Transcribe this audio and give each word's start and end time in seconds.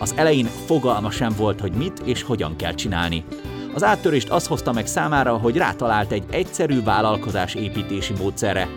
Az 0.00 0.12
elején 0.16 0.44
fogalma 0.66 1.10
sem 1.10 1.32
volt, 1.36 1.60
hogy 1.60 1.72
mit 1.72 1.98
és 2.04 2.22
hogyan 2.22 2.56
kell 2.56 2.74
csinálni. 2.74 3.24
Az 3.74 3.82
áttörést 3.84 4.30
az 4.30 4.46
hozta 4.46 4.72
meg 4.72 4.86
számára, 4.86 5.36
hogy 5.36 5.56
rátalált 5.56 6.12
egy 6.12 6.24
egyszerű 6.30 6.82
vállalkozás 6.82 7.54
építési 7.54 8.12
módszerre. 8.18 8.68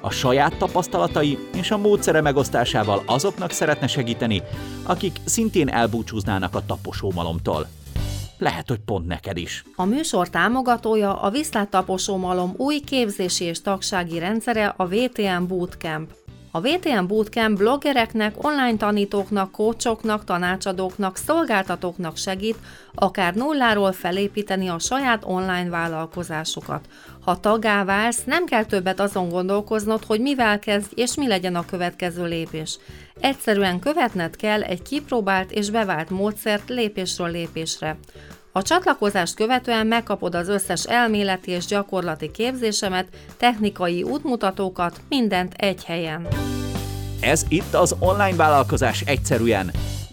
A 0.00 0.10
saját 0.10 0.56
tapasztalatai 0.56 1.38
és 1.54 1.70
a 1.70 1.76
módszere 1.76 2.20
megosztásával 2.20 3.02
azoknak 3.06 3.50
szeretne 3.50 3.86
segíteni, 3.86 4.42
akik 4.82 5.16
szintén 5.24 5.68
elbúcsúznának 5.68 6.54
a 6.54 6.66
taposómalomtól. 6.66 7.68
Lehet, 8.38 8.68
hogy 8.68 8.78
pont 8.78 9.06
neked 9.06 9.36
is. 9.36 9.64
A 9.76 9.84
műsor 9.84 10.28
támogatója 10.28 11.20
a 11.20 11.30
Viszlát 11.30 11.68
Taposómalom 11.68 12.54
új 12.56 12.80
képzési 12.80 13.44
és 13.44 13.62
tagsági 13.62 14.18
rendszere 14.18 14.74
a 14.76 14.86
VTM 14.86 15.46
Bootcamp. 15.46 16.10
A 16.52 16.60
VTM 16.60 17.06
Bootcamp 17.06 17.58
bloggereknek, 17.58 18.44
online 18.44 18.76
tanítóknak, 18.76 19.52
kócsoknak, 19.52 20.24
tanácsadóknak, 20.24 21.16
szolgáltatóknak 21.16 22.16
segít 22.16 22.56
akár 22.94 23.34
nulláról 23.34 23.92
felépíteni 23.92 24.68
a 24.68 24.78
saját 24.78 25.24
online 25.24 25.68
vállalkozásukat. 25.68 26.86
Ha 27.20 27.40
tagá 27.40 27.84
válsz, 27.84 28.24
nem 28.24 28.44
kell 28.44 28.64
többet 28.64 29.00
azon 29.00 29.28
gondolkoznod, 29.28 30.04
hogy 30.04 30.20
mivel 30.20 30.58
kezdj 30.58 30.92
és 30.94 31.14
mi 31.14 31.26
legyen 31.26 31.54
a 31.54 31.64
következő 31.64 32.24
lépés. 32.24 32.78
Egyszerűen 33.20 33.78
követned 33.78 34.36
kell 34.36 34.62
egy 34.62 34.82
kipróbált 34.82 35.50
és 35.50 35.70
bevált 35.70 36.10
módszert 36.10 36.68
lépésről 36.68 37.30
lépésre. 37.30 37.96
A 38.52 38.62
csatlakozást 38.62 39.34
követően 39.34 39.86
megkapod 39.86 40.34
az 40.34 40.48
összes 40.48 40.84
elméleti 40.84 41.50
és 41.50 41.66
gyakorlati 41.66 42.30
képzésemet, 42.30 43.08
technikai 43.36 44.02
útmutatókat, 44.02 45.00
mindent 45.08 45.54
egy 45.54 45.84
helyen. 45.84 46.26
Ez 47.20 47.46
itt 47.48 47.74
az 47.74 47.96
Online 48.00 48.36
Vállalkozás 48.36 49.00
Egyszerűen, 49.00 49.70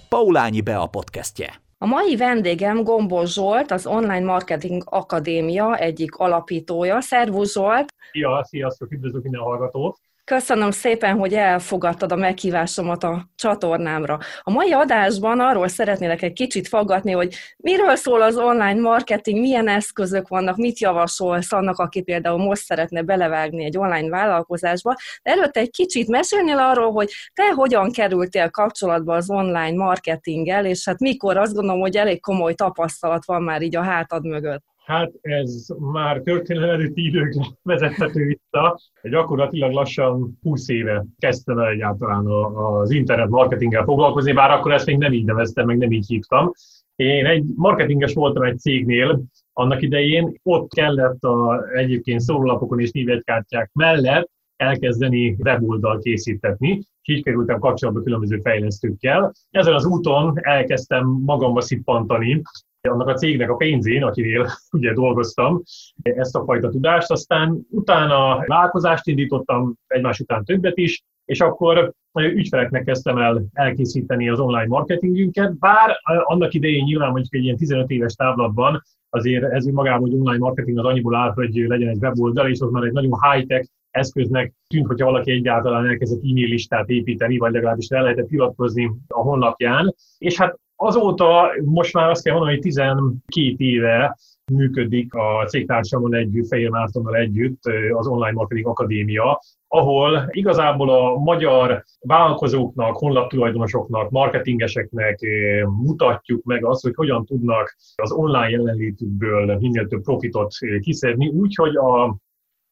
Paulányi 0.09 0.61
Bea 0.61 0.85
podcastje. 0.85 1.61
A 1.77 1.85
mai 1.85 2.15
vendégem 2.15 2.83
Gombos 2.83 3.33
Zsolt, 3.33 3.71
az 3.71 3.85
Online 3.85 4.25
Marketing 4.25 4.81
Akadémia 4.85 5.77
egyik 5.77 6.15
alapítója. 6.15 7.01
Szervusz 7.01 7.53
Zsolt! 7.53 7.93
Szia, 8.11 8.43
sziasztok, 8.43 8.91
üdvözlök 8.91 9.23
minden 9.23 9.41
hallgatót! 9.41 9.97
Köszönöm 10.31 10.71
szépen, 10.71 11.17
hogy 11.17 11.33
elfogadtad 11.33 12.11
a 12.11 12.15
meghívásomat 12.15 13.03
a 13.03 13.29
csatornámra. 13.35 14.19
A 14.41 14.51
mai 14.51 14.71
adásban 14.71 15.39
arról 15.39 15.67
szeretnélek 15.67 16.21
egy 16.21 16.33
kicsit 16.33 16.67
faggatni, 16.67 17.11
hogy 17.11 17.35
miről 17.57 17.95
szól 17.95 18.21
az 18.21 18.37
online 18.37 18.81
marketing, 18.81 19.39
milyen 19.39 19.67
eszközök 19.67 20.27
vannak, 20.27 20.57
mit 20.57 20.79
javasolsz 20.79 21.51
annak, 21.51 21.77
aki 21.77 22.01
például 22.01 22.37
most 22.37 22.63
szeretne 22.63 23.01
belevágni 23.01 23.63
egy 23.63 23.77
online 23.77 24.09
vállalkozásba. 24.09 24.95
De 25.23 25.31
előtte 25.31 25.59
egy 25.59 25.71
kicsit 25.71 26.07
mesélnél 26.07 26.57
arról, 26.57 26.91
hogy 26.91 27.11
te 27.33 27.51
hogyan 27.55 27.91
kerültél 27.91 28.49
kapcsolatba 28.49 29.15
az 29.15 29.29
online 29.29 29.75
marketinggel, 29.75 30.65
és 30.65 30.85
hát 30.85 30.99
mikor 30.99 31.37
azt 31.37 31.53
gondolom, 31.53 31.81
hogy 31.81 31.97
elég 31.97 32.21
komoly 32.21 32.53
tapasztalat 32.53 33.25
van 33.25 33.41
már 33.41 33.61
így 33.61 33.75
a 33.75 33.83
hátad 33.83 34.25
mögött. 34.25 34.63
Hát 34.87 35.11
ez 35.21 35.67
már 35.77 36.19
történelem 36.19 36.69
előtti 36.69 37.05
időkre 37.05 37.41
vezethető 37.61 38.25
vissza. 38.25 38.79
Gyakorlatilag 39.03 39.71
lassan 39.71 40.37
20 40.41 40.69
éve 40.69 41.05
kezdtem 41.17 41.57
el 41.57 41.67
egyáltalán 41.67 42.25
az 42.25 42.91
internet 42.91 43.29
marketinggel 43.29 43.83
foglalkozni, 43.83 44.33
bár 44.33 44.51
akkor 44.51 44.71
ezt 44.71 44.85
még 44.85 44.97
nem 44.97 45.13
így 45.13 45.25
neveztem, 45.25 45.65
meg 45.65 45.77
nem 45.77 45.91
így 45.91 46.07
hívtam. 46.07 46.51
Én 46.95 47.25
egy 47.25 47.43
marketinges 47.55 48.13
voltam 48.13 48.43
egy 48.43 48.59
cégnél 48.59 49.23
annak 49.53 49.81
idején, 49.81 50.39
ott 50.43 50.73
kellett 50.73 51.23
a, 51.23 51.63
egyébként 51.73 52.19
szórólapokon 52.19 52.79
és 52.79 52.91
névjegykártyák 52.91 53.69
mellett 53.73 54.29
elkezdeni 54.55 55.35
weboldal 55.39 55.99
készítetni, 55.99 56.69
és 57.01 57.15
így 57.15 57.23
kerültem 57.23 57.59
kapcsolatba 57.59 58.01
különböző 58.01 58.39
fejlesztőkkel. 58.43 59.31
Ezen 59.49 59.73
az 59.73 59.85
úton 59.85 60.33
elkezdtem 60.41 61.07
magamba 61.07 61.61
szippantani 61.61 62.41
annak 62.87 63.07
a 63.07 63.13
cégnek 63.13 63.49
a 63.49 63.55
pénzén, 63.55 64.03
akinél 64.03 64.47
ugye 64.77 64.93
dolgoztam, 64.93 65.61
ezt 66.01 66.35
a 66.35 66.43
fajta 66.43 66.69
tudást. 66.69 67.11
Aztán 67.11 67.59
utána 67.69 68.43
vállalkozást 68.45 69.07
indítottam, 69.07 69.73
egymás 69.87 70.19
után 70.19 70.43
többet 70.43 70.77
is, 70.77 71.03
és 71.25 71.41
akkor 71.41 71.93
ügyfeleknek 72.13 72.83
kezdtem 72.83 73.17
el 73.17 73.43
elkészíteni 73.53 74.29
az 74.29 74.39
online 74.39 74.67
marketingünket, 74.67 75.57
bár 75.57 75.99
annak 76.23 76.53
idején 76.53 76.83
nyilván 76.83 77.11
mondjuk 77.11 77.33
egy 77.33 77.43
ilyen 77.43 77.57
15 77.57 77.89
éves 77.89 78.13
távlatban 78.13 78.81
azért 79.09 79.43
ez 79.43 79.65
magában, 79.65 80.01
hogy 80.01 80.19
online 80.19 80.37
marketing 80.37 80.77
az 80.77 80.85
annyiból 80.85 81.15
áll, 81.15 81.31
hogy 81.33 81.55
legyen 81.55 81.89
egy 81.89 81.97
weboldal, 82.01 82.49
és 82.49 82.59
az 82.59 82.71
már 82.71 82.83
egy 82.83 82.91
nagyon 82.91 83.17
high-tech 83.31 83.69
eszköznek 83.91 84.53
tűnt, 84.67 84.87
hogyha 84.87 85.05
valaki 85.05 85.31
egyáltalán 85.31 85.87
elkezdett 85.87 86.23
e-mail 86.23 86.47
listát 86.47 86.89
építeni, 86.89 87.37
vagy 87.37 87.51
legalábbis 87.51 87.87
el 87.87 88.03
lehetett 88.03 88.31
iratkozni 88.31 88.91
a 89.07 89.19
honlapján. 89.19 89.95
És 90.17 90.37
hát 90.37 90.59
Azóta 90.79 91.51
most 91.65 91.93
már 91.93 92.09
azt 92.09 92.23
kell 92.23 92.33
mondani, 92.33 92.53
hogy 92.53 92.63
12 92.63 93.55
éve 93.57 94.17
működik 94.53 95.13
a 95.13 95.45
cégtársamon 95.47 96.15
együtt, 96.15 96.47
Fehér 96.47 96.69
Mártonnal 96.69 97.15
együtt 97.15 97.61
az 97.93 98.07
Online 98.07 98.31
Marketing 98.31 98.67
Akadémia, 98.67 99.39
ahol 99.67 100.27
igazából 100.31 100.89
a 100.89 101.17
magyar 101.17 101.83
vállalkozóknak, 101.99 102.97
honlaptulajdonosoknak, 102.97 104.09
marketingeseknek 104.09 105.19
mutatjuk 105.65 106.43
meg 106.43 106.65
azt, 106.65 106.81
hogy 106.81 106.95
hogyan 106.95 107.25
tudnak 107.25 107.75
az 107.95 108.11
online 108.11 108.49
jelenlétükből 108.49 109.57
minél 109.57 109.87
több 109.87 110.01
profitot 110.01 110.53
kiszedni, 110.79 111.27
úgyhogy 111.27 111.75
a 111.75 112.17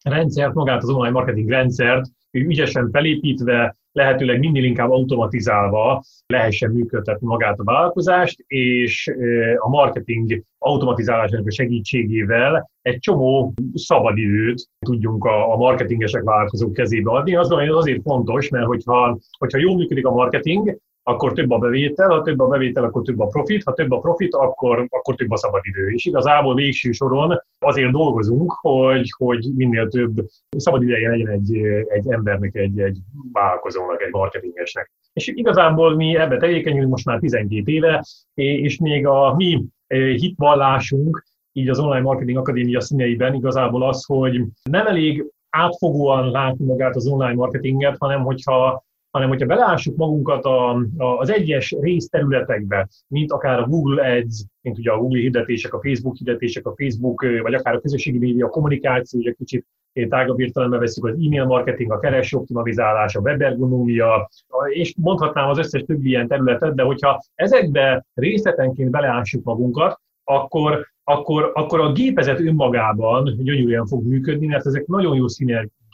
rendszert, 0.04 0.54
magát 0.54 0.84
az 0.84 0.90
online 0.90 1.12
marketing 1.12 1.50
rendszert 1.50 2.06
ügyesen 2.32 2.90
felépítve, 2.92 3.78
lehetőleg 3.96 4.40
minél 4.40 4.64
inkább 4.64 4.92
automatizálva 4.92 6.04
lehessen 6.26 6.72
működtetni 6.72 7.28
magát 7.28 7.60
a 7.60 7.64
vállalkozást, 7.64 8.44
és 8.48 9.12
a 9.58 9.70
marketing 9.70 10.44
automatizálásának 10.58 11.48
a 11.48 11.52
segítségével 11.52 12.70
egy 12.82 13.00
csomó 13.00 13.54
szabadidőt 13.74 14.68
tudjunk 14.86 15.26
a, 15.26 15.54
marketingesek 15.56 16.24
vállalkozók 16.24 16.74
kezébe 16.74 17.12
adni. 17.12 17.36
Az 17.36 17.52
azért 17.52 18.02
fontos, 18.02 18.50
mert 18.50 18.66
hogyha, 18.66 19.18
hogyha 19.38 19.60
jól 19.60 19.76
működik 19.76 20.06
a 20.06 20.12
marketing, 20.12 20.78
akkor 21.08 21.34
több 21.34 21.52
a 21.52 21.58
bevétel, 21.58 22.10
ha 22.10 22.22
több 22.22 22.40
a 22.40 22.48
bevétel, 22.48 22.84
akkor 22.84 23.02
több 23.02 23.20
a 23.20 23.28
profit, 23.28 23.64
ha 23.64 23.74
több 23.74 23.92
a 23.92 24.00
profit, 24.00 24.34
akkor, 24.34 24.88
akkor 24.90 25.16
több 25.16 25.32
a 25.32 25.38
szabadidő. 25.38 25.90
És 25.90 26.06
igazából 26.06 26.56
végső 26.56 26.92
soron 26.92 27.42
azért 27.60 27.92
dolgozunk, 27.92 28.52
hogy, 28.52 29.14
hogy 29.18 29.50
minél 29.56 29.88
több 29.88 30.26
szabadideje 30.50 31.10
legyen 31.10 31.28
egy, 31.28 31.56
egy 31.88 32.12
embernek, 32.12 32.56
egy, 32.56 32.80
egy 32.80 32.98
vállalkozónak, 33.32 34.02
egy 34.02 34.12
marketingesnek. 34.12 34.92
És 35.14 35.28
igazából 35.28 35.96
mi 35.96 36.18
ebbe 36.18 36.38
tevékenyülünk 36.38 36.92
most 36.92 37.06
már 37.06 37.20
12 37.20 37.72
éve, 37.72 38.06
és 38.34 38.80
még 38.80 39.08
a 39.08 39.36
mi 39.36 39.66
hitvallásunk, 39.94 41.24
így 41.52 41.70
az 41.70 41.80
Online 41.80 42.02
Marketing 42.02 42.38
Akadémia 42.38 42.82
színeiben 42.82 43.34
igazából 43.34 43.88
az, 43.88 44.06
hogy 44.06 44.42
nem 44.70 44.88
elég 44.88 45.26
átfogóan 45.50 46.32
látni 46.32 46.66
magát 46.66 46.96
az 46.96 47.08
online 47.08 47.34
marketinget, 47.34 47.96
hanem 48.00 48.24
hogyha 48.24 48.85
hanem 49.16 49.30
hogyha 49.30 49.46
beleássuk 49.46 49.96
magunkat 49.96 50.46
a, 50.46 50.70
a, 50.98 51.18
az 51.18 51.30
egyes 51.30 51.76
részterületekbe, 51.80 52.88
mint 53.08 53.32
akár 53.32 53.60
a 53.60 53.68
Google 53.68 54.18
Ads, 54.18 54.44
mint 54.62 54.78
ugye 54.78 54.92
a 54.92 54.98
Google 54.98 55.20
hirdetések, 55.20 55.74
a 55.74 55.82
Facebook 55.82 56.16
hirdetések, 56.16 56.68
a 56.68 56.74
Facebook, 56.78 57.26
vagy 57.42 57.54
akár 57.54 57.76
a 57.76 57.80
közösségi 57.80 58.18
média, 58.18 58.46
a 58.46 58.50
kommunikáció, 58.50 59.22
egy 59.24 59.36
kicsit 59.38 59.66
tágabb 60.10 60.40
értelemben 60.40 60.80
veszük 60.80 61.06
az 61.06 61.14
e-mail 61.14 61.46
marketing, 61.46 61.92
a 61.92 62.00
kereső 62.00 62.38
optimalizálás, 62.38 63.16
a 63.16 63.20
webergonómia, 63.20 64.30
és 64.70 64.94
mondhatnám 64.98 65.50
az 65.50 65.58
összes 65.58 65.84
többi 65.84 66.08
ilyen 66.10 66.28
területet, 66.28 66.76
de 66.76 66.84
hogyha 66.84 67.24
ezekbe 67.36 68.06
részletenként 68.14 68.90
beleássuk 68.90 69.44
magunkat, 69.44 70.00
akkor, 70.24 70.88
akkor, 71.04 71.52
akkor 71.54 71.80
a 71.80 71.92
gépezet 71.92 72.40
önmagában 72.40 73.36
gyönyörűen 73.38 73.86
fog 73.86 74.06
működni, 74.08 74.48
mert 74.48 74.66
ezek 74.66 74.86
nagyon 74.86 75.16
jó 75.16 75.28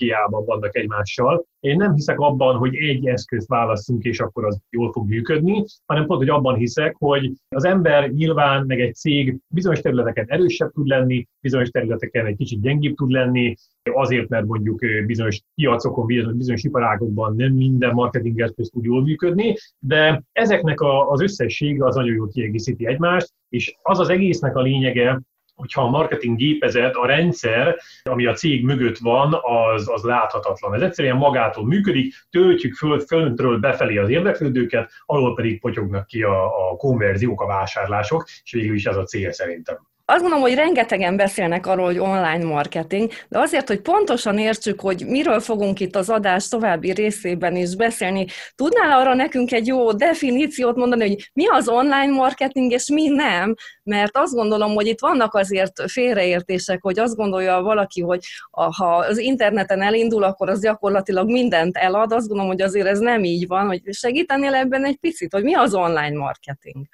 szinergiában 0.01 0.45
vannak 0.45 0.75
egymással. 0.75 1.45
Én 1.59 1.75
nem 1.75 1.93
hiszek 1.93 2.19
abban, 2.19 2.57
hogy 2.57 2.75
egy 2.75 3.07
eszközt 3.07 3.47
választunk, 3.47 4.03
és 4.03 4.19
akkor 4.19 4.45
az 4.45 4.59
jól 4.69 4.91
fog 4.91 5.07
működni, 5.07 5.65
hanem 5.85 6.05
pont, 6.05 6.19
hogy 6.19 6.29
abban 6.29 6.55
hiszek, 6.55 6.95
hogy 6.97 7.31
az 7.49 7.65
ember 7.65 8.09
nyilván, 8.09 8.65
meg 8.65 8.79
egy 8.79 8.95
cég 8.95 9.37
bizonyos 9.47 9.79
területeken 9.79 10.25
erősebb 10.27 10.71
tud 10.71 10.87
lenni, 10.87 11.27
bizonyos 11.41 11.69
területeken 11.69 12.25
egy 12.25 12.35
kicsit 12.35 12.61
gyengébb 12.61 12.95
tud 12.95 13.11
lenni, 13.11 13.55
azért, 13.93 14.29
mert 14.29 14.45
mondjuk 14.45 14.79
bizonyos 15.05 15.41
piacokon, 15.55 16.35
bizonyos 16.37 16.63
iparágokban 16.63 17.35
nem 17.35 17.53
minden 17.53 17.93
marketing 17.93 18.41
eszköz 18.41 18.69
tud 18.69 18.83
jól 18.83 19.01
működni, 19.01 19.55
de 19.79 20.23
ezeknek 20.31 20.81
az 21.09 21.21
összessége 21.21 21.85
az 21.85 21.95
nagyon 21.95 22.15
jól 22.15 22.27
kiegészíti 22.27 22.87
egymást, 22.87 23.33
és 23.49 23.75
az 23.81 23.99
az 23.99 24.09
egésznek 24.09 24.55
a 24.55 24.61
lényege, 24.61 25.21
hogyha 25.55 25.81
a 25.81 25.89
marketing 25.89 26.37
gépezet, 26.37 26.95
a 26.95 27.05
rendszer, 27.05 27.79
ami 28.03 28.25
a 28.25 28.33
cég 28.33 28.63
mögött 28.63 28.97
van, 28.97 29.37
az, 29.41 29.89
az 29.89 30.03
láthatatlan. 30.03 30.73
Ez 30.73 30.81
egyszerűen 30.81 31.17
magától 31.17 31.65
működik, 31.65 32.13
töltjük 32.29 32.73
föl, 32.73 32.99
föntről 32.99 33.59
befelé 33.59 33.97
az 33.97 34.09
érdeklődőket, 34.09 34.91
alól 35.05 35.35
pedig 35.35 35.59
potyognak 35.59 36.05
ki 36.05 36.23
a, 36.23 36.69
a 36.69 36.75
konverziók, 36.75 37.41
a 37.41 37.45
vásárlások, 37.45 38.25
és 38.43 38.51
végül 38.51 38.75
is 38.75 38.85
ez 38.85 38.97
a 38.97 39.03
cél 39.03 39.31
szerintem. 39.31 39.90
Azt 40.05 40.19
gondolom, 40.19 40.43
hogy 40.43 40.55
rengetegen 40.55 41.15
beszélnek 41.15 41.67
arról, 41.67 41.85
hogy 41.85 41.99
online 41.99 42.43
marketing, 42.43 43.11
de 43.29 43.39
azért, 43.39 43.67
hogy 43.67 43.81
pontosan 43.81 44.37
értsük, 44.37 44.79
hogy 44.81 45.05
miről 45.07 45.39
fogunk 45.39 45.79
itt 45.79 45.95
az 45.95 46.09
adás 46.09 46.47
további 46.47 46.91
részében 46.91 47.55
is 47.55 47.75
beszélni, 47.75 48.25
tudnál 48.55 48.99
arra 48.99 49.13
nekünk 49.13 49.51
egy 49.51 49.67
jó 49.67 49.91
definíciót 49.91 50.75
mondani, 50.75 51.07
hogy 51.07 51.29
mi 51.33 51.47
az 51.47 51.67
online 51.67 52.11
marketing, 52.11 52.71
és 52.71 52.89
mi 52.89 53.07
nem? 53.07 53.55
Mert 53.83 54.17
azt 54.17 54.33
gondolom, 54.33 54.73
hogy 54.73 54.87
itt 54.87 54.99
vannak 54.99 55.33
azért 55.33 55.91
félreértések, 55.91 56.81
hogy 56.81 56.99
azt 56.99 57.15
gondolja 57.15 57.61
valaki, 57.61 58.01
hogy 58.01 58.25
ha 58.51 58.95
az 58.95 59.17
interneten 59.17 59.81
elindul, 59.81 60.23
akkor 60.23 60.49
az 60.49 60.61
gyakorlatilag 60.61 61.29
mindent 61.29 61.77
elad. 61.77 62.11
Azt 62.11 62.27
gondolom, 62.27 62.51
hogy 62.51 62.61
azért 62.61 62.87
ez 62.87 62.99
nem 62.99 63.23
így 63.23 63.47
van, 63.47 63.67
hogy 63.67 63.81
segítenél 63.91 64.53
ebben 64.53 64.85
egy 64.85 64.97
picit, 64.97 65.33
hogy 65.33 65.43
mi 65.43 65.53
az 65.53 65.73
online 65.73 66.17
marketing? 66.17 66.85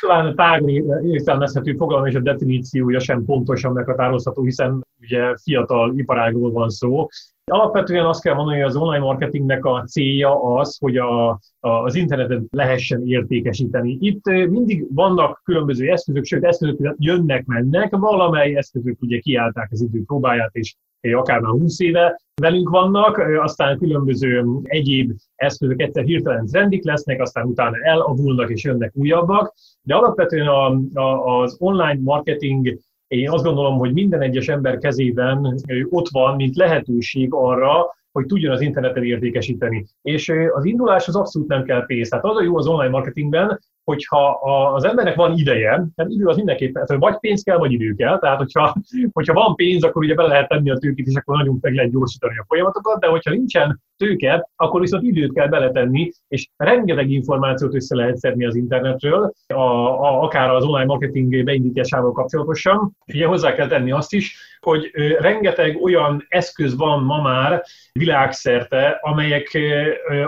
Talán 0.00 0.34
tágni 0.34 0.84
értelmezhető 1.02 1.74
fogalom 1.74 2.06
és 2.06 2.14
a 2.14 2.20
definíciója 2.20 2.98
sem 2.98 3.24
pontosan 3.24 3.72
meghatározható, 3.72 4.42
hiszen 4.42 4.86
ugye 5.00 5.34
fiatal 5.42 5.98
iparágról 5.98 6.52
van 6.52 6.68
szó. 6.68 7.06
Alapvetően 7.50 8.06
azt 8.06 8.22
kell 8.22 8.34
mondani, 8.34 8.56
hogy 8.56 8.68
az 8.68 8.76
online 8.76 9.04
marketingnek 9.04 9.64
a 9.64 9.84
célja 9.84 10.42
az, 10.42 10.78
hogy 10.80 10.96
a, 10.96 11.28
a, 11.30 11.38
az 11.68 11.94
internetet 11.94 12.42
lehessen 12.50 13.06
értékesíteni. 13.06 13.96
Itt 14.00 14.24
mindig 14.24 14.86
vannak 14.94 15.40
különböző 15.44 15.90
eszközök, 15.90 16.24
sőt 16.24 16.44
eszközök 16.44 16.94
jönnek-mennek, 16.98 17.96
valamely 17.96 18.56
eszközök 18.56 19.02
ugye 19.02 19.18
kiállták 19.18 19.68
az 19.70 19.80
idő 19.80 20.02
próbáját, 20.06 20.54
és 20.54 20.74
akár 21.14 21.40
már 21.40 21.50
20 21.50 21.80
éve 21.80 22.20
velünk 22.40 22.68
vannak, 22.68 23.18
aztán 23.18 23.78
különböző 23.78 24.44
egyéb 24.62 25.12
eszközök 25.34 25.80
egyszer 25.80 26.04
hirtelen 26.04 26.46
trendik 26.46 26.84
lesznek, 26.84 27.20
aztán 27.20 27.46
utána 27.46 27.76
elavulnak 27.82 28.50
és 28.50 28.64
jönnek 28.64 28.92
újabbak, 28.94 29.54
de 29.82 29.94
alapvetően 29.94 30.46
a, 30.46 30.66
a, 30.94 31.40
az 31.42 31.56
online 31.58 31.98
marketing 32.02 32.78
én 33.06 33.30
azt 33.30 33.44
gondolom, 33.44 33.78
hogy 33.78 33.92
minden 33.92 34.20
egyes 34.20 34.48
ember 34.48 34.78
kezében 34.78 35.60
ott 35.88 36.08
van, 36.08 36.36
mint 36.36 36.56
lehetőség 36.56 37.28
arra, 37.30 37.94
hogy 38.12 38.26
tudjon 38.26 38.52
az 38.52 38.60
interneten 38.60 39.04
értékesíteni. 39.04 39.86
És 40.02 40.32
az 40.54 40.64
indulás 40.64 41.08
az 41.08 41.16
abszolút 41.16 41.48
nem 41.48 41.64
kell 41.64 41.86
pénz. 41.86 42.08
Tehát 42.08 42.24
az 42.24 42.36
a 42.36 42.42
jó 42.42 42.56
az 42.56 42.66
online 42.66 42.90
marketingben, 42.90 43.60
hogyha 43.86 44.30
az 44.74 44.84
embernek 44.84 45.14
van 45.14 45.38
ideje, 45.38 45.70
tehát 45.70 46.10
idő 46.10 46.26
az 46.26 46.36
mindenképpen, 46.36 46.86
tehát 46.86 47.02
vagy 47.02 47.18
pénz 47.18 47.42
kell, 47.42 47.56
vagy 47.56 47.72
idő 47.72 47.94
kell, 47.94 48.18
tehát 48.18 48.38
hogyha, 48.38 48.74
hogyha 49.12 49.32
van 49.32 49.54
pénz, 49.54 49.84
akkor 49.84 50.02
ugye 50.02 50.14
be 50.14 50.22
lehet 50.22 50.48
tenni 50.48 50.70
a 50.70 50.76
tőkét, 50.76 51.06
és 51.06 51.14
akkor 51.14 51.36
nagyon 51.36 51.58
meg 51.60 51.74
lehet 51.74 51.90
gyorsítani 51.90 52.38
a 52.38 52.44
folyamatokat, 52.48 53.00
de 53.00 53.06
hogyha 53.06 53.30
nincsen 53.30 53.80
tőke, 53.96 54.48
akkor 54.56 54.80
viszont 54.80 55.02
időt 55.02 55.32
kell 55.32 55.48
beletenni, 55.48 56.10
és 56.28 56.48
rengeteg 56.56 57.10
információt 57.10 57.74
össze 57.74 57.96
lehet 57.96 58.16
szedni 58.16 58.44
az 58.44 58.54
internetről, 58.54 59.32
a, 59.46 59.54
a, 59.54 60.22
akár 60.22 60.50
az 60.50 60.64
online 60.64 60.84
marketing 60.84 61.44
beindításával 61.44 62.12
kapcsolatosan. 62.12 62.96
Ugye 63.06 63.26
hozzá 63.26 63.54
kell 63.54 63.68
tenni 63.68 63.90
azt 63.90 64.12
is, 64.12 64.36
hogy 64.60 64.90
rengeteg 65.18 65.82
olyan 65.82 66.26
eszköz 66.28 66.76
van 66.76 67.02
ma 67.02 67.22
már 67.22 67.62
világszerte, 67.92 68.98
amelyek 69.02 69.58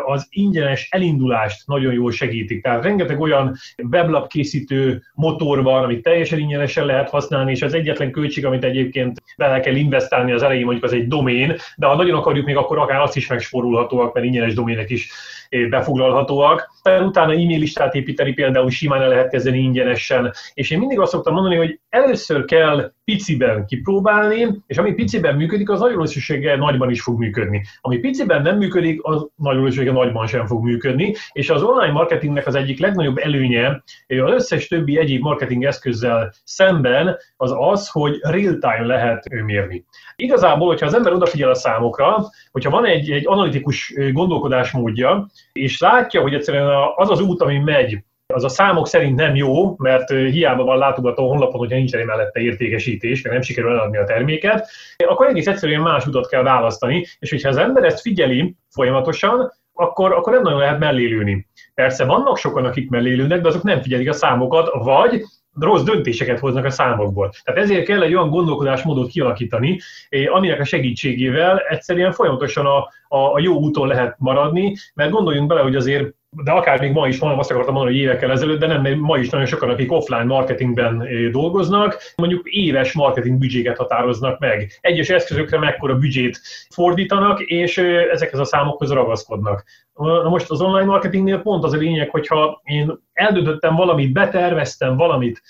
az 0.06 0.26
ingyenes 0.30 0.88
elindulást 0.90 1.66
nagyon 1.66 1.92
jól 1.92 2.10
segítik. 2.10 2.62
Tehát 2.62 2.82
rengeteg 2.82 3.20
olyan 3.20 3.47
weblap 3.90 4.28
készítő 4.28 5.02
motor 5.14 5.62
van, 5.62 5.82
amit 5.82 6.02
teljesen 6.02 6.38
ingyenesen 6.38 6.86
lehet 6.86 7.10
használni, 7.10 7.50
és 7.50 7.62
az 7.62 7.74
egyetlen 7.74 8.10
költség, 8.10 8.44
amit 8.44 8.64
egyébként 8.64 9.22
bele 9.36 9.60
kell 9.60 9.74
investálni 9.74 10.32
az 10.32 10.42
elején, 10.42 10.64
mondjuk 10.64 10.84
az 10.84 10.92
egy 10.92 11.08
domén, 11.08 11.56
de 11.76 11.86
ha 11.86 11.96
nagyon 11.96 12.18
akarjuk, 12.18 12.46
még 12.46 12.56
akkor 12.56 12.78
akár 12.78 13.00
azt 13.00 13.16
is 13.16 13.26
megsporulhatóak, 13.26 14.14
mert 14.14 14.26
ingyenes 14.26 14.54
domének 14.54 14.90
is 14.90 15.10
befoglalhatóak. 15.70 16.70
Utána 17.00 17.32
e-mail 17.32 17.58
listát 17.58 17.94
építeni 17.94 18.32
például 18.32 18.70
simán 18.70 19.02
el 19.02 19.08
lehet 19.08 19.30
kezdeni 19.30 19.58
ingyenesen. 19.58 20.32
És 20.54 20.70
én 20.70 20.78
mindig 20.78 21.00
azt 21.00 21.12
szoktam 21.12 21.34
mondani, 21.34 21.56
hogy 21.56 21.80
először 21.88 22.44
kell 22.44 22.92
piciben 23.04 23.66
kipróbálni, 23.66 24.46
és 24.66 24.78
ami 24.78 24.94
piciben 24.94 25.36
működik, 25.36 25.70
az 25.70 25.80
nagyon 25.80 25.94
valószínűséggel 25.94 26.56
nagyban 26.56 26.90
is 26.90 27.02
fog 27.02 27.18
működni. 27.18 27.62
Ami 27.80 27.98
piciben 27.98 28.42
nem 28.42 28.56
működik, 28.56 29.00
az 29.02 29.26
nagyon 29.36 29.60
valószínűséggel 29.60 30.02
nagyban 30.02 30.26
sem 30.26 30.46
fog 30.46 30.64
működni, 30.64 31.14
és 31.32 31.50
az 31.50 31.62
online 31.62 31.92
marketingnek 31.92 32.46
az 32.46 32.54
egyik 32.54 32.80
legnagyobb 32.80 33.16
előnye 33.18 33.82
az 34.06 34.32
összes 34.32 34.66
többi 34.66 34.98
egyéb 34.98 35.22
marketing 35.22 35.64
eszközzel 35.64 36.32
szemben 36.44 37.16
az 37.36 37.54
az, 37.58 37.88
hogy 37.88 38.18
real-time 38.20 38.86
lehet 38.86 39.28
mérni. 39.28 39.84
Igazából, 40.16 40.66
hogyha 40.66 40.86
az 40.86 40.94
ember 40.94 41.12
odafigyel 41.12 41.50
a 41.50 41.54
számokra, 41.54 42.16
hogyha 42.50 42.70
van 42.70 42.86
egy, 42.86 43.10
egy 43.10 43.26
analitikus 43.26 43.94
gondolkodásmódja, 44.12 45.28
és 45.52 45.80
látja, 45.80 46.20
hogy 46.20 46.34
egyszerűen 46.34 46.70
az 46.96 47.10
az 47.10 47.20
út, 47.20 47.42
ami 47.42 47.58
megy, 47.58 47.98
az 48.34 48.44
a 48.44 48.48
számok 48.48 48.88
szerint 48.88 49.16
nem 49.16 49.34
jó, 49.34 49.74
mert 49.76 50.10
hiába 50.10 50.64
van 50.64 50.78
látogató 50.78 51.24
a 51.24 51.28
honlapon, 51.28 51.58
hogyha 51.58 51.76
nincsen 51.76 52.06
mellette 52.06 52.40
értékesítés, 52.40 53.22
mert 53.22 53.34
nem 53.34 53.44
sikerül 53.44 53.70
eladni 53.70 53.96
a 53.96 54.04
terméket, 54.04 54.68
akkor 54.96 55.26
egész 55.26 55.46
egyszerűen 55.46 55.80
más 55.80 56.06
utat 56.06 56.28
kell 56.28 56.42
választani, 56.42 57.06
és 57.18 57.30
hogyha 57.30 57.48
az 57.48 57.56
ember 57.56 57.84
ezt 57.84 58.00
figyeli 58.00 58.56
folyamatosan, 58.70 59.52
akkor, 59.72 60.12
akkor 60.12 60.32
nem 60.32 60.42
nagyon 60.42 60.58
lehet 60.58 60.78
mellélőni. 60.78 61.46
Persze 61.74 62.04
vannak 62.04 62.36
sokan, 62.36 62.64
akik 62.64 62.90
mellélőnek, 62.90 63.40
de 63.40 63.48
azok 63.48 63.62
nem 63.62 63.82
figyelik 63.82 64.08
a 64.08 64.12
számokat, 64.12 64.70
vagy 64.72 65.22
rossz 65.60 65.82
döntéseket 65.82 66.38
hoznak 66.38 66.64
a 66.64 66.70
számokból. 66.70 67.32
Tehát 67.44 67.60
ezért 67.60 67.86
kell 67.86 68.02
egy 68.02 68.14
olyan 68.14 68.30
gondolkodásmódot 68.30 69.10
kialakítani, 69.10 69.80
aminek 70.32 70.60
a 70.60 70.64
segítségével 70.64 71.58
egyszerűen 71.58 72.12
folyamatosan 72.12 72.66
a, 72.66 72.78
a, 73.08 73.32
a 73.32 73.40
jó 73.40 73.58
úton 73.58 73.88
lehet 73.88 74.14
maradni, 74.18 74.76
mert 74.94 75.10
gondoljunk 75.10 75.48
bele, 75.48 75.60
hogy 75.60 75.76
azért 75.76 76.16
de 76.30 76.50
akár 76.50 76.80
még 76.80 76.92
ma 76.92 77.08
is, 77.08 77.18
mondom, 77.18 77.38
azt 77.38 77.50
akartam 77.50 77.74
mondani, 77.74 77.96
hogy 77.96 78.04
évekkel 78.04 78.30
ezelőtt, 78.30 78.58
de 78.58 78.66
nem, 78.66 78.82
mert 78.82 78.96
ma 78.96 79.18
is 79.18 79.28
nagyon 79.28 79.46
sokan, 79.46 79.70
akik 79.70 79.92
offline 79.92 80.24
marketingben 80.24 81.08
dolgoznak, 81.30 81.96
mondjuk 82.16 82.48
éves 82.48 82.92
marketing 82.92 83.38
büdzséget 83.38 83.76
határoznak 83.76 84.38
meg. 84.38 84.78
Egyes 84.80 85.08
eszközökre 85.08 85.58
mekkora 85.58 85.94
büdzsét 85.94 86.40
fordítanak, 86.70 87.40
és 87.40 87.78
ezekhez 88.12 88.38
a 88.38 88.44
számokhoz 88.44 88.90
ragaszkodnak. 88.90 89.64
Na 89.98 90.28
most 90.28 90.50
az 90.50 90.60
online 90.60 90.84
marketingnél 90.84 91.40
pont 91.40 91.64
az 91.64 91.72
a 91.72 91.76
lényeg, 91.76 92.10
hogyha 92.10 92.60
én 92.64 92.98
eldöntöttem 93.12 93.74
valamit, 93.74 94.12
beterveztem 94.12 94.96
valamit, 94.96 95.42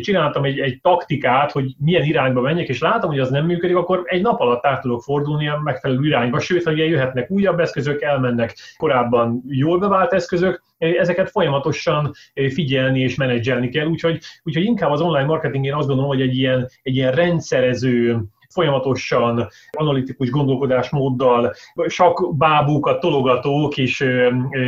csináltam 0.00 0.44
egy, 0.44 0.58
egy 0.58 0.80
taktikát, 0.80 1.52
hogy 1.52 1.74
milyen 1.78 2.04
irányba 2.04 2.40
menjek, 2.40 2.68
és 2.68 2.80
látom, 2.80 3.10
hogy 3.10 3.18
az 3.18 3.30
nem 3.30 3.46
működik, 3.46 3.76
akkor 3.76 4.02
egy 4.04 4.22
nap 4.22 4.40
alatt 4.40 4.66
át 4.66 4.80
tudok 4.80 5.02
fordulni 5.02 5.48
a 5.48 5.60
megfelelő 5.64 6.06
irányba, 6.06 6.38
sőt, 6.38 6.64
hogy 6.64 6.78
jöhetnek 6.78 7.30
újabb 7.30 7.60
eszközök, 7.60 8.02
elmennek 8.02 8.56
korábban 8.76 9.42
jól 9.46 9.78
bevált 9.78 10.12
eszközök, 10.12 10.62
ezeket 10.78 11.30
folyamatosan 11.30 12.12
figyelni 12.34 13.00
és 13.00 13.14
menedzselni 13.14 13.68
kell, 13.68 13.86
úgyhogy, 13.86 14.18
úgyhogy 14.42 14.64
inkább 14.64 14.90
az 14.90 15.00
online 15.00 15.26
marketingén 15.26 15.74
azt 15.74 15.86
gondolom, 15.86 16.10
hogy 16.10 16.20
egy 16.20 16.36
ilyen, 16.36 16.68
egy 16.82 16.96
ilyen 16.96 17.12
rendszerező, 17.12 18.22
folyamatosan 18.48 19.48
analitikus 19.70 20.30
gondolkodásmóddal, 20.30 21.54
sok 21.86 22.36
bábúkat 22.36 23.00
tologató 23.00 23.68
kis 23.68 24.04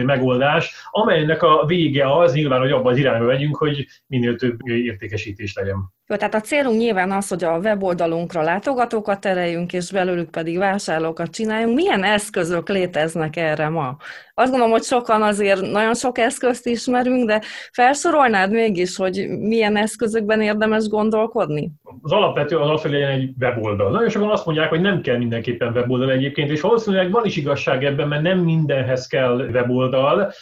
megoldás, 0.04 0.74
amelynek 0.90 1.42
a 1.42 1.64
vége 1.66 2.16
az 2.16 2.32
nyilván, 2.32 2.60
hogy 2.60 2.70
abban 2.70 2.92
az 2.92 2.98
irányba 2.98 3.26
megyünk, 3.26 3.56
hogy 3.56 3.86
minél 4.06 4.36
több 4.36 4.66
értékesítés 4.66 5.54
legyen. 5.54 5.98
Jó, 6.10 6.16
tehát 6.16 6.34
a 6.34 6.40
célunk 6.40 6.78
nyilván 6.78 7.10
az, 7.10 7.28
hogy 7.28 7.44
a 7.44 7.58
weboldalunkra 7.58 8.42
látogatókat 8.42 9.20
tereljünk, 9.20 9.72
és 9.72 9.90
belőlük 9.92 10.30
pedig 10.30 10.58
vásárlókat 10.58 11.30
csináljunk. 11.30 11.74
Milyen 11.74 12.04
eszközök 12.04 12.68
léteznek 12.68 13.36
erre 13.36 13.68
ma? 13.68 13.96
Azt 14.34 14.50
gondolom, 14.50 14.72
hogy 14.72 14.82
sokan 14.82 15.22
azért 15.22 15.60
nagyon 15.60 15.94
sok 15.94 16.18
eszközt 16.18 16.66
ismerünk, 16.66 17.26
de 17.26 17.40
felsorolnád 17.72 18.50
mégis, 18.50 18.96
hogy 18.96 19.26
milyen 19.40 19.76
eszközökben 19.76 20.40
érdemes 20.40 20.88
gondolkodni? 20.88 21.70
Az 22.02 22.12
alapvető 22.12 22.56
az 22.56 22.70
az, 22.70 22.82
hogy 22.82 22.90
legyen 22.90 23.10
egy 23.10 23.30
weboldal. 23.40 23.90
Nagyon 23.90 24.08
sokan 24.08 24.30
azt 24.30 24.46
mondják, 24.46 24.68
hogy 24.68 24.80
nem 24.80 25.00
kell 25.00 25.16
mindenképpen 25.16 25.72
weboldal 25.72 26.10
egyébként, 26.10 26.50
és 26.50 26.60
valószínűleg 26.60 27.10
van 27.10 27.24
is 27.24 27.36
igazság 27.36 27.84
ebben, 27.84 28.08
mert 28.08 28.22
nem 28.22 28.38
mindenhez 28.38 29.06
kell 29.06 29.48
weboldal, 29.52 30.32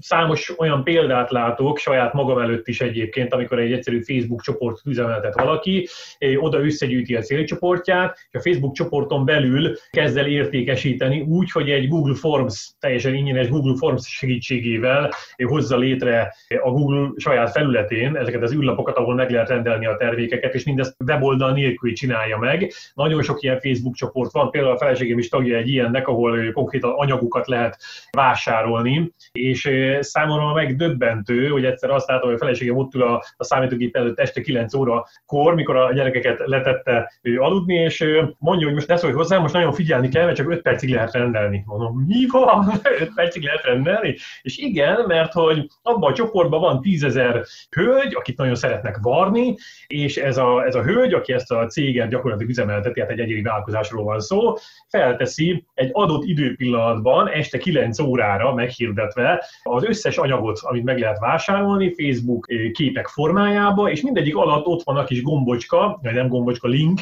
számos 0.00 0.58
olyan 0.58 0.84
példát 0.84 1.30
látok, 1.30 1.78
saját 1.78 2.12
magam 2.12 2.38
előtt 2.38 2.68
is 2.68 2.80
egyébként, 2.80 3.32
amikor 3.32 3.58
egy 3.58 3.72
egyszerű 3.72 4.00
Facebook 4.02 4.42
csoport 4.42 4.80
üzemeltet 4.84 5.34
valaki, 5.34 5.88
oda 6.36 6.64
összegyűjti 6.64 7.16
a 7.16 7.20
célcsoportját, 7.20 8.18
és 8.30 8.38
a 8.38 8.42
Facebook 8.42 8.74
csoporton 8.74 9.24
belül 9.24 9.76
kezd 9.90 10.16
el 10.16 10.26
értékesíteni 10.26 11.20
úgy, 11.20 11.50
hogy 11.50 11.70
egy 11.70 11.88
Google 11.88 12.14
Forms, 12.14 12.70
teljesen 12.80 13.14
ingyenes 13.14 13.48
Google 13.48 13.76
Forms 13.76 14.08
segítségével 14.08 15.10
hozza 15.44 15.76
létre 15.76 16.34
a 16.62 16.70
Google 16.70 17.10
saját 17.16 17.50
felületén 17.50 18.16
ezeket 18.16 18.42
az 18.42 18.52
űrlapokat, 18.52 18.96
ahol 18.96 19.14
meg 19.14 19.30
lehet 19.30 19.48
rendelni 19.48 19.86
a 19.86 19.96
termékeket, 19.96 20.54
és 20.54 20.64
mindezt 20.64 20.96
weboldal 21.06 21.52
nélkül 21.52 21.92
csinálja 21.92 22.38
meg. 22.38 22.72
Nagyon 22.94 23.22
sok 23.22 23.42
ilyen 23.42 23.60
Facebook 23.60 23.94
csoport 23.94 24.32
van, 24.32 24.50
például 24.50 24.74
a 24.74 24.78
feleségem 24.78 25.18
is 25.18 25.28
tagja 25.28 25.56
egy 25.56 25.68
ilyennek, 25.68 26.08
ahol 26.08 26.52
konkrétan 26.52 26.92
anyagokat 26.96 27.46
lehet 27.46 27.76
vásárolni, 28.10 29.10
és 29.32 29.64
számomra 30.00 30.52
megdöbbentő, 30.52 31.48
hogy 31.48 31.64
egyszer 31.64 31.90
azt 31.90 32.08
látom, 32.08 32.24
hogy 32.24 32.34
a 32.34 32.38
feleségem 32.38 32.76
ott 32.76 32.94
ül 32.94 33.02
a, 33.02 33.22
a 33.36 33.44
számítógép 33.44 33.96
előtt 33.96 34.18
este 34.18 34.40
9 34.40 34.74
óra 34.74 35.04
kor, 35.26 35.54
mikor 35.54 35.76
a 35.76 35.92
gyerekeket 35.92 36.40
letette 36.44 37.12
aludni, 37.38 37.74
és 37.74 38.04
mondja, 38.38 38.66
hogy 38.66 38.74
most 38.74 38.88
ne 38.88 38.96
szólj 38.96 39.12
hozzá, 39.12 39.38
most 39.38 39.54
nagyon 39.54 39.72
figyelni 39.72 40.08
kell, 40.08 40.24
mert 40.24 40.36
csak 40.36 40.50
5 40.50 40.62
percig 40.62 40.90
lehet 40.90 41.12
rendelni. 41.12 41.62
Mondom, 41.66 42.04
mi 42.06 42.26
van? 42.30 42.72
5 43.00 43.10
percig 43.14 43.42
lehet 43.42 43.64
rendelni? 43.64 44.16
És 44.42 44.58
igen, 44.58 45.04
mert 45.06 45.32
hogy 45.32 45.70
abban 45.82 46.10
a 46.10 46.14
csoportban 46.14 46.60
van 46.60 46.80
tízezer 46.80 47.42
hölgy, 47.70 48.14
akit 48.14 48.36
nagyon 48.36 48.54
szeretnek 48.54 48.98
varni, 49.02 49.54
és 49.86 50.16
ez 50.16 50.36
a, 50.36 50.64
ez 50.64 50.74
a 50.74 50.82
hölgy, 50.82 51.12
aki 51.12 51.32
ezt 51.32 51.52
a 51.52 51.66
céget 51.66 52.08
gyakorlatilag 52.08 52.50
üzemelteti, 52.50 53.00
hát 53.00 53.10
egy 53.10 53.20
egyéni 53.20 53.42
vállalkozásról 53.42 54.04
van 54.04 54.20
szó, 54.20 54.54
felteszi 54.88 55.66
egy 55.74 55.90
adott 55.92 56.24
időpillanatban, 56.24 57.28
este 57.28 57.58
9 57.58 57.98
órára 57.98 58.54
meghirdetve 58.54 59.44
az 59.68 59.84
összes 59.84 60.16
anyagot, 60.16 60.58
amit 60.62 60.84
meg 60.84 60.98
lehet 60.98 61.18
vásárolni, 61.18 61.94
Facebook 61.94 62.46
képek 62.72 63.06
formájába, 63.06 63.90
és 63.90 64.02
mindegyik 64.02 64.36
alatt 64.36 64.66
ott 64.66 64.82
van 64.82 64.96
a 64.96 65.04
kis 65.04 65.22
gombocska, 65.22 65.98
vagy 66.02 66.14
nem 66.14 66.28
gombocska, 66.28 66.68
link, 66.68 67.00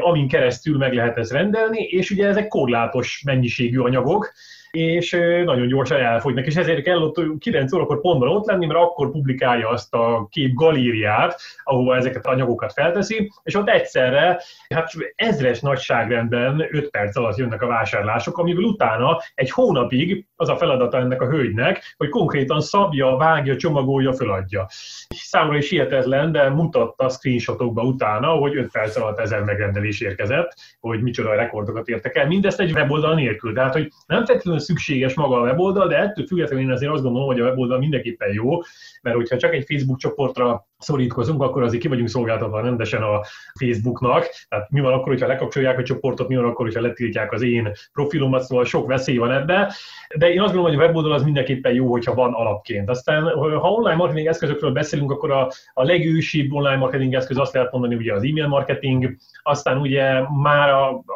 amin 0.00 0.28
keresztül 0.28 0.78
meg 0.78 0.94
lehet 0.94 1.18
ezt 1.18 1.32
rendelni, 1.32 1.82
és 1.82 2.10
ugye 2.10 2.26
ezek 2.26 2.48
korlátos 2.48 3.22
mennyiségű 3.26 3.78
anyagok, 3.78 4.32
és 4.70 5.10
nagyon 5.44 5.66
gyorsan 5.66 6.00
elfogynak, 6.00 6.46
és 6.46 6.56
ezért 6.56 6.82
kell 6.82 6.98
ott 6.98 7.38
9 7.38 7.72
órakor 7.72 8.00
pontban 8.00 8.28
ott 8.28 8.46
lenni, 8.46 8.66
mert 8.66 8.80
akkor 8.80 9.10
publikálja 9.10 9.68
azt 9.68 9.94
a 9.94 10.26
kép 10.30 10.54
galériát, 10.54 11.40
ahova 11.64 11.96
ezeket 11.96 12.26
a 12.26 12.30
anyagokat 12.30 12.72
felteszi, 12.72 13.32
és 13.42 13.54
ott 13.54 13.68
egyszerre, 13.68 14.40
hát 14.74 14.92
ezres 15.14 15.60
nagyságrendben 15.60 16.68
5 16.70 16.90
perc 16.90 17.16
alatt 17.16 17.36
jönnek 17.36 17.62
a 17.62 17.66
vásárlások, 17.66 18.38
amiből 18.38 18.64
utána 18.64 19.18
egy 19.34 19.50
hónapig 19.50 20.26
az 20.40 20.48
a 20.48 20.56
feladata 20.56 20.98
ennek 20.98 21.22
a 21.22 21.26
hölgynek, 21.26 21.94
hogy 21.96 22.08
konkrétan 22.08 22.60
szabja, 22.60 23.16
vágja, 23.16 23.56
csomagolja, 23.56 24.12
föladja. 24.12 24.66
Számomra 25.08 25.56
is 25.56 25.70
hihetetlen, 25.70 26.32
de 26.32 26.48
mutatta 26.48 27.08
screenshotokba 27.08 27.82
utána, 27.82 28.28
hogy 28.28 28.56
5 28.56 28.70
perc 28.70 28.96
alatt 28.96 29.18
ezer 29.18 29.42
megrendelés 29.42 30.00
érkezett, 30.00 30.54
hogy 30.80 31.02
micsoda 31.02 31.34
rekordokat 31.34 31.88
értek 31.88 32.16
el. 32.16 32.26
Mindezt 32.26 32.60
egy 32.60 32.72
weboldal 32.72 33.14
nélkül. 33.14 33.54
Tehát, 33.54 33.72
hogy 33.72 33.88
nem 34.06 34.24
feltétlenül 34.24 34.60
szükséges 34.60 35.14
maga 35.14 35.40
a 35.40 35.44
weboldal, 35.44 35.88
de 35.88 35.98
ettől 35.98 36.26
függetlenül 36.26 36.64
én 36.64 36.70
azért 36.70 36.92
azt 36.92 37.02
gondolom, 37.02 37.26
hogy 37.26 37.40
a 37.40 37.44
weboldal 37.44 37.78
mindenképpen 37.78 38.32
jó, 38.32 38.58
mert 39.02 39.16
hogyha 39.16 39.36
csak 39.36 39.54
egy 39.54 39.64
Facebook 39.66 39.98
csoportra 39.98 40.68
szorítkozunk, 40.80 41.42
akkor 41.42 41.62
azért 41.62 41.82
ki 41.82 41.88
vagyunk 41.88 42.08
szolgáltatva 42.08 42.60
rendesen 42.60 43.02
a 43.02 43.20
Facebooknak. 43.58 44.26
Tehát 44.48 44.70
mi 44.70 44.80
van 44.80 44.92
akkor, 44.92 45.08
hogyha 45.08 45.26
lekapcsolják 45.26 45.78
a 45.78 45.82
csoportot, 45.82 46.28
mi 46.28 46.36
van 46.36 46.44
akkor, 46.44 46.64
hogyha 46.64 46.80
letiltják 46.80 47.32
az 47.32 47.42
én 47.42 47.72
profilomat, 47.92 48.42
szóval 48.42 48.64
sok 48.64 48.86
veszély 48.86 49.16
van 49.16 49.32
ebbe. 49.32 49.72
De 50.16 50.32
én 50.32 50.40
azt 50.40 50.52
gondolom, 50.52 50.76
hogy 50.76 50.84
a 50.84 50.86
weboldal 50.86 51.12
az 51.12 51.22
mindenképpen 51.22 51.72
jó, 51.72 51.90
hogyha 51.90 52.14
van 52.14 52.32
alapként. 52.32 52.88
Aztán, 52.88 53.22
ha 53.34 53.72
online 53.72 53.96
marketing 53.96 54.26
eszközökről 54.26 54.72
beszélünk, 54.72 55.10
akkor 55.10 55.30
a, 55.30 55.50
a 55.72 55.84
legősibb 55.84 56.52
online 56.52 56.76
marketing 56.76 57.14
eszköz 57.14 57.38
azt 57.38 57.54
lehet 57.54 57.72
mondani, 57.72 57.94
ugye 57.94 58.14
az 58.14 58.24
e-mail 58.24 58.46
marketing, 58.46 59.16
aztán 59.42 59.78
ugye 59.78 60.20
már 60.42 60.70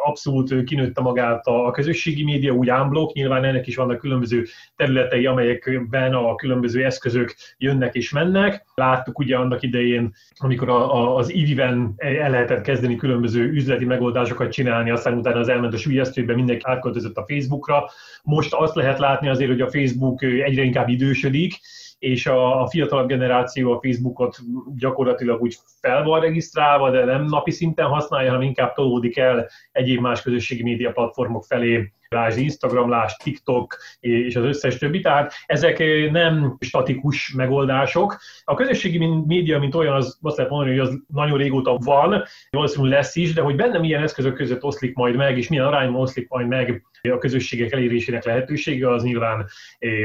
abszolút 0.06 0.64
kinőtte 0.64 1.00
magát 1.00 1.46
a 1.46 1.70
közösségi 1.70 2.24
média, 2.24 2.52
úgy 2.52 2.70
unblock, 2.70 3.14
nyilván 3.14 3.44
ennek 3.44 3.66
is 3.66 3.76
vannak 3.76 3.98
különböző 3.98 4.44
területei, 4.76 5.26
amelyekben 5.26 6.14
a 6.14 6.34
különböző 6.34 6.84
eszközök 6.84 7.34
jönnek 7.58 7.94
és 7.94 8.12
mennek. 8.12 8.64
Láttuk 8.74 9.18
ugye 9.18 9.36
annak 9.36 9.53
idején, 9.62 10.14
amikor 10.36 10.68
a, 10.68 10.94
a, 10.94 11.16
az 11.16 11.34
Iviven 11.34 11.94
el 11.96 12.30
lehetett 12.30 12.62
kezdeni 12.62 12.96
különböző 12.96 13.44
üzleti 13.44 13.84
megoldásokat 13.84 14.52
csinálni, 14.52 14.90
aztán 14.90 15.18
utána 15.18 15.38
az 15.38 15.48
elment 15.48 15.74
a 15.74 15.76
sülyeztőbe, 15.76 16.34
mindenki 16.34 16.64
átköltözött 16.66 17.16
a 17.16 17.24
Facebookra. 17.26 17.84
Most 18.22 18.54
azt 18.54 18.74
lehet 18.74 18.98
látni 18.98 19.28
azért, 19.28 19.50
hogy 19.50 19.60
a 19.60 19.70
Facebook 19.70 20.22
egyre 20.22 20.62
inkább 20.62 20.88
idősödik, 20.88 21.54
és 21.98 22.26
a, 22.26 22.62
a 22.62 22.66
fiatalabb 22.66 23.08
generáció 23.08 23.72
a 23.72 23.80
Facebookot 23.82 24.36
gyakorlatilag 24.76 25.42
úgy 25.42 25.56
fel 25.80 26.02
van 26.02 26.20
regisztrálva, 26.20 26.90
de 26.90 27.04
nem 27.04 27.24
napi 27.24 27.50
szinten 27.50 27.86
használja, 27.86 28.30
hanem 28.30 28.46
inkább 28.46 28.72
tolódik 28.72 29.16
el 29.16 29.48
egyéb 29.72 30.00
más 30.00 30.22
közösségi 30.22 30.62
média 30.62 30.92
platformok 30.92 31.44
felé, 31.44 31.92
lásd 32.14 32.38
Instagram, 32.38 32.90
lásd 32.90 33.16
TikTok 33.22 33.76
és 34.00 34.36
az 34.36 34.44
összes 34.44 34.78
többi. 34.78 35.00
Tehát 35.00 35.32
ezek 35.46 35.82
nem 36.10 36.56
statikus 36.60 37.32
megoldások. 37.36 38.16
A 38.44 38.54
közösségi 38.54 38.98
média, 39.26 39.58
mint 39.58 39.74
olyan, 39.74 39.94
az 39.94 40.18
azt 40.22 40.36
lehet 40.36 40.52
mondani, 40.52 40.78
hogy 40.78 40.88
az 40.88 40.98
nagyon 41.06 41.38
régóta 41.38 41.76
van, 41.76 42.22
valószínűleg 42.50 42.92
lesz 42.98 43.16
is, 43.16 43.32
de 43.32 43.42
hogy 43.42 43.56
benne 43.56 43.78
milyen 43.78 44.02
eszközök 44.02 44.34
között 44.34 44.64
oszlik 44.64 44.94
majd 44.94 45.16
meg, 45.16 45.38
és 45.38 45.48
milyen 45.48 45.66
arányban 45.66 46.00
oszlik 46.00 46.28
majd 46.28 46.48
meg 46.48 46.82
a 47.12 47.18
közösségek 47.18 47.72
elérésének 47.72 48.24
lehetősége, 48.24 48.90
az 48.90 49.02
nyilván 49.02 49.46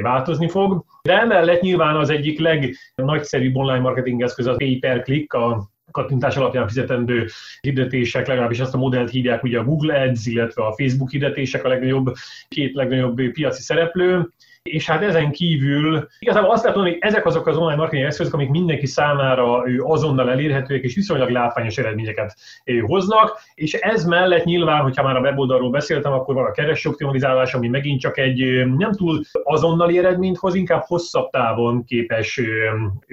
változni 0.01 0.49
fog. 0.49 0.85
De 1.01 1.19
emellett 1.19 1.61
nyilván 1.61 1.95
az 1.95 2.09
egyik 2.09 2.39
legnagyszerűbb 2.39 3.55
online 3.55 3.79
marketing 3.79 4.21
eszköz 4.21 4.45
a 4.45 4.55
pay 4.55 4.77
per 4.77 5.01
click, 5.01 5.33
a 5.33 5.69
kattintás 5.91 6.35
alapján 6.35 6.67
fizetendő 6.67 7.27
hirdetések, 7.61 8.27
legalábbis 8.27 8.59
ezt 8.59 8.73
a 8.73 8.77
modellt 8.77 9.09
hívják 9.09 9.43
ugye 9.43 9.59
a 9.59 9.63
Google 9.63 10.01
Ads, 10.01 10.25
illetve 10.25 10.65
a 10.65 10.73
Facebook 10.73 11.09
hirdetések 11.09 11.63
a 11.63 11.67
legnagyobb, 11.67 12.13
két 12.47 12.73
legnagyobb 12.73 13.21
piaci 13.31 13.61
szereplő 13.61 14.29
és 14.63 14.85
hát 14.85 15.01
ezen 15.01 15.31
kívül 15.31 16.07
igazából 16.19 16.51
azt 16.51 16.61
lehet 16.63 16.77
mondani, 16.77 16.97
hogy 16.99 17.09
ezek 17.09 17.25
azok 17.25 17.47
az 17.47 17.57
online 17.57 17.75
marketing 17.75 18.07
eszközök, 18.07 18.33
amik 18.33 18.49
mindenki 18.49 18.85
számára 18.85 19.63
azonnal 19.77 20.29
elérhetőek, 20.29 20.83
és 20.83 20.95
viszonylag 20.95 21.29
látványos 21.29 21.77
eredményeket 21.77 22.35
hoznak, 22.81 23.39
és 23.53 23.73
ez 23.73 24.05
mellett 24.05 24.43
nyilván, 24.43 24.81
hogyha 24.81 25.03
már 25.03 25.15
a 25.15 25.19
weboldalról 25.19 25.69
beszéltem, 25.69 26.11
akkor 26.11 26.35
van 26.35 26.45
a 26.45 26.51
kereső 26.51 26.89
optimalizálás, 26.89 27.53
ami 27.53 27.67
megint 27.67 27.99
csak 27.99 28.17
egy 28.17 28.65
nem 28.77 28.91
túl 28.91 29.21
azonnali 29.43 29.97
eredményt 29.97 30.37
hoz, 30.37 30.55
inkább 30.55 30.83
hosszabb 30.85 31.29
távon 31.29 31.83
képes 31.85 32.41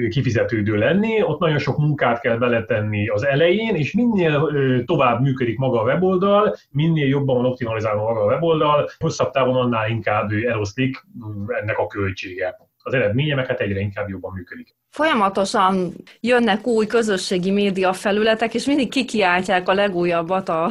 kifizetődő 0.08 0.76
lenni. 0.76 1.22
Ott 1.22 1.38
nagyon 1.38 1.58
sok 1.58 1.78
munkát 1.78 2.20
kell 2.20 2.36
beletenni 2.36 3.08
az 3.08 3.26
elején, 3.26 3.74
és 3.74 3.92
minél 3.92 4.50
tovább 4.84 5.20
működik 5.20 5.58
maga 5.58 5.80
a 5.80 5.84
weboldal, 5.84 6.56
minél 6.70 7.08
jobban 7.08 7.36
van 7.36 7.46
optimalizálva 7.46 8.02
maga 8.02 8.20
a 8.20 8.26
weboldal, 8.26 8.88
hosszabb 8.98 9.30
távon 9.30 9.56
annál 9.56 9.88
inkább 9.90 10.30
eloszlik 10.30 11.04
ennek 11.60 11.78
a 11.78 11.86
költsége. 11.86 12.56
Az 12.82 12.94
eredménye 12.94 13.34
meg 13.34 13.46
hát 13.46 13.60
egyre 13.60 13.80
inkább 13.80 14.08
jobban 14.08 14.32
működik. 14.32 14.76
Folyamatosan 14.90 15.92
jönnek 16.20 16.66
új 16.66 16.86
közösségi 16.86 17.50
média 17.50 17.92
felületek, 17.92 18.54
és 18.54 18.64
mindig 18.64 18.90
kikiáltják 18.90 19.68
a 19.68 19.74
legújabbat 19.74 20.48
a, 20.48 20.70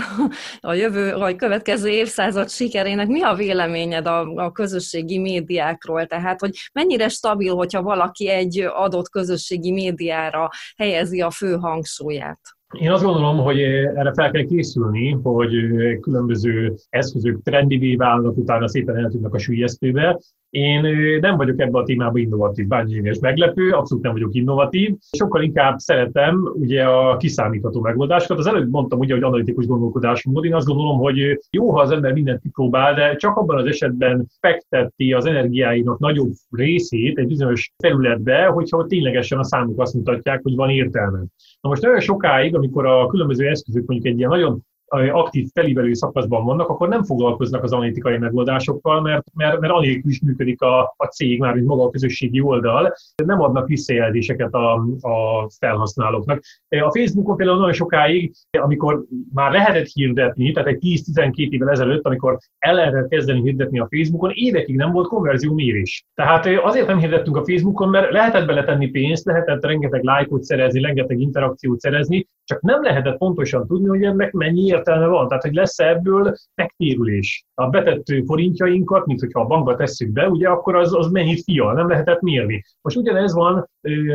a 0.59 0.73
jövő 0.73 1.13
vagy 1.15 1.35
következő 1.35 1.89
évszázad 1.89 2.49
sikerének. 2.49 3.07
Mi 3.07 3.21
a 3.21 3.33
véleményed 3.33 4.07
a, 4.07 4.21
a 4.21 4.51
közösségi 4.51 5.17
médiákról? 5.17 6.05
Tehát, 6.05 6.39
hogy 6.39 6.51
mennyire 6.73 7.07
stabil, 7.07 7.55
hogyha 7.55 7.81
valaki 7.81 8.29
egy 8.29 8.59
adott 8.59 9.09
közösségi 9.09 9.71
médiára 9.71 10.49
helyezi 10.77 11.21
a 11.21 11.31
fő 11.31 11.55
hangsúlyát? 11.55 12.54
Én 12.73 12.91
azt 12.91 13.03
gondolom, 13.03 13.37
hogy 13.37 13.61
erre 13.61 14.13
fel 14.13 14.31
kell 14.31 14.43
készülni, 14.43 15.17
hogy 15.23 15.51
különböző 15.99 16.73
eszközök 16.89 17.41
trendivé 17.43 17.95
válnak, 17.95 18.37
utána 18.37 18.67
szépen 18.67 18.97
eltűnnek 18.97 19.33
a 19.33 19.37
sülyeztőbe. 19.37 20.19
Én 20.49 20.81
nem 21.19 21.37
vagyok 21.37 21.59
ebben 21.59 21.81
a 21.81 21.83
témában 21.83 22.21
innovatív, 22.21 22.67
bármilyen 22.67 23.05
és 23.05 23.19
meglepő, 23.19 23.71
abszolút 23.71 24.03
nem 24.03 24.13
vagyok 24.13 24.35
innovatív. 24.35 24.95
Sokkal 25.11 25.43
inkább 25.43 25.77
szeretem 25.77 26.51
ugye 26.53 26.83
a 26.83 27.17
kiszámítható 27.17 27.81
megoldásokat. 27.81 28.37
Az 28.37 28.47
előbb 28.47 28.69
mondtam 28.69 28.99
ugye, 28.99 29.13
hogy 29.13 29.23
analitikus 29.23 29.65
gondolkodásmód. 29.65 30.45
Én 30.45 30.53
azt 30.53 30.67
gondolom, 30.67 30.97
hogy 30.97 31.39
jó, 31.49 31.71
ha 31.71 31.81
az 31.81 31.91
ember 31.91 32.13
mindent 32.13 32.41
kipróbál, 32.41 32.93
de 32.93 33.15
csak 33.15 33.37
abban 33.37 33.57
az 33.57 33.65
esetben 33.65 34.27
fekteti 34.39 35.13
az 35.13 35.25
energiáinak 35.25 35.99
nagyobb 35.99 36.31
részét 36.49 37.17
egy 37.17 37.27
bizonyos 37.27 37.73
területbe, 37.77 38.45
hogyha 38.45 38.85
ténylegesen 38.85 39.39
a 39.39 39.43
számok 39.43 39.81
azt 39.81 39.93
mutatják, 39.93 40.39
hogy 40.43 40.55
van 40.55 40.69
értelme. 40.69 41.19
Na 41.65 41.71
most 41.71 41.83
nagyon 41.83 41.99
sokáig, 41.99 42.55
amikor 42.55 42.85
a 42.85 43.07
különböző 43.07 43.47
eszközök 43.47 43.85
mondjuk 43.85 44.13
egy 44.13 44.17
ilyen 44.17 44.29
nagyon 44.29 44.65
aktív 44.87 45.47
felívelő 45.53 45.93
szakaszban 45.93 46.45
vannak, 46.45 46.69
akkor 46.69 46.87
nem 46.87 47.03
foglalkoznak 47.03 47.63
az 47.63 47.73
analitikai 47.73 48.17
megoldásokkal, 48.17 49.01
mert, 49.01 49.27
mert, 49.33 49.59
mert 49.59 49.73
anélkül 49.73 50.11
is 50.11 50.21
működik 50.21 50.61
a, 50.61 50.93
a 50.97 51.05
cég, 51.05 51.39
már 51.39 51.53
mint 51.53 51.67
maga 51.67 51.83
a 51.83 51.89
közösségi 51.89 52.41
oldal, 52.41 52.93
nem 53.25 53.41
adnak 53.41 53.67
visszajelzéseket 53.67 54.53
a, 54.53 54.73
a 55.01 55.49
felhasználóknak. 55.59 56.41
A 56.69 56.91
Facebookon 56.91 57.35
például 57.35 57.57
nagyon 57.57 57.73
sokáig, 57.73 58.33
amikor 58.61 59.03
már 59.33 59.51
lehetett 59.51 59.87
hirdetni, 59.87 60.51
tehát 60.51 60.69
egy 60.69 61.03
10-12 61.15 61.33
évvel 61.35 61.69
ezelőtt, 61.69 62.05
amikor 62.05 62.37
el 62.59 62.73
lehetett 62.73 63.07
kezdeni 63.07 63.41
hirdetni 63.41 63.79
a 63.79 63.87
Facebookon, 63.89 64.31
évekig 64.33 64.75
nem 64.75 64.91
volt 64.91 65.07
konverzió 65.07 65.53
mérés. 65.53 66.05
Tehát 66.13 66.47
azért 66.63 66.87
nem 66.87 66.99
hirdettünk 66.99 67.37
a 67.37 67.45
Facebookon, 67.45 67.89
mert 67.89 68.11
lehetett 68.11 68.45
beletenni 68.45 68.87
pénzt, 68.87 69.25
lehetett 69.25 69.65
rengeteg 69.65 70.03
lájkot 70.03 70.43
szerezni, 70.43 70.81
rengeteg 70.81 71.19
interakciót 71.19 71.79
szerezni, 71.79 72.27
csak 72.43 72.61
nem 72.61 72.83
lehetett 72.83 73.17
pontosan 73.17 73.67
tudni, 73.67 73.87
hogy 73.87 74.03
ennek 74.03 74.31
mennyi 74.31 74.74
értelme 74.75 75.05
van. 75.05 75.27
Tehát, 75.27 75.43
hogy 75.43 75.53
lesz 75.53 75.79
ebből 75.79 76.35
megtérülés. 76.55 77.45
A 77.53 77.67
betett 77.67 78.05
forintjainkat, 78.25 79.05
mint 79.05 79.19
hogyha 79.19 79.41
a 79.41 79.45
bankba 79.45 79.75
tesszük 79.75 80.09
be, 80.11 80.29
ugye 80.29 80.47
akkor 80.49 80.75
az, 80.75 80.93
az 80.93 81.07
mennyit 81.11 81.43
fial, 81.43 81.73
nem 81.73 81.89
lehetett 81.89 82.21
mérni. 82.21 82.63
Most 82.81 82.97
ugyanez 82.97 83.33
van, 83.33 83.69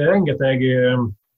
rengeteg 0.04 0.60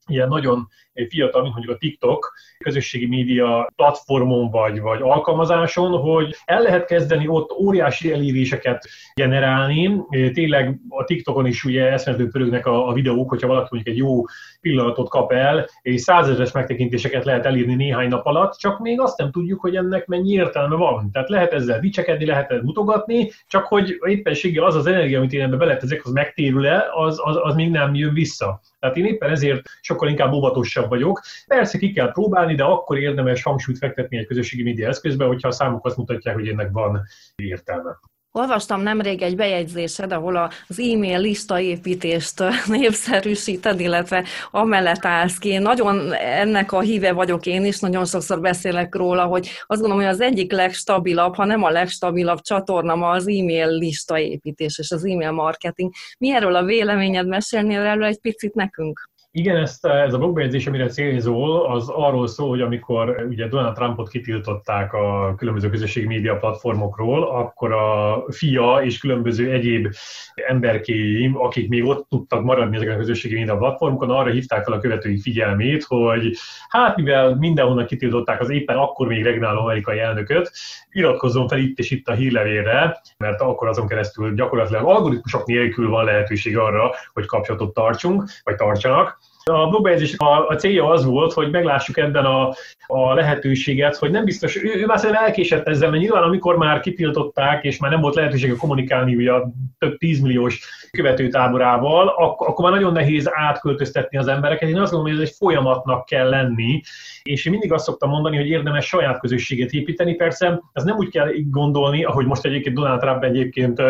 ilyen 0.07 0.29
nagyon 0.29 0.67
fiatal, 1.09 1.43
mint 1.43 1.55
mondjuk 1.55 1.75
a 1.75 1.79
TikTok 1.79 2.33
közösségi 2.59 3.07
média 3.07 3.71
platformon 3.77 4.51
vagy, 4.51 4.81
vagy 4.81 5.01
alkalmazáson, 5.03 6.01
hogy 6.01 6.37
el 6.45 6.63
lehet 6.63 6.85
kezdeni 6.85 7.29
ott 7.29 7.53
óriási 7.53 8.13
eléréseket 8.13 8.89
generálni. 9.15 10.01
Tényleg 10.33 10.81
a 10.89 11.05
TikTokon 11.05 11.47
is 11.47 11.65
ugye 11.65 11.91
eszmetlenül 11.91 12.31
pörögnek 12.31 12.67
a, 12.67 12.89
a 12.89 12.93
videók, 12.93 13.29
hogyha 13.29 13.49
valaki 13.49 13.69
mondjuk 13.71 13.95
egy 13.95 14.01
jó 14.01 14.25
pillanatot 14.61 15.09
kap 15.09 15.33
el, 15.33 15.69
és 15.83 16.01
százezres 16.01 16.53
megtekintéseket 16.53 17.25
lehet 17.25 17.47
elírni 17.47 17.75
néhány 17.75 18.09
nap 18.09 18.27
alatt, 18.27 18.57
csak 18.57 18.79
még 18.79 19.01
azt 19.01 19.19
nem 19.19 19.31
tudjuk, 19.31 19.61
hogy 19.61 19.77
ennek 19.77 20.07
mennyi 20.07 20.31
értelme 20.33 20.77
van. 20.77 21.11
Tehát 21.13 21.29
lehet 21.29 21.53
ezzel 21.53 21.81
dicsekedni, 21.81 22.25
lehet 22.25 22.51
ezzel 22.51 22.63
mutogatni, 22.63 23.31
csak 23.47 23.67
hogy 23.67 23.99
éppenséggel 24.07 24.65
az 24.65 24.75
az 24.75 24.87
energia, 24.87 25.19
amit 25.19 25.33
én 25.33 25.43
ebbe 25.43 25.57
beletezek, 25.57 26.05
az 26.05 26.13
megtérül-e, 26.13 26.85
az, 26.95 27.21
az, 27.25 27.39
az 27.43 27.55
még 27.55 27.71
nem 27.71 27.95
jön 27.95 28.15
vissza. 28.15 28.61
Tehát 28.79 28.97
én 28.97 29.05
éppen 29.05 29.31
ezért 29.31 29.61
sokkal 29.81 30.09
inkább 30.09 30.33
óvatosabb 30.33 30.82
vagyok. 30.89 31.21
Persze 31.47 31.79
ki 31.79 31.93
kell 31.93 32.12
próbálni, 32.12 32.55
de 32.55 32.65
akkor 32.65 32.99
érdemes 32.99 33.43
hangsúlyt 33.43 33.79
fektetni 33.79 34.19
egy 34.19 34.27
közösségi 34.27 34.62
média 34.62 34.89
eszközbe, 34.89 35.25
hogyha 35.25 35.49
a 35.49 35.53
számok 35.53 35.87
azt 35.87 35.97
mutatják, 35.97 36.35
hogy 36.35 36.49
ennek 36.49 36.71
van 36.73 37.03
értelme. 37.37 37.99
Olvastam 38.35 38.81
nemrég 38.81 39.23
egy 39.23 39.37
bejegyzésed, 39.37 40.12
ahol 40.12 40.37
az 40.69 40.81
e-mail 40.81 41.19
listaépítést 41.19 42.43
népszerűsíted, 42.67 43.81
illetve 43.81 44.25
amellett 44.51 45.05
állsz 45.05 45.39
ki. 45.39 45.49
Én 45.49 45.62
nagyon 45.62 46.12
ennek 46.12 46.73
a 46.73 46.81
híve 46.81 47.12
vagyok 47.12 47.47
én 47.47 47.65
is, 47.65 47.81
nagyon 47.81 48.05
sokszor 48.05 48.41
beszélek 48.41 48.95
róla, 48.95 49.25
hogy 49.25 49.49
azt 49.67 49.81
gondolom, 49.81 50.05
hogy 50.05 50.15
az 50.15 50.21
egyik 50.21 50.53
legstabilabb, 50.53 51.35
ha 51.35 51.45
nem 51.45 51.62
a 51.62 51.71
legstabilabb 51.71 52.41
csatorna 52.41 52.95
ma 52.95 53.11
az 53.11 53.29
e-mail 53.29 53.79
listaépítés 53.79 54.79
és 54.79 54.91
az 54.91 55.05
e-mail 55.05 55.31
marketing. 55.31 55.93
Mi 56.19 56.35
erről 56.35 56.55
a 56.55 56.65
véleményed 56.65 57.27
mesélnél 57.27 57.81
erről 57.81 58.05
egy 58.05 58.21
picit 58.21 58.55
nekünk? 58.55 59.11
Igen, 59.35 59.57
ezt, 59.57 59.87
ez 59.87 60.15
a 60.15 60.19
blogbejegyzés, 60.19 60.67
amire 60.67 60.87
célzol, 60.87 61.67
az 61.67 61.89
arról 61.89 62.27
szól, 62.27 62.49
hogy 62.49 62.61
amikor 62.61 63.27
ugye 63.29 63.49
Donald 63.49 63.75
Trumpot 63.75 64.09
kitiltották 64.09 64.93
a 64.93 65.35
különböző 65.37 65.71
közösségi 65.71 66.07
média 66.07 66.37
platformokról, 66.37 67.23
akkor 67.23 67.73
a 67.73 68.25
fia 68.29 68.81
és 68.83 68.99
különböző 68.99 69.53
egyéb 69.53 69.95
emberkéim, 70.35 71.37
akik 71.41 71.69
még 71.69 71.85
ott 71.85 72.09
tudtak 72.09 72.43
maradni 72.43 72.77
ezeken 72.77 72.95
a 72.95 72.99
közösségi 72.99 73.35
média 73.35 73.57
platformokon, 73.57 74.11
arra 74.11 74.31
hívták 74.31 74.65
fel 74.65 74.73
a 74.73 74.79
követői 74.79 75.21
figyelmét, 75.21 75.85
hogy 75.85 76.37
hát 76.69 76.97
mivel 76.97 77.35
mindenhonnan 77.35 77.87
kitiltották 77.87 78.41
az 78.41 78.51
éppen 78.51 78.77
akkor 78.77 79.07
még 79.07 79.23
regnáló 79.23 79.61
amerikai 79.61 79.99
elnököt, 79.99 80.53
iratkozzon 80.91 81.49
fel 81.49 81.59
itt 81.59 81.79
és 81.79 81.91
itt 81.91 82.09
a 82.09 82.12
hírlevélre, 82.12 83.01
mert 83.19 83.41
akkor 83.41 83.69
azon 83.69 83.87
keresztül 83.87 84.35
gyakorlatilag 84.35 84.85
algoritmusok 84.85 85.47
nélkül 85.47 85.89
van 85.89 86.05
lehetőség 86.05 86.59
arra, 86.59 86.91
hogy 87.12 87.27
kapcsolatot 87.27 87.75
tartsunk, 87.75 88.25
vagy 88.45 88.57
tartsanak. 88.57 89.22
A 89.45 89.69
blogbejegyzés 89.69 90.15
a, 90.19 90.47
a 90.49 90.55
célja 90.55 90.89
az 90.89 91.05
volt, 91.05 91.33
hogy 91.33 91.51
meglássuk 91.51 91.97
ebben 91.97 92.25
a, 92.25 92.55
a 92.87 93.15
lehetőséget, 93.15 93.97
hogy 93.97 94.11
nem 94.11 94.25
biztos, 94.25 94.57
ő, 94.57 94.75
ő 94.75 94.87
már 94.87 94.99
szerintem 94.99 95.25
elkésett 95.25 95.69
ezzel, 95.69 95.91
mert 95.91 96.03
nyilván 96.03 96.23
amikor 96.23 96.57
már 96.57 96.81
kitiltották, 96.81 97.65
és 97.65 97.79
már 97.79 97.91
nem 97.91 98.01
volt 98.01 98.15
lehetősége 98.15 98.55
kommunikálni 98.55 99.15
ugye 99.15 99.33
a 99.33 99.51
több 99.79 99.97
tízmilliós 99.97 100.61
követőtáborával, 100.91 102.09
akkor, 102.09 102.49
akkor 102.49 102.65
már 102.65 102.75
nagyon 102.75 102.93
nehéz 102.93 103.31
átköltöztetni 103.33 104.19
az 104.19 104.27
embereket. 104.27 104.69
Én 104.69 104.79
azt 104.79 104.93
gondolom, 104.93 105.17
hogy 105.17 105.23
ez 105.23 105.29
egy 105.29 105.37
folyamatnak 105.39 106.05
kell 106.05 106.29
lenni, 106.29 106.81
és 107.23 107.45
én 107.45 107.53
mindig 107.53 107.73
azt 107.73 107.85
szoktam 107.85 108.11
mondani, 108.11 108.37
hogy 108.37 108.49
érdemes 108.49 108.87
saját 108.87 109.21
közösséget 109.21 109.71
építeni. 109.71 110.15
Persze 110.15 110.63
ez 110.73 110.85
nem 110.85 110.97
úgy 110.97 111.09
kell 111.09 111.29
gondolni, 111.51 112.05
ahogy 112.05 112.27
most 112.27 112.45
egyébként 112.45 112.77
Donald 112.77 113.01
Trump 113.01 113.25
egyébként 113.25 113.83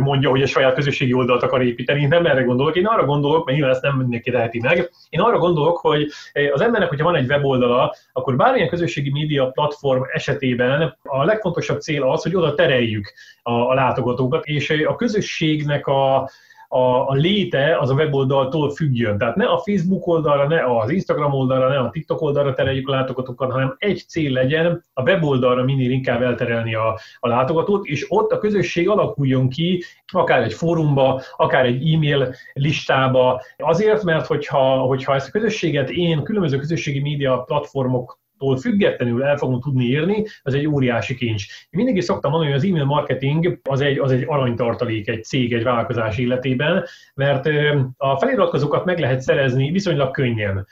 mondja, 0.00 0.30
hogy 0.30 0.42
a 0.42 0.46
saját 0.46 0.74
közösségi 0.74 1.12
oldalt 1.12 1.42
akar 1.42 1.62
építeni. 1.62 2.06
Nem 2.06 2.26
erre 2.26 2.42
gondolok, 2.42 2.76
én 2.76 2.86
arra 2.86 3.04
gondolok, 3.04 3.44
mert 3.44 3.56
nyilván 3.56 3.74
ezt 3.74 3.84
nem 3.84 3.96
mindenki 3.96 4.30
teheti 4.30 4.58
meg. 4.66 4.90
Én 5.08 5.20
arra 5.20 5.38
gondolok, 5.38 5.78
hogy 5.78 6.10
az 6.52 6.60
embernek, 6.60 6.88
hogyha 6.88 7.04
van 7.04 7.16
egy 7.16 7.28
weboldala, 7.28 7.94
akkor 8.12 8.36
bármilyen 8.36 8.68
közösségi 8.68 9.10
média 9.10 9.50
platform 9.50 10.02
esetében 10.12 10.98
a 11.02 11.24
legfontosabb 11.24 11.80
cél 11.80 12.02
az, 12.02 12.22
hogy 12.22 12.34
oda 12.34 12.54
tereljük 12.54 13.12
a, 13.42 13.52
a 13.52 13.74
látogatókat, 13.74 14.44
és 14.44 14.70
a 14.70 14.96
közösségnek 14.96 15.86
a, 15.86 16.30
a, 16.68 17.08
a 17.08 17.12
léte 17.12 17.78
az 17.78 17.90
a 17.90 17.94
weboldaltól 17.94 18.70
függjön. 18.70 19.18
Tehát 19.18 19.36
ne 19.36 19.46
a 19.46 19.58
Facebook 19.58 20.06
oldalra, 20.06 20.46
ne 20.46 20.78
az 20.78 20.90
Instagram 20.90 21.32
oldalra, 21.32 21.68
ne 21.68 21.78
a 21.78 21.90
TikTok 21.90 22.20
oldalra 22.20 22.52
tereljük 22.52 22.88
a 22.88 22.92
látogatókat, 22.92 23.50
hanem 23.50 23.74
egy 23.78 24.04
cél 24.08 24.32
legyen 24.32 24.84
a 24.92 25.02
weboldalra 25.02 25.64
minél 25.64 25.90
inkább 25.90 26.22
elterelni 26.22 26.74
a, 26.74 26.98
a 27.18 27.28
látogatót, 27.28 27.86
és 27.86 28.06
ott 28.08 28.32
a 28.32 28.38
közösség 28.38 28.88
alakuljon 28.88 29.48
ki, 29.48 29.82
akár 30.12 30.42
egy 30.42 30.52
fórumba, 30.52 31.22
akár 31.36 31.64
egy 31.64 31.92
e-mail 31.92 32.34
listába. 32.52 33.42
Azért, 33.56 34.02
mert 34.02 34.26
hogyha, 34.26 34.76
hogyha 34.76 35.14
ezt 35.14 35.28
a 35.28 35.30
közösséget 35.30 35.90
én 35.90 36.22
különböző 36.22 36.58
közösségi 36.58 37.00
média 37.00 37.38
platformok 37.38 38.18
tól 38.38 38.56
függetlenül 38.56 39.22
el 39.22 39.36
fogunk 39.36 39.62
tudni 39.62 39.84
írni, 39.84 40.24
az 40.42 40.54
egy 40.54 40.66
óriási 40.66 41.14
kincs. 41.14 41.44
Én 41.44 41.68
mindig 41.70 41.96
is 41.96 42.04
szoktam 42.04 42.30
mondani, 42.30 42.52
hogy 42.52 42.60
az 42.60 42.68
e-mail 42.68 42.84
marketing 42.84 43.60
az 43.62 43.80
egy, 43.80 43.98
az 43.98 44.12
egy 44.12 44.24
aranytartalék 44.26 45.08
egy 45.08 45.24
cég, 45.24 45.52
egy 45.52 45.62
vállalkozás 45.62 46.18
életében, 46.18 46.84
mert 47.14 47.48
a 47.96 48.18
feliratkozókat 48.18 48.84
meg 48.84 48.98
lehet 48.98 49.20
szerezni 49.20 49.70
viszonylag 49.70 50.10
könnyen 50.10 50.66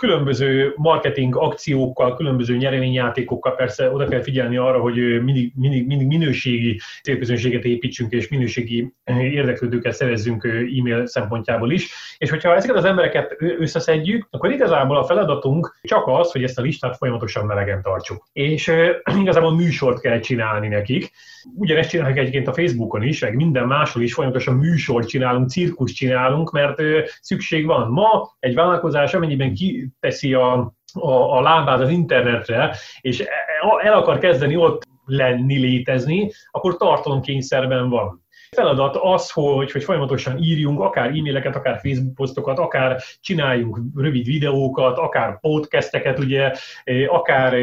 különböző 0.00 0.72
marketing 0.76 1.36
akciókkal, 1.36 2.16
különböző 2.16 2.56
nyereményjátékokkal 2.56 3.54
persze 3.54 3.90
oda 3.90 4.08
kell 4.08 4.22
figyelni 4.22 4.56
arra, 4.56 4.80
hogy 4.80 5.22
mindig, 5.22 5.52
mindig, 5.56 5.86
mindig 5.86 6.06
minőségi 6.06 6.80
célközönséget 7.02 7.64
építsünk, 7.64 8.12
és 8.12 8.28
minőségi 8.28 8.92
érdeklődőket 9.20 9.92
szerezzünk 9.92 10.44
e-mail 10.44 11.06
szempontjából 11.06 11.72
is. 11.72 11.92
És 12.18 12.30
hogyha 12.30 12.54
ezeket 12.54 12.76
az 12.76 12.84
embereket 12.84 13.36
összeszedjük, 13.38 14.26
akkor 14.30 14.50
igazából 14.50 14.96
a 14.96 15.04
feladatunk 15.04 15.78
csak 15.82 16.06
az, 16.06 16.32
hogy 16.32 16.42
ezt 16.42 16.58
a 16.58 16.62
listát 16.62 16.96
folyamatosan 16.96 17.46
melegen 17.46 17.82
tartsuk. 17.82 18.28
És 18.32 18.72
igazából 19.22 19.54
műsort 19.54 20.00
kell 20.00 20.18
csinálni 20.18 20.68
nekik. 20.68 21.10
Ugyanezt 21.54 21.90
csináljuk 21.90 22.18
egyébként 22.18 22.48
a 22.48 22.52
Facebookon 22.52 23.02
is, 23.02 23.20
meg 23.20 23.34
minden 23.34 23.66
máshol 23.66 24.02
is 24.02 24.14
folyamatosan 24.14 24.54
műsort 24.54 25.08
csinálunk, 25.08 25.50
cirkus 25.50 25.92
csinálunk, 25.92 26.50
mert 26.50 26.82
szükség 27.20 27.66
van. 27.66 27.90
Ma 27.90 28.36
egy 28.38 28.54
vállalkozás, 28.54 29.14
amennyiben 29.14 29.54
ki 29.54 29.89
teszi 30.00 30.34
a, 30.34 30.52
a, 30.92 31.10
a 31.10 31.40
lábát 31.40 31.80
az 31.80 31.90
internetre, 31.90 32.76
és 33.00 33.24
el 33.82 33.92
akar 33.92 34.18
kezdeni 34.18 34.56
ott 34.56 34.82
lenni, 35.04 35.58
létezni, 35.58 36.30
akkor 36.50 36.76
tartalomkényszerben 36.76 37.88
van. 37.88 38.24
Feladat 38.56 38.96
az, 38.96 39.30
hogy, 39.30 39.72
hogy 39.72 39.84
folyamatosan 39.84 40.38
írjunk 40.38 40.80
akár 40.80 41.06
e-maileket, 41.06 41.56
akár 41.56 41.80
Facebook 41.82 42.14
posztokat, 42.14 42.58
akár 42.58 43.02
csináljunk 43.20 43.78
rövid 43.96 44.26
videókat, 44.26 44.98
akár 44.98 45.40
podcasteket, 45.40 46.18
ugye, 46.18 46.52
akár 47.08 47.54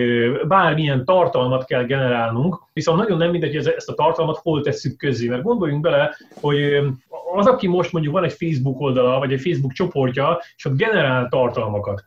bármilyen 0.48 1.06
tartalmat 1.06 1.66
kell 1.66 1.84
generálnunk, 1.84 2.64
viszont 2.74 3.00
nagyon 3.00 3.18
nem 3.18 3.30
mindegy, 3.30 3.56
hogy 3.56 3.74
ezt 3.76 3.90
a 3.90 3.94
tartalmat 3.94 4.38
hol 4.38 4.62
tesszük 4.62 4.98
közé, 4.98 5.28
mert 5.28 5.44
gondoljunk 5.44 5.82
bele, 5.82 6.16
hogy 6.42 6.80
az, 7.36 7.48
aki 7.48 7.68
most 7.68 7.92
mondjuk 7.92 8.14
van 8.14 8.24
egy 8.24 8.34
Facebook 8.34 8.80
oldala, 8.80 9.20
vagy 9.20 9.34
egy 9.34 9.42
Facebook 9.42 9.74
csoportja, 9.74 10.42
és 10.56 10.66
ott 10.66 10.78
generál 10.78 11.28
tartalmakat, 11.30 12.06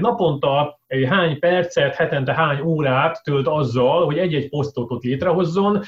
naponta 0.00 0.77
hány 1.08 1.38
percet, 1.38 1.94
hetente 1.94 2.34
hány 2.34 2.60
órát 2.60 3.22
tölt 3.22 3.46
azzal, 3.46 4.04
hogy 4.04 4.18
egy-egy 4.18 4.48
posztot 4.48 5.02
létrehozzon, 5.04 5.82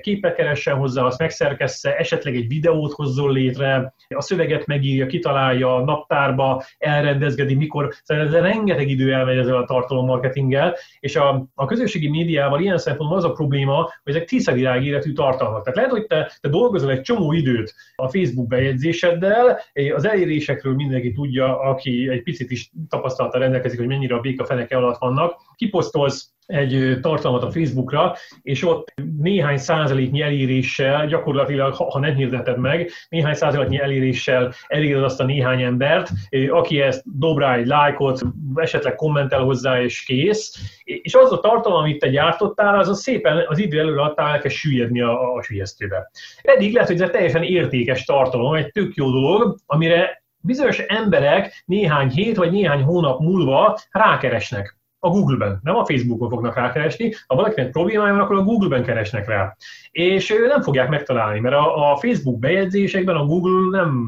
képet 0.00 0.34
keressen 0.34 0.76
hozzá, 0.76 1.02
azt 1.02 1.18
megszerkessze, 1.18 1.96
esetleg 1.96 2.34
egy 2.34 2.48
videót 2.48 2.92
hozzon 2.92 3.32
létre, 3.32 3.94
a 4.08 4.20
szöveget 4.22 4.66
megírja, 4.66 5.06
kitalálja, 5.06 5.84
naptárba 5.84 6.62
elrendezgedi, 6.78 7.54
mikor, 7.54 7.94
szóval 8.02 8.24
ez 8.24 8.32
rengeteg 8.32 8.88
idő 8.88 9.12
elmegy 9.12 9.38
ezzel 9.38 9.56
a 9.56 9.64
tartalommarketinggel, 9.64 10.76
és 11.00 11.16
a, 11.16 11.46
a 11.54 11.64
közösségi 11.64 12.08
médiával 12.08 12.60
ilyen 12.60 12.78
szempontból 12.78 13.18
az 13.18 13.24
a 13.24 13.32
probléma, 13.32 13.76
hogy 14.02 14.14
ezek 14.14 14.24
tiszavirág 14.24 14.84
életű 14.84 15.12
tartalmak. 15.12 15.62
Tehát 15.62 15.76
lehet, 15.76 15.90
hogy 15.90 16.06
te, 16.06 16.32
te 16.40 16.48
dolgozol 16.48 16.90
egy 16.90 17.00
csomó 17.00 17.32
időt 17.32 17.74
a 17.96 18.08
Facebook 18.08 18.48
bejegyzéseddel, 18.48 19.60
az 19.94 20.06
elérésekről 20.06 20.74
mindenki 20.74 21.12
tudja, 21.12 21.60
aki 21.60 22.08
egy 22.08 22.22
picit 22.22 22.50
is 22.50 22.70
tapasztalata 22.88 23.38
rendelkezik, 23.38 23.78
hogy 23.78 23.88
mennyire 23.88 24.14
a 24.14 24.20
béka 24.26 24.44
feneke 24.44 24.76
alatt 24.76 24.98
vannak. 24.98 25.36
Kiposztolsz 25.56 26.30
egy 26.46 26.98
tartalmat 27.00 27.42
a 27.42 27.50
Facebookra, 27.50 28.16
és 28.42 28.64
ott 28.64 28.92
néhány 29.18 29.56
százaléknyi 29.56 30.20
eléréssel, 30.20 31.06
gyakorlatilag, 31.06 31.74
ha 31.74 31.98
nem 31.98 32.14
hirdeted 32.14 32.58
meg, 32.58 32.90
néhány 33.08 33.34
százaléknyi 33.34 33.78
eléréssel 33.78 34.52
eléred 34.66 35.02
azt 35.02 35.20
a 35.20 35.24
néhány 35.24 35.62
embert, 35.62 36.10
aki 36.50 36.80
ezt 36.80 37.02
dob 37.18 37.38
rá 37.38 37.54
egy 37.54 37.66
lájkot, 37.66 38.20
esetleg 38.54 38.94
kommentel 38.94 39.42
hozzá, 39.42 39.82
és 39.82 40.04
kész. 40.04 40.54
És 40.84 41.14
az 41.14 41.32
a 41.32 41.40
tartalom, 41.40 41.78
amit 41.78 41.98
te 41.98 42.08
gyártottál, 42.08 42.78
az 42.78 42.88
a 42.88 42.94
szépen 42.94 43.44
az 43.48 43.58
idő 43.58 43.78
előre 43.78 44.02
adtál 44.02 44.32
elkezd 44.32 44.54
süllyedni 44.54 45.00
a, 45.00 45.34
a 45.34 45.42
sülyeztőbe. 45.42 46.10
Pedig 46.42 46.72
lehet, 46.72 46.88
hogy 46.88 47.00
ez 47.00 47.10
teljesen 47.10 47.42
értékes 47.42 48.04
tartalom, 48.04 48.54
egy 48.54 48.70
tök 48.72 48.94
jó 48.94 49.10
dolog, 49.10 49.56
amire 49.66 50.24
bizonyos 50.40 50.78
emberek 50.78 51.62
néhány 51.66 52.10
hét 52.10 52.36
vagy 52.36 52.50
néhány 52.50 52.82
hónap 52.82 53.20
múlva 53.20 53.78
rákeresnek 53.90 54.76
a 55.06 55.10
Google-ben, 55.10 55.60
nem 55.62 55.76
a 55.76 55.84
Facebookon 55.84 56.28
fognak 56.28 56.54
rákeresni. 56.54 57.12
Ha 57.26 57.34
valakinek 57.34 57.70
problémája 57.70 58.12
van, 58.12 58.22
akkor 58.22 58.36
a 58.36 58.42
Google-ben 58.42 58.84
keresnek 58.84 59.28
rá. 59.28 59.56
És 59.90 60.34
nem 60.48 60.62
fogják 60.62 60.88
megtalálni, 60.88 61.40
mert 61.40 61.54
a, 61.54 61.92
a 61.92 61.96
Facebook 61.96 62.38
bejegyzésekben 62.38 63.16
a 63.16 63.24
Google 63.24 63.78
nem, 63.78 64.06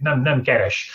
nem, 0.00 0.22
nem 0.22 0.42
keres. 0.42 0.90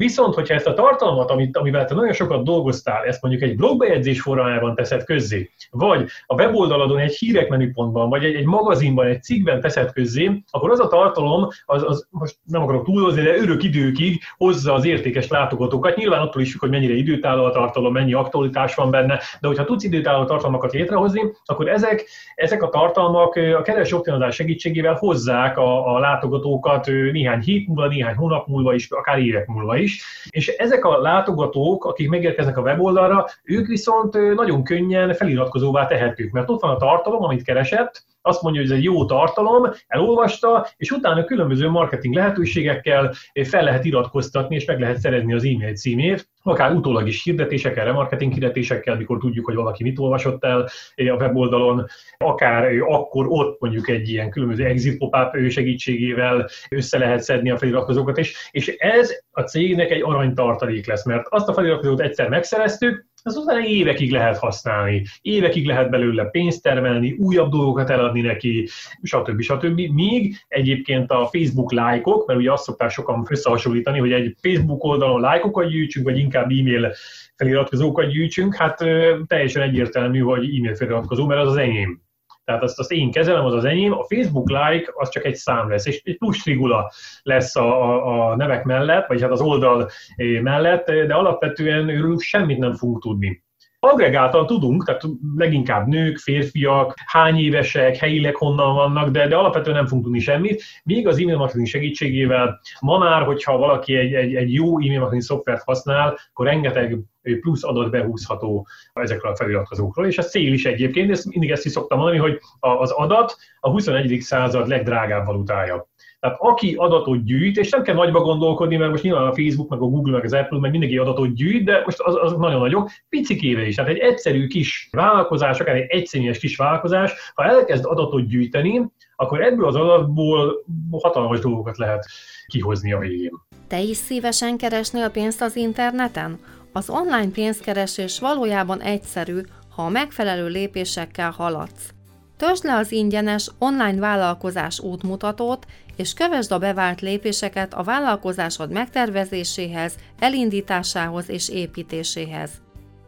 Viszont, 0.00 0.34
hogyha 0.34 0.54
ezt 0.54 0.66
a 0.66 0.74
tartalmat, 0.74 1.30
amit, 1.30 1.56
amivel 1.56 1.84
te 1.84 1.94
nagyon 1.94 2.12
sokat 2.12 2.44
dolgoztál, 2.44 3.04
ezt 3.04 3.22
mondjuk 3.22 3.42
egy 3.42 3.56
blogbejegyzés 3.56 4.20
formájában 4.20 4.74
teszed 4.74 5.04
közzé, 5.04 5.50
vagy 5.70 6.08
a 6.26 6.34
weboldaladon 6.34 6.98
egy 6.98 7.16
hírek 7.16 7.48
menüpontban, 7.48 8.08
vagy 8.08 8.24
egy, 8.24 8.34
egy 8.34 8.44
magazinban, 8.44 9.06
egy 9.06 9.22
cikkben 9.22 9.60
teszed 9.60 9.92
közzé, 9.92 10.42
akkor 10.50 10.70
az 10.70 10.80
a 10.80 10.88
tartalom, 10.88 11.48
az, 11.64 11.82
az 11.86 12.06
most 12.10 12.36
nem 12.44 12.62
akarok 12.62 12.84
túlozni, 12.84 13.22
de 13.22 13.36
örök 13.36 13.62
időkig 13.62 14.20
hozza 14.36 14.74
az 14.74 14.84
értékes 14.84 15.28
látogatókat. 15.28 15.96
Nyilván 15.96 16.20
attól 16.20 16.42
is, 16.42 16.56
hogy 16.56 16.70
mennyire 16.70 16.94
időtálló 16.94 17.44
a 17.44 17.50
tartalom, 17.50 17.92
mennyi 17.92 18.12
aktualitás 18.12 18.74
van 18.74 18.90
benne, 18.90 18.99
de 19.06 19.46
hogyha 19.48 19.64
tudsz 19.64 19.84
időtálló 19.84 20.24
tartalmakat 20.24 20.72
létrehozni, 20.72 21.22
akkor 21.44 21.68
ezek, 21.68 22.04
ezek 22.34 22.62
a 22.62 22.68
tartalmak 22.68 23.34
a 23.34 23.62
keres 23.62 23.92
optimalizás 23.92 24.34
segítségével 24.34 24.94
hozzák 24.94 25.58
a, 25.58 25.94
a 25.94 25.98
látogatókat 25.98 26.86
néhány 26.86 27.40
hét 27.40 27.66
múlva, 27.66 27.86
néhány 27.86 28.14
hónap 28.14 28.46
múlva 28.46 28.74
is, 28.74 28.90
akár 28.90 29.18
évek 29.18 29.46
múlva 29.46 29.76
is, 29.76 30.02
és 30.30 30.48
ezek 30.48 30.84
a 30.84 30.98
látogatók, 30.98 31.84
akik 31.84 32.08
megérkeznek 32.08 32.56
a 32.56 32.62
weboldalra, 32.62 33.26
ők 33.44 33.66
viszont 33.66 34.34
nagyon 34.34 34.64
könnyen 34.64 35.14
feliratkozóvá 35.14 35.86
tehetők, 35.86 36.32
mert 36.32 36.50
ott 36.50 36.60
van 36.60 36.74
a 36.74 36.76
tartalom, 36.76 37.22
amit 37.22 37.42
keresett, 37.42 38.04
azt 38.22 38.42
mondja, 38.42 38.60
hogy 38.60 38.70
ez 38.70 38.76
egy 38.76 38.84
jó 38.84 39.04
tartalom, 39.04 39.70
elolvasta, 39.86 40.66
és 40.76 40.90
utána 40.90 41.24
különböző 41.24 41.68
marketing 41.68 42.14
lehetőségekkel 42.14 43.14
fel 43.42 43.64
lehet 43.64 43.84
iratkoztatni, 43.84 44.54
és 44.54 44.64
meg 44.64 44.80
lehet 44.80 44.98
szerezni 44.98 45.34
az 45.34 45.44
e-mail 45.44 45.74
címét, 45.74 46.28
akár 46.42 46.72
utólag 46.72 47.06
is 47.06 47.22
hirdetésekkel, 47.22 47.84
remarketing 47.84 48.32
hirdetésekkel, 48.32 48.96
mikor 48.96 49.18
tudjuk, 49.18 49.44
hogy 49.44 49.54
valaki 49.54 49.82
mit 49.82 49.98
olvasott 49.98 50.44
el 50.44 50.68
a 50.96 51.14
weboldalon, 51.14 51.86
akár 52.16 52.78
akkor 52.80 53.26
ott 53.28 53.60
mondjuk 53.60 53.88
egy 53.88 54.08
ilyen 54.08 54.30
különböző 54.30 54.64
exit 54.64 54.98
pop 54.98 55.16
segítségével 55.48 56.48
össze 56.70 56.98
lehet 56.98 57.22
szedni 57.22 57.50
a 57.50 57.58
feliratkozókat, 57.58 58.18
és, 58.18 58.48
és 58.50 58.68
ez 58.68 59.18
a 59.30 59.40
cégnek 59.40 59.90
egy 59.90 60.02
aranytartalék 60.02 60.86
lesz, 60.86 61.04
mert 61.04 61.26
azt 61.28 61.48
a 61.48 61.52
feliratkozót 61.52 62.00
egyszer 62.00 62.28
megszereztük, 62.28 63.06
az 63.26 63.36
utána 63.36 63.66
évekig 63.66 64.10
lehet 64.10 64.38
használni, 64.38 65.04
évekig 65.20 65.66
lehet 65.66 65.90
belőle 65.90 66.24
pénzt 66.24 66.62
termelni, 66.62 67.16
újabb 67.18 67.50
dolgokat 67.50 67.90
eladni 67.90 68.20
neki, 68.20 68.68
stb. 69.02 69.40
stb. 69.40 69.80
Míg 69.80 70.36
egyébként 70.48 71.10
a 71.10 71.28
Facebook 71.32 71.72
lájkok, 71.72 72.26
mert 72.26 72.38
ugye 72.38 72.52
azt 72.52 72.64
szokták 72.64 72.90
sokan 72.90 73.26
összehasonlítani, 73.30 73.98
hogy 73.98 74.12
egy 74.12 74.36
Facebook 74.40 74.84
oldalon 74.84 75.20
lájkokat 75.20 75.68
gyűjtsünk, 75.68 76.06
vagy 76.06 76.18
inkább 76.18 76.50
e-mail 76.50 76.92
feliratkozókat 77.36 78.10
gyűjtsünk, 78.10 78.54
hát 78.54 78.78
teljesen 79.26 79.62
egyértelmű, 79.62 80.18
hogy 80.18 80.44
e-mail 80.44 80.74
feliratkozó, 80.74 81.26
mert 81.26 81.40
az 81.40 81.48
az 81.48 81.56
enyém. 81.56 82.09
Tehát 82.50 82.64
azt, 82.64 82.78
azt 82.78 82.92
én 82.92 83.10
kezelem, 83.10 83.44
az 83.44 83.54
az 83.54 83.64
enyém, 83.64 83.92
a 83.92 84.04
Facebook 84.04 84.48
like 84.50 84.92
az 84.94 85.08
csak 85.08 85.24
egy 85.24 85.34
szám 85.34 85.68
lesz, 85.70 85.86
és 85.86 86.02
egy 86.04 86.16
plusz 86.16 86.42
trigula 86.42 86.92
lesz 87.22 87.56
a, 87.56 87.82
a, 87.82 88.30
a 88.30 88.36
nevek 88.36 88.64
mellett, 88.64 89.06
vagy 89.06 89.22
hát 89.22 89.30
az 89.30 89.40
oldal 89.40 89.90
eh, 90.16 90.40
mellett, 90.40 90.86
de 90.86 91.14
alapvetően 91.14 91.88
őrülünk 91.88 92.20
semmit 92.20 92.58
nem 92.58 92.74
fogunk 92.74 93.02
tudni. 93.02 93.44
Agregáltan 93.82 94.46
tudunk, 94.46 94.84
tehát 94.84 95.02
leginkább 95.36 95.86
nők, 95.86 96.18
férfiak, 96.18 96.94
hány 97.06 97.38
évesek, 97.38 97.96
helyileg 97.96 98.36
honnan 98.36 98.74
vannak, 98.74 99.08
de, 99.08 99.28
de 99.28 99.36
alapvetően 99.36 99.76
nem 99.76 99.86
fogunk 99.86 100.04
tudni 100.04 100.20
semmit. 100.20 100.62
Míg 100.84 101.06
az 101.06 101.18
e-mail 101.18 101.36
marketing 101.36 101.66
segítségével 101.66 102.60
ma 102.80 102.98
már, 102.98 103.22
hogyha 103.22 103.56
valaki 103.56 103.96
egy, 103.96 104.14
egy, 104.14 104.34
egy 104.34 104.52
jó 104.52 104.78
e-mail 104.78 104.98
marketing 104.98 105.22
szoftvert 105.22 105.62
használ, 105.62 106.18
akkor 106.30 106.46
rengeteg 106.46 106.98
plusz 107.40 107.64
adat 107.64 107.90
behúzható 107.90 108.66
ezekről 108.92 109.32
a 109.32 109.36
feliratkozókról, 109.36 110.06
és 110.06 110.18
a 110.18 110.22
cél 110.22 110.52
is 110.52 110.64
egyébként, 110.64 111.10
ezt 111.10 111.26
mindig 111.26 111.50
ezt 111.50 111.64
is 111.64 111.72
szoktam 111.72 111.98
mondani, 111.98 112.18
hogy 112.18 112.38
az 112.58 112.90
adat 112.90 113.36
a 113.60 113.70
21. 113.70 114.20
század 114.20 114.68
legdrágább 114.68 115.26
valutája. 115.26 115.89
Tehát 116.20 116.36
aki 116.40 116.74
adatot 116.74 117.24
gyűjt, 117.24 117.56
és 117.56 117.70
nem 117.70 117.82
kell 117.82 117.94
nagyba 117.94 118.20
gondolkodni, 118.20 118.76
mert 118.76 118.90
most 118.90 119.02
nyilván 119.02 119.26
a 119.26 119.34
Facebook, 119.34 119.68
meg 119.68 119.80
a 119.80 119.84
Google, 119.84 120.12
meg 120.12 120.24
az 120.24 120.32
Apple, 120.32 120.58
meg 120.58 120.70
mindenki 120.70 120.98
adatot 120.98 121.34
gyűjt, 121.34 121.64
de 121.64 121.82
most 121.84 122.00
az, 122.00 122.14
azok 122.16 122.38
nagyon 122.38 122.60
nagyok, 122.60 122.90
picikével 123.08 123.64
is. 123.64 123.74
Tehát 123.74 123.90
egy 123.90 123.98
egyszerű 123.98 124.46
kis 124.46 124.88
vállalkozás, 124.90 125.60
akár 125.60 125.74
egy 125.74 125.88
egyszemélyes 125.88 126.38
kis 126.38 126.56
vállalkozás, 126.56 127.12
ha 127.34 127.44
elkezd 127.44 127.84
adatot 127.84 128.28
gyűjteni, 128.28 128.86
akkor 129.16 129.42
ebből 129.42 129.66
az 129.66 129.74
adatból 129.74 130.64
hatalmas 130.90 131.38
dolgokat 131.38 131.76
lehet 131.76 132.06
kihozni 132.46 132.92
a 132.92 132.98
végén. 132.98 133.32
Te 133.68 133.80
is 133.80 133.96
szívesen 133.96 134.56
keresnél 134.56 135.10
pénzt 135.10 135.42
az 135.42 135.56
interneten? 135.56 136.38
Az 136.72 136.90
online 136.90 137.30
pénzkeresés 137.30 138.20
valójában 138.20 138.80
egyszerű, 138.80 139.40
ha 139.76 139.82
a 139.82 139.88
megfelelő 139.88 140.48
lépésekkel 140.48 141.30
haladsz. 141.30 141.94
Törzsd 142.40 142.64
le 142.64 142.76
az 142.76 142.92
ingyenes 142.92 143.50
online 143.58 144.00
vállalkozás 144.00 144.80
útmutatót, 144.80 145.66
és 145.96 146.12
kövesd 146.12 146.52
a 146.52 146.58
bevált 146.58 147.00
lépéseket 147.00 147.74
a 147.74 147.82
vállalkozásod 147.82 148.70
megtervezéséhez, 148.70 149.94
elindításához 150.18 151.28
és 151.28 151.48
építéséhez. 151.48 152.50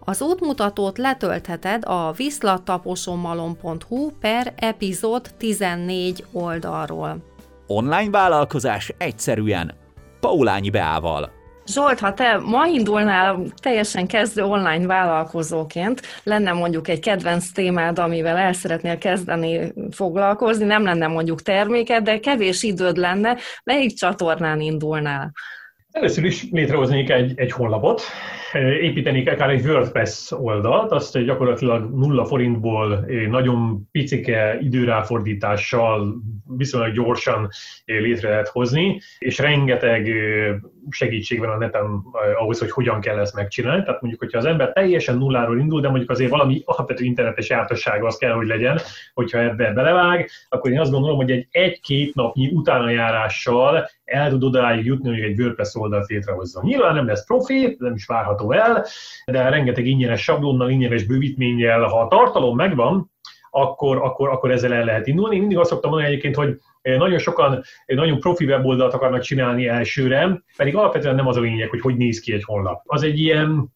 Az 0.05 0.23
útmutatót 0.23 0.99
letöltheted 0.99 1.85
a 1.85 2.13
viszlattaposomalom.hu 2.17 4.11
per 4.21 4.53
epizód 4.57 5.31
14 5.39 6.25
oldalról. 6.33 7.17
Online 7.67 8.11
vállalkozás 8.11 8.95
egyszerűen 8.99 9.75
Paulányi 10.21 10.71
Beával. 10.71 11.31
Zsolt, 11.67 12.01
ha 12.01 12.15
te 12.15 12.39
ma 12.39 12.67
indulnál 12.67 13.47
teljesen 13.63 14.07
kezdő 14.07 14.43
online 14.43 14.87
vállalkozóként, 14.87 16.01
lenne 16.23 16.53
mondjuk 16.53 16.89
egy 16.89 17.01
kedvenc 17.01 17.51
témád, 17.53 17.99
amivel 17.99 18.37
el 18.37 18.53
szeretnél 18.53 18.99
kezdeni 18.99 19.73
foglalkozni, 19.91 20.65
nem 20.65 20.85
lenne 20.85 21.07
mondjuk 21.07 21.43
terméked, 21.43 22.03
de 22.03 22.19
kevés 22.19 22.63
időd 22.63 22.97
lenne, 22.97 23.37
melyik 23.65 23.95
csatornán 23.95 24.61
indulnál? 24.61 25.33
Először 25.93 26.25
is 26.25 26.47
létrehoznék 26.51 27.11
egy, 27.11 27.33
egy 27.37 27.53
honlapot, 27.53 28.03
építenék 28.81 29.31
akár 29.31 29.51
egy 29.51 29.67
WordPress 29.67 30.31
oldalt, 30.31 30.93
azt 30.93 31.25
gyakorlatilag 31.25 31.91
nulla 31.95 32.25
forintból 32.25 33.07
nagyon 33.29 33.89
picike 33.91 34.59
időráfordítással 34.61 36.15
viszonylag 36.57 36.93
gyorsan 36.93 37.49
létre 37.85 38.29
lehet 38.29 38.49
hozni, 38.49 39.01
és 39.19 39.39
rengeteg 39.39 40.09
segítség 40.91 41.39
van 41.39 41.49
a 41.49 41.57
neten 41.57 42.03
ahhoz, 42.39 42.59
hogy 42.59 42.71
hogyan 42.71 43.01
kell 43.01 43.19
ezt 43.19 43.35
megcsinálni. 43.35 43.83
Tehát 43.83 44.01
mondjuk, 44.01 44.23
hogyha 44.23 44.39
az 44.39 44.45
ember 44.45 44.73
teljesen 44.73 45.19
nulláról 45.19 45.59
indul, 45.59 45.81
de 45.81 45.89
mondjuk 45.89 46.11
azért 46.11 46.31
valami 46.31 46.63
alapvető 46.65 47.05
internetes 47.05 47.49
jártassága 47.49 48.07
az 48.07 48.17
kell, 48.17 48.33
hogy 48.33 48.47
legyen, 48.47 48.79
hogyha 49.15 49.39
ebbe 49.39 49.73
belevág, 49.73 50.31
akkor 50.49 50.71
én 50.71 50.81
azt 50.81 50.91
gondolom, 50.91 51.17
hogy 51.17 51.31
egy 51.31 51.47
egy-két 51.51 52.15
napnyi 52.15 52.51
utánajárással 52.53 53.89
el 54.13 54.31
tud 54.31 54.43
odáig 54.43 54.85
jutni, 54.85 55.09
hogy 55.09 55.21
egy 55.21 55.41
WordPress 55.41 55.75
oldalt 55.75 56.09
létrehozza. 56.09 56.61
Nyilván 56.65 56.95
nem 56.95 57.07
lesz 57.07 57.27
profi, 57.27 57.77
nem 57.79 57.95
is 57.95 58.07
várható 58.07 58.53
el, 58.53 58.87
de 59.27 59.49
rengeteg 59.49 59.87
ingyenes 59.87 60.23
sablonnal, 60.23 60.71
ingyenes 60.71 61.05
bővítménnyel, 61.05 61.83
ha 61.83 62.01
a 62.01 62.09
tartalom 62.09 62.57
megvan, 62.57 63.11
akkor, 63.51 63.97
akkor, 63.97 64.29
akkor 64.29 64.51
ezzel 64.51 64.73
el 64.73 64.85
lehet 64.85 65.07
indulni. 65.07 65.35
Én 65.35 65.41
mindig 65.41 65.59
azt 65.59 65.71
szoktam 65.71 65.91
mondani 65.91 66.11
egyébként, 66.11 66.37
hogy 66.37 66.59
nagyon 66.83 67.19
sokan 67.19 67.63
nagyon 67.87 68.21
profi 68.21 68.45
weboldalt 68.45 68.95
akarnak 68.95 69.21
csinálni 69.21 69.69
elsőre, 69.69 70.43
pedig 70.57 70.77
alapvetően 70.77 71.15
nem 71.15 71.27
az 71.27 71.37
a 71.37 71.41
lényeg, 71.41 71.69
hogy 71.69 71.81
hogy 71.81 71.97
néz 71.97 72.21
ki 72.21 72.33
egy 72.33 72.45
honlap. 72.45 72.83
Az 72.85 73.03
egy 73.03 73.19
ilyen 73.19 73.73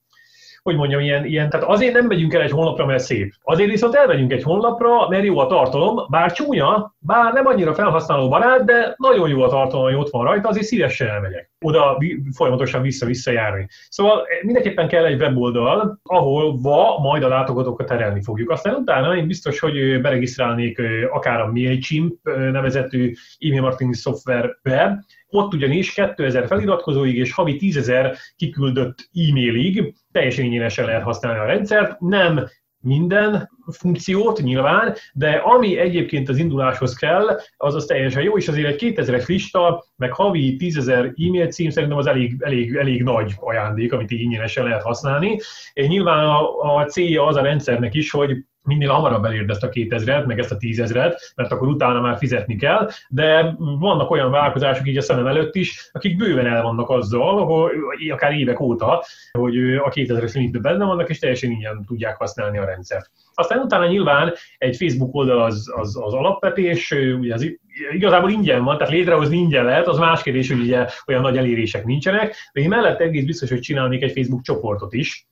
hogy 0.66 0.76
mondjam, 0.76 1.00
ilyen, 1.00 1.24
ilyen, 1.24 1.50
tehát 1.50 1.66
azért 1.66 1.92
nem 1.92 2.07
megyünk 2.07 2.35
el 2.35 2.42
egy 2.42 2.50
honlapra, 2.50 2.87
mert 2.87 3.02
szép. 3.02 3.35
Azért 3.42 3.70
viszont 3.70 3.94
elmegyünk 3.94 4.33
egy 4.33 4.42
honlapra, 4.42 5.09
mert 5.09 5.24
jó 5.24 5.38
a 5.38 5.46
tartalom, 5.46 6.07
bár 6.09 6.33
csúnya, 6.33 6.94
bár 6.98 7.33
nem 7.33 7.46
annyira 7.46 7.74
felhasználó 7.74 8.29
barát, 8.29 8.64
de 8.64 8.94
nagyon 8.96 9.29
jó 9.29 9.42
a 9.42 9.48
tartalom, 9.48 9.85
hogy 9.85 9.94
ott 9.94 10.11
van 10.11 10.24
rajta, 10.24 10.48
azért 10.48 10.66
szívesen 10.66 11.09
elmegyek. 11.09 11.50
Oda 11.61 11.98
folyamatosan 12.35 12.83
vissza-vissza 12.83 13.31
járni. 13.31 13.68
Szóval 13.88 14.26
mindenképpen 14.42 14.88
kell 14.88 15.05
egy 15.05 15.20
weboldal, 15.20 16.00
ahol 16.02 16.61
va 16.61 16.98
majd 16.98 17.22
a 17.22 17.29
látogatókat 17.29 17.87
terelni 17.87 18.22
fogjuk. 18.22 18.50
Aztán 18.50 18.74
utána 18.74 19.16
én 19.16 19.26
biztos, 19.26 19.61
hogy 19.61 20.00
beregisztrálnék 20.00 20.83
akár 21.11 21.40
a 21.40 21.52
MailChimp 21.52 22.14
nevezetű 22.24 23.12
e-mail 23.38 23.61
marketing 23.61 23.94
szoftverbe, 23.94 25.05
Ott 25.37 25.55
ugyanis 25.55 25.92
2000 25.92 26.46
feliratkozóig 26.46 27.16
és 27.16 27.33
havi 27.33 27.57
10 27.57 27.77
ezer 27.77 28.16
kiküldött 28.37 29.09
e-mailig 29.12 29.94
teljesen 30.12 30.44
ingyenesen 30.44 30.85
lehet 30.85 31.03
használni 31.03 31.38
a 31.38 31.44
rendszert, 31.44 32.01
nem 32.01 32.49
minden 32.81 33.51
funkciót 33.72 34.42
nyilván, 34.42 34.94
de 35.12 35.31
ami 35.31 35.79
egyébként 35.79 36.29
az 36.29 36.38
induláshoz 36.38 36.94
kell, 36.94 37.40
az 37.57 37.75
az 37.75 37.85
teljesen 37.85 38.22
jó, 38.22 38.37
és 38.37 38.49
azért 38.49 38.83
egy 38.83 38.94
2000-es 38.96 39.27
lista, 39.27 39.85
meg 39.96 40.12
havi 40.12 40.57
10.000 40.59 41.27
e-mail 41.27 41.46
cím 41.46 41.70
szerintem 41.70 41.99
az 41.99 42.07
elég, 42.07 42.37
elég, 42.38 42.75
elég 42.75 43.03
nagy 43.03 43.33
ajándék, 43.37 43.92
amit 43.92 44.11
így 44.11 44.20
ingyenesen 44.20 44.64
lehet 44.64 44.83
használni. 44.83 45.40
Nyilván 45.75 46.25
a, 46.25 46.77
a 46.77 46.85
célja 46.85 47.27
az 47.27 47.37
a 47.37 47.42
rendszernek 47.42 47.94
is, 47.94 48.11
hogy 48.11 48.37
minél 48.66 48.90
hamarabb 48.90 49.24
elérd 49.24 49.50
ezt 49.50 49.62
a 49.62 49.68
2000-et, 49.68 50.26
meg 50.26 50.38
ezt 50.38 50.52
a 50.52 50.57
10.000-et, 50.57 51.14
mert 51.35 51.52
akkor 51.52 51.68
utána 51.68 52.00
már 52.00 52.18
fizetni 52.18 52.57
kell, 52.57 52.90
de 53.09 53.55
vannak 53.59 54.11
olyan 54.11 54.31
vállalkozások 54.31 54.88
így 54.88 54.96
a 54.96 55.02
szemem 55.02 55.26
előtt 55.26 55.55
is, 55.55 55.90
akik 55.92 56.16
bőven 56.16 56.46
el 56.46 56.62
vannak 56.62 56.90
azzal, 56.90 57.46
hogy 57.46 58.11
akár 58.11 58.33
évek 58.33 58.61
óta, 58.61 59.05
hogy 59.33 59.57
a 59.57 59.90
2000-es 59.90 60.35
limitben 60.35 60.62
benne 60.62 60.85
vannak, 60.85 61.09
és 61.09 61.18
teljesen 61.18 61.50
ingyen 61.50 61.85
tudják 61.87 62.16
használni 62.16 62.59
a 62.59 62.64
rendszert. 62.64 63.11
Aztán 63.35 63.59
utána 63.59 63.87
nyilván 63.87 64.33
egy 64.59 64.76
Facebook 64.76 65.14
oldal 65.14 65.42
az, 65.42 65.72
az, 65.76 65.98
az 66.02 66.12
alapvetés, 66.12 66.90
ugye 66.90 67.35
az 67.35 67.57
igazából 67.92 68.31
ingyen 68.31 68.64
van, 68.64 68.79
tehát 68.79 68.92
létrehozni 68.92 69.37
ingyen 69.37 69.64
lehet, 69.64 69.87
az 69.87 69.98
más 69.98 70.22
kérdés, 70.22 70.48
hogy 70.48 70.61
ugye 70.61 70.87
olyan 71.07 71.22
nagy 71.22 71.37
elérések 71.37 71.85
nincsenek, 71.85 72.35
de 72.52 72.61
én 72.61 72.68
mellett 72.68 73.00
egész 73.00 73.24
biztos, 73.24 73.48
hogy 73.48 73.61
csinálnék 73.61 74.02
egy 74.02 74.12
Facebook 74.12 74.42
csoportot 74.42 74.92
is, 74.92 75.26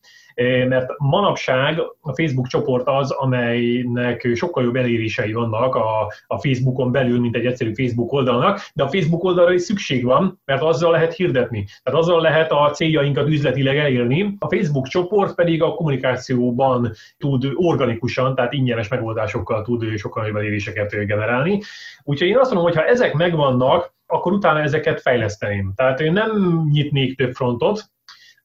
mert 0.68 0.90
manapság 0.98 1.78
a 2.00 2.14
Facebook 2.14 2.46
csoport 2.46 2.88
az, 2.88 3.10
amelynek 3.10 4.28
sokkal 4.34 4.64
jobb 4.64 4.76
elérései 4.76 5.32
vannak 5.32 5.74
a, 5.74 6.12
a 6.26 6.38
Facebookon 6.38 6.92
belül, 6.92 7.20
mint 7.20 7.36
egy 7.36 7.46
egyszerű 7.46 7.72
Facebook 7.74 8.12
oldalnak, 8.12 8.60
de 8.74 8.82
a 8.82 8.88
Facebook 8.88 9.24
oldalra 9.24 9.52
is 9.52 9.62
szükség 9.62 10.04
van, 10.04 10.40
mert 10.44 10.62
azzal 10.62 10.90
lehet 10.90 11.14
hirdetni. 11.14 11.66
Tehát 11.82 12.00
azzal 12.00 12.20
lehet 12.20 12.52
a 12.52 12.70
céljainkat 12.70 13.28
üzletileg 13.28 13.76
elérni. 13.76 14.34
A 14.38 14.48
Facebook 14.48 14.88
csoport 14.88 15.34
pedig 15.34 15.62
a 15.62 15.74
kommunikációban 15.74 16.92
tud 17.18 17.50
organikusan, 17.54 18.34
tehát 18.34 18.52
ingyenes 18.52 18.88
megoldásokkal 18.88 19.62
tud 19.62 19.96
sokkal 19.96 20.22
nagyobb 20.22 20.38
eléréseket 20.38 21.06
generálni. 21.06 21.60
Úgyhogy 22.02 22.28
én 22.28 22.38
azt 22.38 22.52
mondom, 22.52 22.72
hogy 22.72 22.82
ha 22.82 22.88
ezek 22.88 23.12
megvannak, 23.12 23.92
akkor 24.06 24.32
utána 24.32 24.60
ezeket 24.60 25.00
fejleszteném. 25.00 25.72
Tehát 25.76 26.00
én 26.00 26.12
nem 26.12 26.62
nyitnék 26.72 27.16
több 27.16 27.32
frontot, 27.32 27.92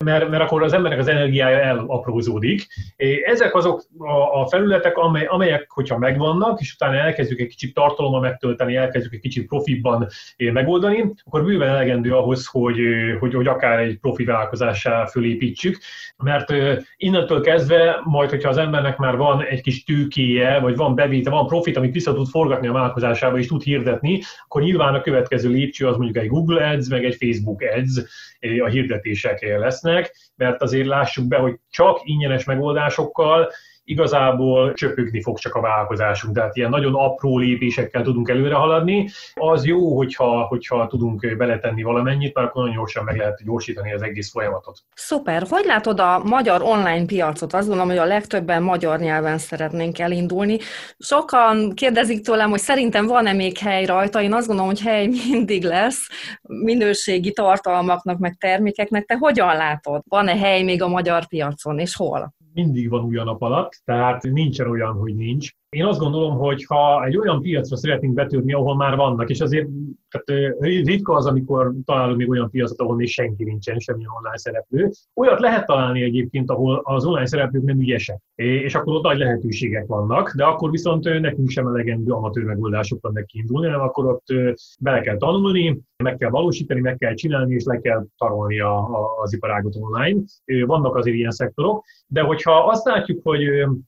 mert, 0.06 0.30
mert 0.30 0.44
akkor 0.44 0.64
az 0.64 0.74
embernek 0.74 1.00
az 1.00 1.08
energiája 1.08 1.60
elaprózódik. 1.60 2.68
Ezek 3.26 3.56
azok 3.56 3.84
a, 3.98 4.42
a 4.42 4.48
felületek, 4.48 4.98
amely, 4.98 5.26
amelyek, 5.26 5.70
hogyha 5.70 5.98
megvannak, 5.98 6.60
és 6.60 6.74
utána 6.74 6.98
elkezdjük 6.98 7.40
egy 7.40 7.48
kicsit 7.48 7.74
tartalommal 7.74 8.20
megtölteni, 8.20 8.76
elkezdjük 8.76 9.14
egy 9.14 9.20
kicsit 9.20 9.48
profibban 9.48 10.08
megoldani, 10.38 11.14
akkor 11.26 11.44
bőven 11.44 11.70
elegendő 11.70 12.16
ahhoz, 12.16 12.46
hogy, 12.46 12.80
hogy, 13.20 13.34
hogy 13.34 13.48
akár 13.48 13.80
egy 13.80 13.98
profi 14.00 14.24
vállalkozássá 14.24 15.06
fölépítsük, 15.06 15.78
mert 16.18 16.54
innentől 16.98 17.42
kezdve, 17.42 18.02
majd, 18.04 18.30
hogyha 18.30 18.50
az 18.50 18.58
embernek 18.58 18.98
már 18.98 19.16
van 19.16 19.44
egy 19.44 19.62
kis 19.62 19.84
tőkéje, 19.84 20.60
vagy 20.60 20.76
van 20.76 20.96
bevétel, 20.96 21.32
van 21.34 21.48
profit, 21.48 21.78
amit 21.78 21.94
vissza 21.94 22.14
tud 22.14 22.28
forgatni 22.28 22.68
a 22.68 22.72
vállalkozásába, 22.72 23.38
és 23.38 23.48
tud 23.48 23.62
hirdetni, 23.62 24.22
akkor 24.44 24.62
nyilván 24.62 24.94
a 24.94 25.02
következő 25.02 25.50
lépcső 25.50 25.88
az 25.88 25.96
mondjuk 25.96 26.24
egy 26.24 26.30
Google 26.30 26.70
Ads, 26.70 26.90
meg 26.90 27.06
egy 27.06 27.16
Facebook 27.16 27.62
Ads 27.62 28.02
a 28.40 28.68
hirdetések 28.68 29.42
lesznek, 29.42 30.16
mert 30.36 30.62
azért 30.62 30.88
lássuk 30.88 31.28
be, 31.28 31.38
hogy 31.38 31.56
csak 31.70 32.00
ingyenes 32.04 32.44
megoldásokkal 32.44 33.52
igazából 33.90 34.74
csöpögni 34.74 35.22
fog 35.22 35.38
csak 35.38 35.56
a 35.56 35.62
vállalkozásunk. 35.62 36.36
Tehát 36.36 36.56
ilyen 36.56 36.70
nagyon 36.70 36.96
apró 36.96 37.38
lépésekkel 37.38 38.02
tudunk 38.02 38.30
előre 38.30 38.56
haladni. 38.56 39.10
Az 39.34 39.66
jó, 39.66 39.98
hogyha, 39.98 40.42
hogyha 40.42 40.88
tudunk 40.88 41.38
beletenni 41.38 41.84
valamennyit, 41.84 42.34
mert 42.34 42.48
akkor 42.48 42.62
nagyon 42.62 42.78
gyorsan 42.78 43.04
meg 43.04 43.18
lehet 43.18 43.44
gyorsítani 43.46 43.94
az 43.94 44.02
egész 44.02 44.32
folyamatot. 44.32 44.78
Szuper. 44.94 45.44
Hogy 45.50 45.66
látod 45.66 46.00
a 46.00 46.22
magyar 46.24 46.62
online 46.62 47.06
piacot? 47.06 47.54
Azt 47.54 47.68
gondolom, 47.68 47.90
hogy 47.90 48.00
a 48.00 48.06
legtöbben 48.06 48.64
magyar 48.64 49.00
nyelven 49.00 49.38
szeretnénk 49.38 50.00
elindulni. 50.00 50.58
Sokan 50.98 51.74
kérdezik 51.74 52.22
tőlem, 52.22 52.50
hogy 52.50 52.60
szerintem 52.60 53.06
van-e 53.06 53.34
még 53.34 53.58
hely 53.58 53.86
rajta. 53.86 54.22
Én 54.22 54.34
azt 54.34 54.48
gondolom, 54.48 54.72
hogy 54.72 54.82
hely 54.82 55.08
mindig 55.08 55.64
lesz 55.64 56.08
minőségi 56.42 57.32
tartalmaknak, 57.32 58.18
meg 58.18 58.36
termékeknek. 58.40 59.06
Te 59.06 59.16
hogyan 59.20 59.56
látod? 59.56 60.02
Van-e 60.08 60.36
hely 60.36 60.64
még 60.64 60.82
a 60.82 60.88
magyar 60.88 61.28
piacon, 61.28 61.80
és 61.80 61.96
hol? 61.96 62.38
Mindig 62.54 62.90
van 62.90 63.04
új 63.04 63.18
a 63.18 63.24
nap 63.24 63.42
alatt, 63.42 63.82
tehát 63.86 64.24
nincsen 64.24 64.70
olyan, 64.70 64.94
hogy 64.94 65.16
nincs. 65.16 65.56
Én 65.70 65.86
azt 65.86 66.00
gondolom, 66.00 66.38
hogy 66.38 66.66
ha 66.66 67.06
egy 67.06 67.18
olyan 67.18 67.42
piacra 67.42 67.78
szeretnénk 67.78 68.14
betörni, 68.14 68.54
ahol 68.54 68.76
már 68.76 68.96
vannak, 68.96 69.30
és 69.30 69.40
azért 69.40 69.68
tehát, 70.10 70.54
ritka 70.86 71.14
az, 71.14 71.26
amikor 71.26 71.74
találunk 71.86 72.18
még 72.18 72.30
olyan 72.30 72.50
piacot, 72.50 72.80
ahol 72.80 72.96
még 72.96 73.08
senki 73.08 73.44
nincsen, 73.44 73.80
semmilyen 73.80 74.12
online 74.18 74.38
szereplő. 74.38 74.90
Olyat 75.16 75.40
lehet 75.40 75.66
találni 75.66 76.02
egyébként, 76.02 76.50
ahol 76.50 76.82
az 76.84 77.06
online 77.06 77.26
szereplők 77.26 77.64
nem 77.64 77.80
ügyesek, 77.80 78.22
és 78.36 78.76
akkor 78.76 78.94
ott 78.94 79.04
nagy 79.04 79.18
lehetőségek 79.18 79.86
vannak, 79.86 80.36
de 80.36 80.44
akkor 80.44 80.72
viszont 80.72 81.20
nekünk 81.20 81.50
sem 81.50 81.68
elegendő 81.68 82.12
amatőr 82.12 82.44
megoldásokkal 82.44 83.12
meg 83.12 83.26
kiindulni, 83.26 83.68
hanem 83.68 83.82
akkor 83.82 84.06
ott 84.06 84.26
bele 84.80 85.02
kell 85.02 85.18
tanulni, 85.18 85.82
meg 86.04 86.18
kell 86.18 86.30
valósítani, 86.30 86.80
meg 86.80 86.98
kell 86.98 87.14
csinálni, 87.14 87.56
és 87.56 87.64
le 87.64 87.80
kell 87.80 88.06
tarolni 88.18 88.60
a, 88.60 88.78
a, 88.78 89.22
az 89.22 89.34
iparágot 89.34 89.76
online. 89.76 90.22
Vannak 90.66 90.96
azért 90.96 91.16
ilyen 91.16 91.32
szektorok, 91.32 91.86
de 92.08 92.22
hogyha 92.22 92.52
azt 92.52 92.86
látjuk, 92.86 93.20
hogy 93.24 93.44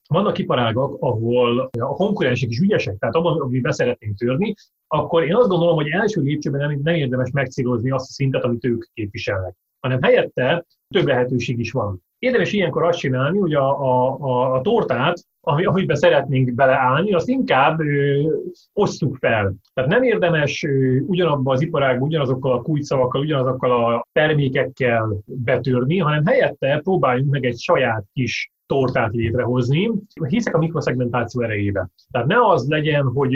vannak 0.08 0.38
iparágak, 0.38 0.96
ahol 1.00 1.70
a 1.80 1.96
konkurensek 1.96 2.50
is 2.50 2.60
ügyesek, 2.60 2.98
tehát 2.98 3.16
abban, 3.16 3.42
amit 3.42 3.62
beszeretnénk 3.62 4.18
törni, 4.18 4.54
akkor 4.88 5.24
én 5.24 5.36
azt 5.36 5.48
gondolom, 5.48 5.76
hogy 5.76 5.88
első 5.88 6.22
lépcsőben 6.22 6.60
nem, 6.60 6.80
nem 6.84 6.96
érdemes 6.96 7.32
megcélozni 7.32 7.92
azt 7.92 8.10
a 8.10 8.14
szintet, 8.14 8.44
amit 8.44 8.66
ők 8.66 8.84
képviselnek, 8.94 9.56
hanem 9.80 10.02
helyette 10.02 10.66
több 10.88 11.06
lehetőség 11.06 11.60
is 11.60 11.72
van. 11.72 12.04
Érdemes 12.22 12.54
ilyenkor 12.54 12.84
azt 12.84 13.00
csinálni, 13.00 13.38
hogy 13.38 13.54
a, 13.54 13.82
a, 13.82 14.18
a, 14.20 14.54
a 14.54 14.62
tortát, 14.62 15.24
ami, 15.42 15.66
amiben 15.66 15.96
szeretnénk 15.96 16.54
beleállni, 16.54 17.14
azt 17.14 17.30
inkább 17.30 17.80
ö, 17.80 18.22
osztjuk 18.74 19.16
fel. 19.16 19.54
Tehát 19.74 19.90
nem 19.90 20.04
érdemes 20.04 20.64
ö, 20.64 20.98
ugyanabban 21.00 21.54
az 21.54 21.62
iparágban, 21.62 22.08
ugyanazokkal 22.08 22.52
a 22.52 22.62
kulcsszavakkal, 22.62 23.22
ugyanazokkal 23.22 23.72
a 23.72 24.08
termékekkel 24.12 25.18
betörni, 25.26 25.98
hanem 25.98 26.26
helyette 26.26 26.80
próbáljunk 26.84 27.32
meg 27.32 27.46
egy 27.46 27.60
saját 27.60 28.04
kis 28.14 28.52
tortát 28.66 29.14
létrehozni. 29.14 29.92
Hiszek 30.28 30.56
a 30.56 30.58
mikroszegmentáció 30.58 31.42
erejébe. 31.42 31.90
Tehát 32.12 32.28
ne 32.28 32.48
az 32.48 32.68
legyen, 32.68 33.04
hogy 33.04 33.34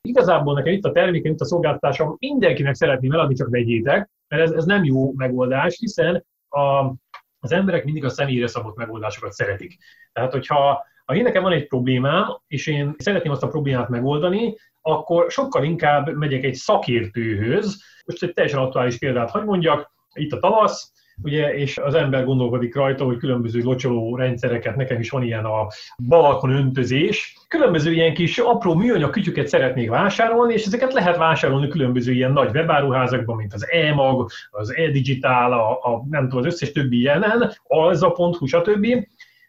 igazából 0.00 0.54
nekem 0.54 0.72
itt 0.72 0.84
a 0.84 0.92
termékem, 0.92 1.32
itt 1.32 1.40
a 1.40 1.44
szolgáltatásom, 1.44 2.16
mindenkinek 2.18 2.74
szeretném 2.74 3.12
eladni, 3.12 3.34
csak 3.34 3.48
vegyétek, 3.48 4.10
mert 4.28 4.42
ez, 4.42 4.50
ez 4.50 4.64
nem 4.64 4.84
jó 4.84 5.12
megoldás, 5.16 5.76
hiszen 5.78 6.24
a, 6.48 6.92
az 7.40 7.52
emberek 7.52 7.84
mindig 7.84 8.04
a 8.04 8.08
személyre 8.08 8.46
szabott 8.46 8.76
megoldásokat 8.76 9.32
szeretik. 9.32 9.78
Tehát, 10.12 10.32
hogyha 10.32 10.86
ha 11.04 11.14
én 11.14 11.22
nekem 11.22 11.42
van 11.42 11.52
egy 11.52 11.66
problémám, 11.66 12.38
és 12.46 12.66
én 12.66 12.94
szeretném 12.98 13.32
azt 13.32 13.42
a 13.42 13.48
problémát 13.48 13.88
megoldani, 13.88 14.56
akkor 14.80 15.30
sokkal 15.30 15.64
inkább 15.64 16.16
megyek 16.16 16.44
egy 16.44 16.54
szakértőhöz. 16.54 17.82
Most 18.06 18.22
egy 18.22 18.32
teljesen 18.32 18.60
aktuális 18.60 18.98
példát 18.98 19.30
hagy 19.30 19.44
mondjak, 19.44 19.92
itt 20.12 20.32
a 20.32 20.38
tavasz, 20.38 20.92
ugye, 21.22 21.54
és 21.54 21.78
az 21.78 21.94
ember 21.94 22.24
gondolkodik 22.24 22.74
rajta, 22.74 23.04
hogy 23.04 23.16
különböző 23.16 23.62
locsoló 23.62 24.16
rendszereket, 24.16 24.76
nekem 24.76 25.00
is 25.00 25.10
van 25.10 25.22
ilyen 25.22 25.44
a 25.44 25.66
balakon 26.08 26.50
öntözés, 26.50 27.36
különböző 27.48 27.92
ilyen 27.92 28.14
kis 28.14 28.38
apró 28.38 28.74
műanyag 28.74 29.10
kütyüket 29.10 29.46
szeretnék 29.46 29.90
vásárolni, 29.90 30.52
és 30.52 30.64
ezeket 30.66 30.92
lehet 30.92 31.16
vásárolni 31.16 31.68
különböző 31.68 32.12
ilyen 32.12 32.32
nagy 32.32 32.54
webáruházakban, 32.54 33.36
mint 33.36 33.54
az 33.54 33.70
e-mag, 33.70 34.30
az 34.50 34.74
e-digitál, 34.74 35.52
a, 35.52 35.70
a, 35.70 36.04
nem 36.10 36.22
tudom, 36.28 36.38
az 36.38 36.52
összes 36.52 36.72
többi 36.72 36.98
ilyenen, 36.98 37.52
alza.hu, 37.62 38.46
stb. 38.46 38.86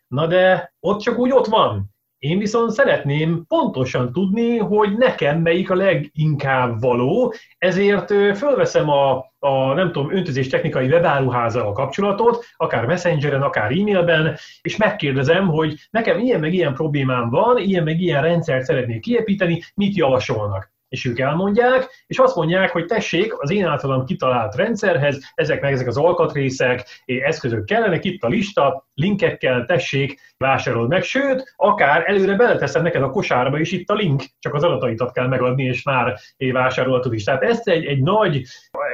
Na 0.07 0.27
de 0.27 0.73
ott 0.79 0.99
csak 0.99 1.17
úgy 1.17 1.31
ott 1.31 1.47
van. 1.47 1.97
Én 2.19 2.37
viszont 2.37 2.71
szeretném 2.71 3.45
pontosan 3.47 4.11
tudni, 4.11 4.57
hogy 4.57 4.97
nekem 4.97 5.41
melyik 5.41 5.69
a 5.69 5.75
leginkább 5.75 6.81
való, 6.81 7.33
ezért 7.57 8.07
fölveszem 8.37 8.89
a, 8.89 9.31
a 9.39 9.73
nem 9.73 9.91
tudom, 9.91 10.15
öntözés 10.15 10.47
technikai 10.47 10.87
webáruházzal 10.87 11.67
a 11.67 11.71
kapcsolatot, 11.71 12.45
akár 12.57 12.85
messengeren, 12.85 13.41
akár 13.41 13.71
e-mailben, 13.71 14.35
és 14.61 14.77
megkérdezem, 14.77 15.47
hogy 15.47 15.75
nekem 15.89 16.19
ilyen 16.19 16.39
meg 16.39 16.53
ilyen 16.53 16.73
problémám 16.73 17.29
van, 17.29 17.57
ilyen 17.57 17.83
meg 17.83 17.99
ilyen 17.99 18.21
rendszert 18.21 18.63
szeretnék 18.63 19.01
kiépíteni, 19.01 19.61
mit 19.75 19.95
javasolnak 19.95 20.77
és 20.89 21.05
ők 21.05 21.19
elmondják, 21.19 22.03
és 22.07 22.17
azt 22.17 22.35
mondják, 22.35 22.71
hogy 22.71 22.85
tessék, 22.85 23.33
az 23.41 23.51
én 23.51 23.65
általam 23.65 24.05
kitalált 24.05 24.55
rendszerhez, 24.55 25.31
ezek 25.35 25.61
meg 25.61 25.71
ezek 25.71 25.87
az 25.87 25.97
alkatrészek, 25.97 27.03
eszközök 27.05 27.65
kellenek, 27.65 28.03
itt 28.03 28.23
a 28.23 28.27
lista, 28.27 28.87
linkekkel, 28.93 29.65
tessék, 29.65 30.19
vásárold 30.37 30.89
meg, 30.89 31.03
sőt, 31.03 31.53
akár 31.55 32.03
előre 32.05 32.35
beleteszem 32.35 32.83
neked 32.83 33.01
a 33.01 33.09
kosárba, 33.09 33.59
és 33.59 33.71
itt 33.71 33.89
a 33.89 33.93
link, 33.93 34.23
csak 34.39 34.53
az 34.53 34.63
adataitat 34.63 35.11
kell 35.11 35.27
megadni, 35.27 35.63
és 35.63 35.83
már 35.83 36.19
vásároltad 36.37 37.13
is. 37.13 37.23
Tehát 37.23 37.43
ezt 37.43 37.67
egy, 37.67 37.85
egy 37.85 38.01
nagy, 38.01 38.41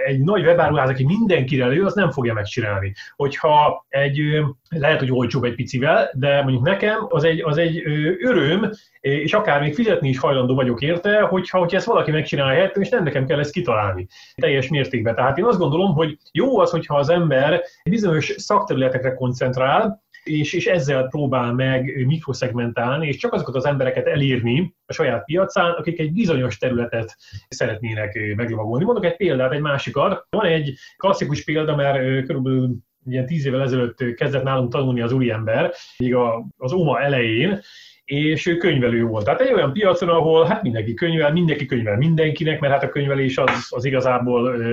egy 0.05 0.19
nagy 0.19 0.45
webáruház, 0.45 0.89
aki 0.89 1.03
mindenkire 1.03 1.67
lő, 1.67 1.85
az 1.85 1.93
nem 1.93 2.11
fogja 2.11 2.33
megcsinálni. 2.33 2.93
Hogyha 3.15 3.85
egy, 3.89 4.21
lehet, 4.69 4.99
hogy 4.99 5.11
olcsóbb 5.11 5.43
egy 5.43 5.55
picivel, 5.55 6.11
de 6.13 6.41
mondjuk 6.41 6.63
nekem 6.63 7.05
az 7.09 7.23
egy, 7.23 7.41
az 7.41 7.57
egy 7.57 7.81
öröm 8.19 8.71
és 9.05 9.33
akár 9.33 9.61
még 9.61 9.73
fizetni 9.73 10.09
is 10.09 10.19
hajlandó 10.19 10.55
vagyok 10.55 10.81
érte, 10.81 11.21
hogyha, 11.21 11.57
hogyha 11.57 11.79
ezt 11.85 11.93
valaki 11.93 12.11
megcsinálja 12.11 12.53
helyettem, 12.53 12.81
és 12.81 12.89
nem 12.89 13.03
nekem 13.03 13.25
kell 13.25 13.39
ezt 13.39 13.51
kitalálni 13.51 14.07
teljes 14.35 14.67
mértékben. 14.67 15.15
Tehát 15.15 15.37
én 15.37 15.45
azt 15.45 15.59
gondolom, 15.59 15.93
hogy 15.93 16.17
jó 16.31 16.59
az, 16.59 16.69
hogyha 16.69 16.97
az 16.97 17.09
ember 17.09 17.61
bizonyos 17.89 18.33
szakterületekre 18.37 19.13
koncentrál, 19.13 20.03
és, 20.23 20.53
és 20.53 20.65
ezzel 20.65 21.07
próbál 21.07 21.53
meg 21.53 22.05
mikroszegmentálni, 22.05 23.07
és 23.07 23.17
csak 23.17 23.33
azokat 23.33 23.55
az 23.55 23.65
embereket 23.65 24.07
elírni 24.07 24.75
a 24.85 24.93
saját 24.93 25.25
piacán, 25.25 25.71
akik 25.71 25.99
egy 25.99 26.13
bizonyos 26.13 26.57
területet 26.57 27.15
szeretnének 27.47 28.35
meglovagolni. 28.35 28.83
Mondok 28.83 29.05
egy 29.05 29.15
példát, 29.15 29.51
egy 29.51 29.61
másikat. 29.61 30.25
Van 30.29 30.45
egy 30.45 30.73
klasszikus 30.97 31.43
példa, 31.43 31.75
mert 31.75 32.25
körülbelül 32.25 32.75
ilyen 33.05 33.25
tíz 33.25 33.45
évvel 33.45 33.61
ezelőtt 33.61 34.13
kezdett 34.15 34.43
nálunk 34.43 34.71
tanulni 34.71 35.01
az 35.01 35.11
úriember, 35.11 35.73
még 35.97 36.15
az 36.57 36.73
OMA 36.73 37.01
elején, 37.01 37.61
és 38.05 38.45
ő 38.45 38.57
könyvelő 38.57 39.03
volt. 39.03 39.25
Tehát 39.25 39.41
egy 39.41 39.53
olyan 39.53 39.73
piacon, 39.73 40.09
ahol 40.09 40.45
hát 40.45 40.61
mindenki 40.63 40.93
könyvel, 40.93 41.31
mindenki 41.31 41.65
könyvel 41.65 41.97
mindenkinek, 41.97 42.59
mert 42.59 42.73
hát 42.73 42.83
a 42.83 42.89
könyvelés 42.89 43.37
az, 43.37 43.67
az 43.69 43.85
igazából 43.85 44.63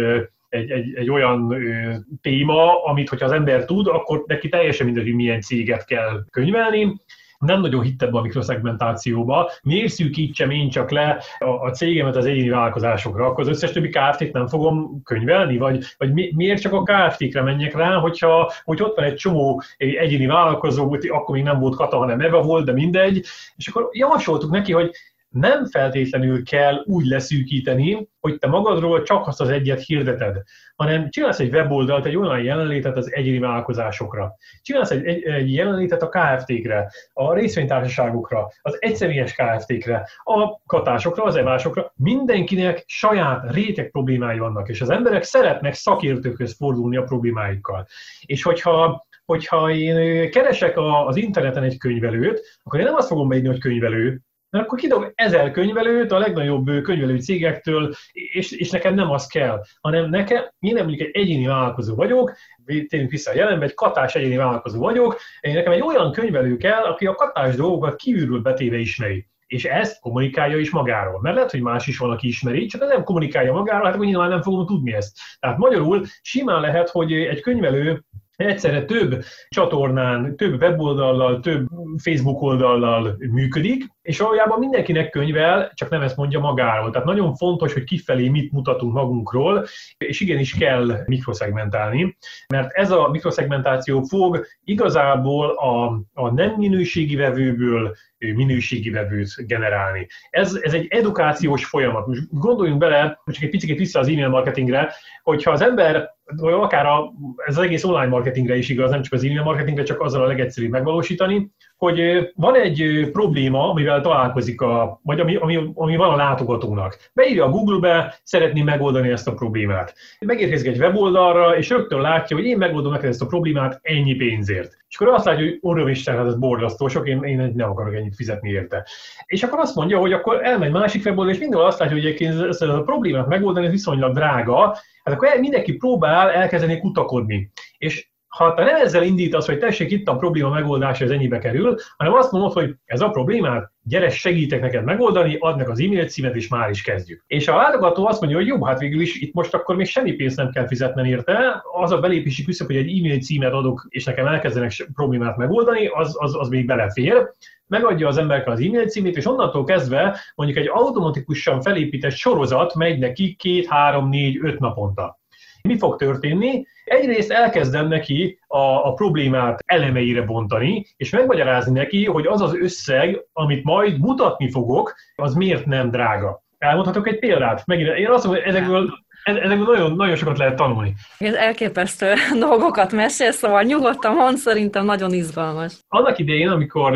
egy, 0.48 0.70
egy, 0.70 0.94
egy 0.94 1.10
olyan 1.10 1.52
ö, 1.52 1.94
téma, 2.20 2.84
amit 2.84 3.08
hogyha 3.08 3.26
az 3.26 3.32
ember 3.32 3.64
tud, 3.64 3.86
akkor 3.86 4.24
neki 4.26 4.48
teljesen 4.48 4.86
mindegy, 4.86 5.04
hogy 5.04 5.14
milyen 5.14 5.40
céget 5.40 5.84
kell 5.84 6.24
könyvelni, 6.30 7.00
nem 7.42 7.60
nagyon 7.60 7.82
hittem 7.82 8.14
a 8.14 8.20
mikroszegmentációba. 8.20 9.50
Miért 9.62 9.92
szűkítsem 9.92 10.50
én 10.50 10.70
csak 10.70 10.90
le 10.90 11.22
a, 11.38 11.48
a 11.48 11.70
cégemet 11.70 12.16
az 12.16 12.24
egyéni 12.24 12.48
vállalkozásokra? 12.48 13.26
Akkor 13.26 13.40
az 13.40 13.48
összes 13.48 13.70
többi 13.70 13.88
Kft-t 13.88 14.32
nem 14.32 14.46
fogom 14.46 15.02
könyvelni? 15.04 15.58
Vagy, 15.58 15.84
vagy 15.98 16.12
mi, 16.12 16.32
miért 16.34 16.60
csak 16.60 16.72
a 16.72 16.82
Kft-kre 16.82 17.42
menjek 17.42 17.76
rá, 17.76 17.94
hogyha 17.94 18.52
hogy 18.64 18.82
ott 18.82 18.96
van 18.96 19.04
egy 19.04 19.14
csomó 19.14 19.62
egyéni 19.76 20.26
vállalkozó, 20.26 20.96
akkor 21.08 21.34
még 21.34 21.44
nem 21.44 21.58
volt 21.58 21.76
Kata, 21.76 21.96
hanem 21.96 22.20
Eva 22.20 22.42
volt, 22.42 22.64
de 22.64 22.72
mindegy. 22.72 23.26
És 23.56 23.68
akkor 23.68 23.88
javasoltuk 23.92 24.50
neki, 24.50 24.72
hogy 24.72 24.90
nem 25.32 25.66
feltétlenül 25.66 26.44
kell 26.44 26.82
úgy 26.84 27.04
leszűkíteni, 27.04 28.08
hogy 28.20 28.38
te 28.38 28.46
magadról 28.46 29.02
csak 29.02 29.26
azt 29.26 29.40
az 29.40 29.48
egyet 29.48 29.80
hirdeted, 29.80 30.42
hanem 30.76 31.10
csinálsz 31.10 31.38
egy 31.38 31.52
weboldalt, 31.52 32.06
egy 32.06 32.16
olyan 32.16 32.42
jelenlétet 32.42 32.96
az 32.96 33.12
egyéni 33.12 33.38
vállalkozásokra. 33.38 34.34
Csinálsz 34.62 34.90
egy, 34.90 35.04
egy, 35.04 35.22
egy 35.22 35.54
jelenlétet 35.54 36.02
a 36.02 36.08
KFT-kre, 36.08 36.90
a 37.12 37.34
részvénytársaságokra, 37.34 38.48
az 38.62 38.76
egyszemélyes 38.80 39.34
KFT-kre, 39.34 40.08
a 40.22 40.60
katásokra, 40.66 41.24
az 41.24 41.36
evásokra. 41.36 41.92
Mindenkinek 41.96 42.84
saját 42.86 43.52
réteg 43.52 43.90
problémái 43.90 44.38
vannak, 44.38 44.68
és 44.68 44.80
az 44.80 44.90
emberek 44.90 45.22
szeretnek 45.22 45.74
szakértőkhöz 45.74 46.56
fordulni 46.56 46.96
a 46.96 47.02
problémáikkal. 47.02 47.86
És 48.26 48.42
hogyha 48.42 49.06
hogyha 49.24 49.70
én 49.70 50.30
keresek 50.30 50.76
az 51.06 51.16
interneten 51.16 51.62
egy 51.62 51.78
könyvelőt, 51.78 52.60
akkor 52.62 52.80
én 52.80 52.86
nem 52.86 52.94
azt 52.94 53.08
fogom 53.08 53.28
beírni, 53.28 53.48
hogy 53.48 53.60
könyvelő, 53.60 54.20
mert 54.52 54.64
akkor 54.64 54.78
kidob 54.78 55.12
ezer 55.14 55.50
könyvelőt 55.50 56.12
a 56.12 56.18
legnagyobb 56.18 56.82
könyvelő 56.82 57.18
cégektől, 57.18 57.94
és, 58.12 58.52
és 58.52 58.70
nekem 58.70 58.94
nem 58.94 59.10
az 59.10 59.26
kell, 59.26 59.62
hanem 59.80 60.10
nekem, 60.10 60.44
én 60.58 60.74
nem 60.74 60.88
egy 60.88 61.10
egyéni 61.12 61.46
vállalkozó 61.46 61.94
vagyok, 61.94 62.32
tényleg 62.64 63.08
vissza 63.08 63.30
a 63.30 63.34
jelenbe, 63.34 63.64
egy 63.64 63.74
katás 63.74 64.14
egyéni 64.14 64.36
vállalkozó 64.36 64.78
vagyok, 64.78 65.18
én 65.40 65.54
nekem 65.54 65.72
egy 65.72 65.82
olyan 65.82 66.12
könyvelő 66.12 66.56
kell, 66.56 66.82
aki 66.82 67.06
a 67.06 67.14
katás 67.14 67.54
dolgokat 67.54 67.96
kívülről 67.96 68.40
betéve 68.40 68.76
ismeri 68.78 69.26
és 69.46 69.64
ezt 69.64 70.00
kommunikálja 70.00 70.58
is 70.58 70.70
magáról. 70.70 71.20
Mert 71.20 71.34
lehet, 71.34 71.50
hogy 71.50 71.60
más 71.60 71.86
is 71.86 71.98
van, 71.98 72.10
aki 72.10 72.26
ismeri, 72.26 72.66
csak 72.66 72.88
nem 72.88 73.04
kommunikálja 73.04 73.52
magáról, 73.52 73.84
hát 73.84 73.94
akkor 73.94 74.06
nyilván 74.06 74.28
nem 74.28 74.42
fogom 74.42 74.66
tudni 74.66 74.92
ezt. 74.92 75.18
Tehát 75.40 75.58
magyarul 75.58 76.04
simán 76.22 76.60
lehet, 76.60 76.88
hogy 76.88 77.12
egy 77.12 77.40
könyvelő 77.40 78.04
egyszerre 78.36 78.84
több 78.84 79.24
csatornán, 79.48 80.36
több 80.36 80.60
weboldallal, 80.60 81.40
több 81.40 81.66
Facebook 81.98 82.42
oldallal 82.42 83.16
működik, 83.18 83.84
és 84.02 84.18
valójában 84.18 84.58
mindenkinek 84.58 85.10
könyvel, 85.10 85.70
csak 85.74 85.90
nem 85.90 86.02
ezt 86.02 86.16
mondja 86.16 86.40
magáról. 86.40 86.90
Tehát 86.90 87.06
nagyon 87.06 87.34
fontos, 87.34 87.72
hogy 87.72 87.84
kifelé 87.84 88.28
mit 88.28 88.52
mutatunk 88.52 88.92
magunkról, 88.92 89.66
és 89.98 90.20
igenis 90.20 90.54
kell 90.54 91.02
mikroszegmentálni, 91.06 92.16
mert 92.48 92.72
ez 92.72 92.90
a 92.90 93.08
mikroszegmentáció 93.08 94.02
fog 94.02 94.46
igazából 94.64 95.48
a, 95.48 96.00
a 96.12 96.32
nem 96.32 96.54
minőségi 96.56 97.16
vevőből 97.16 97.94
minőségi 98.30 98.90
vevőt 98.90 99.46
generálni. 99.46 100.06
Ez, 100.30 100.58
ez 100.62 100.74
egy 100.74 100.86
edukációs 100.88 101.64
folyamat. 101.64 102.06
Most 102.06 102.22
gondoljunk 102.30 102.78
bele, 102.78 103.20
csak 103.26 103.42
egy 103.42 103.50
picit 103.50 103.78
vissza 103.78 103.98
az 103.98 104.08
e-mail 104.08 104.28
marketingre, 104.28 104.92
hogyha 105.22 105.50
az 105.50 105.62
ember, 105.62 106.10
vagy 106.36 106.52
akár 106.52 106.86
a, 106.86 107.12
ez 107.46 107.56
az 107.56 107.62
egész 107.62 107.84
online 107.84 108.06
marketingre 108.06 108.56
is 108.56 108.68
igaz, 108.68 108.90
nem 108.90 109.02
csak 109.02 109.12
az 109.12 109.24
e-mail 109.24 109.42
marketingre, 109.42 109.82
csak 109.82 110.00
azzal 110.00 110.22
a 110.22 110.26
legegyszerűbb 110.26 110.70
megvalósítani, 110.70 111.50
hogy 111.84 112.30
van 112.34 112.56
egy 112.56 113.08
probléma, 113.12 113.70
amivel 113.70 114.00
találkozik, 114.00 114.60
a, 114.60 115.00
vagy 115.02 115.20
ami, 115.20 115.36
ami, 115.36 115.70
ami 115.74 115.96
van 115.96 116.12
a 116.12 116.16
látogatónak. 116.16 117.10
Beírja 117.14 117.44
a 117.44 117.50
Google-be, 117.50 118.20
szeretné 118.22 118.62
megoldani 118.62 119.08
ezt 119.08 119.28
a 119.28 119.34
problémát. 119.34 119.94
Megérkezik 120.20 120.66
egy 120.66 120.78
weboldalra, 120.78 121.56
és 121.56 121.68
rögtön 121.68 122.00
látja, 122.00 122.36
hogy 122.36 122.46
én 122.46 122.56
megoldom 122.56 122.92
neked 122.92 123.08
ezt 123.08 123.22
a 123.22 123.26
problémát 123.26 123.78
ennyi 123.82 124.14
pénzért. 124.14 124.76
És 124.88 124.96
akkor 124.96 125.14
azt 125.14 125.24
látja, 125.24 125.44
hogy 125.44 125.58
orrom 125.60 125.88
Isten, 125.88 126.16
hát 126.16 126.26
ez 126.26 126.38
borzasztó 126.38 126.88
sok, 126.88 127.08
én, 127.08 127.22
én 127.22 127.52
nem 127.54 127.70
akarok 127.70 127.94
ennyit 127.94 128.14
fizetni 128.14 128.50
érte. 128.50 128.86
És 129.26 129.42
akkor 129.42 129.58
azt 129.58 129.74
mondja, 129.74 129.98
hogy 129.98 130.12
akkor 130.12 130.44
elmegy 130.44 130.72
másik 130.72 131.04
weboldal, 131.04 131.34
és 131.34 131.40
mindenhol 131.40 131.66
azt 131.66 131.78
látja, 131.78 131.96
hogy 131.96 132.04
egyébként 132.04 132.42
ezt 132.42 132.62
a 132.62 132.82
problémát 132.82 133.28
megoldani 133.28 133.68
viszonylag 133.68 134.14
drága, 134.14 134.76
hát 135.04 135.14
akkor 135.14 135.28
mindenki 135.40 135.72
próbál 135.72 136.30
elkezdeni 136.30 136.78
kutakodni. 136.78 137.52
És 137.78 138.11
ha 138.36 138.54
te 138.54 138.64
nem 138.64 138.76
ezzel 138.76 139.02
indítasz, 139.02 139.46
hogy 139.46 139.58
tessék, 139.58 139.90
itt 139.90 140.08
a 140.08 140.16
probléma 140.16 140.48
megoldása, 140.48 141.04
ez 141.04 141.10
ennyibe 141.10 141.38
kerül, 141.38 141.76
hanem 141.96 142.12
azt 142.12 142.32
mondod, 142.32 142.52
hogy 142.52 142.74
ez 142.84 143.00
a 143.00 143.08
problémát, 143.08 143.72
gyere, 143.82 144.10
segítek 144.10 144.60
neked 144.60 144.84
megoldani, 144.84 145.36
add 145.40 145.56
meg 145.56 145.68
az 145.68 145.80
e-mail 145.80 146.06
címet, 146.06 146.34
és 146.34 146.48
már 146.48 146.70
is 146.70 146.82
kezdjük. 146.82 147.24
És 147.26 147.48
a 147.48 147.56
látogató 147.56 148.06
azt 148.06 148.20
mondja, 148.20 148.38
hogy 148.38 148.46
jó, 148.46 148.64
hát 148.64 148.78
végül 148.78 149.00
is 149.00 149.20
itt 149.20 149.32
most 149.32 149.54
akkor 149.54 149.76
még 149.76 149.86
semmi 149.86 150.12
pénzt 150.12 150.36
nem 150.36 150.50
kell 150.50 150.66
fizetnem 150.66 151.04
érte, 151.04 151.62
az 151.72 151.92
a 151.92 152.00
belépési 152.00 152.44
küszöb, 152.44 152.66
hogy 152.66 152.76
egy 152.76 152.98
e-mail 152.98 153.20
címet 153.20 153.52
adok, 153.52 153.86
és 153.88 154.04
nekem 154.04 154.26
elkezdenek 154.26 154.72
problémát 154.94 155.36
megoldani, 155.36 155.86
az, 155.86 156.16
az, 156.18 156.36
az 156.38 156.48
még 156.48 156.66
belefér 156.66 157.30
megadja 157.66 158.08
az 158.08 158.16
emberek 158.16 158.46
az 158.48 158.60
e-mail 158.60 158.86
címét, 158.86 159.16
és 159.16 159.26
onnantól 159.26 159.64
kezdve 159.64 160.18
mondjuk 160.34 160.58
egy 160.58 160.68
automatikusan 160.68 161.60
felépített 161.60 162.12
sorozat 162.12 162.74
megy 162.74 162.98
neki 162.98 163.34
két, 163.38 163.66
három, 163.66 164.08
négy, 164.08 164.38
öt 164.42 164.58
naponta. 164.58 165.20
Mi 165.62 165.78
fog 165.78 165.96
történni? 165.96 166.66
Egyrészt 166.84 167.30
elkezdem 167.30 167.88
neki 167.88 168.38
a, 168.46 168.58
a 168.58 168.92
problémát 168.94 169.62
elemeire 169.66 170.22
bontani, 170.22 170.86
és 170.96 171.10
megmagyarázni 171.10 171.72
neki, 171.72 172.06
hogy 172.06 172.26
az 172.26 172.40
az 172.40 172.54
összeg, 172.54 173.24
amit 173.32 173.64
majd 173.64 173.98
mutatni 173.98 174.50
fogok, 174.50 174.94
az 175.14 175.34
miért 175.34 175.66
nem 175.66 175.90
drága. 175.90 176.42
Elmondhatok 176.58 177.08
egy 177.08 177.18
példát? 177.18 177.66
Megint, 177.66 177.88
én 177.88 178.08
azt 178.08 178.24
mondom, 178.24 178.42
hogy 178.42 178.54
ezekből 178.54 178.90
ezekből 179.24 179.74
nagyon, 179.74 179.96
nagyon 179.96 180.16
sokat 180.16 180.38
lehet 180.38 180.56
tanulni. 180.56 180.94
Ez 181.18 181.34
elképesztő 181.34 182.12
dolgokat 182.48 182.92
mesél, 182.92 183.32
szóval 183.32 183.62
nyugodtan 183.62 184.14
mond, 184.14 184.36
szerintem 184.36 184.84
nagyon 184.84 185.12
izgalmas. 185.12 185.78
Annak 185.88 186.18
idején, 186.18 186.48
amikor 186.48 186.92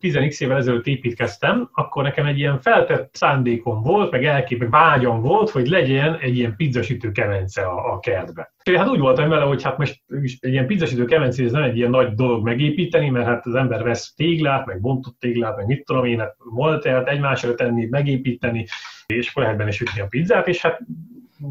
10x 0.00 0.40
évvel 0.40 0.56
ezelőtt 0.56 0.86
építkeztem, 0.86 1.68
akkor 1.72 2.02
nekem 2.02 2.26
egy 2.26 2.38
ilyen 2.38 2.60
feltett 2.60 3.14
szándékom 3.14 3.82
volt, 3.82 4.10
meg 4.10 4.24
elkép, 4.24 4.66
vágyam 4.70 5.20
volt, 5.20 5.50
hogy 5.50 5.66
legyen 5.66 6.18
egy 6.20 6.36
ilyen 6.36 6.56
pizzasütő 6.56 7.12
kemence 7.12 7.62
a, 7.62 7.92
a 7.92 7.98
kertbe. 7.98 8.52
Hát 8.76 8.88
úgy 8.88 8.98
voltam 8.98 9.28
vele, 9.28 9.44
hogy 9.44 9.62
hát 9.62 9.78
most 9.78 10.00
egy 10.40 10.52
ilyen 10.52 10.66
pizzasütő 10.66 11.04
kemence, 11.04 11.44
ez 11.44 11.52
nem 11.52 11.62
egy 11.62 11.76
ilyen 11.76 11.90
nagy 11.90 12.14
dolog 12.14 12.44
megépíteni, 12.44 13.08
mert 13.08 13.26
hát 13.26 13.46
az 13.46 13.54
ember 13.54 13.82
vesz 13.82 14.14
téglát, 14.14 14.66
meg 14.66 14.80
bontott 14.80 15.18
téglát, 15.18 15.56
meg 15.56 15.66
mit 15.66 15.84
tudom 15.84 16.04
én, 16.04 16.18
hát 16.18 16.36
moltert 16.50 17.08
egymásra 17.08 17.54
tenni, 17.54 17.86
megépíteni, 17.90 18.66
és 19.06 19.28
akkor 19.28 19.42
lehet 19.42 19.58
benne 19.58 19.70
sütni 19.70 20.00
a 20.00 20.06
pizzát, 20.06 20.48
és 20.48 20.60
hát 20.62 20.80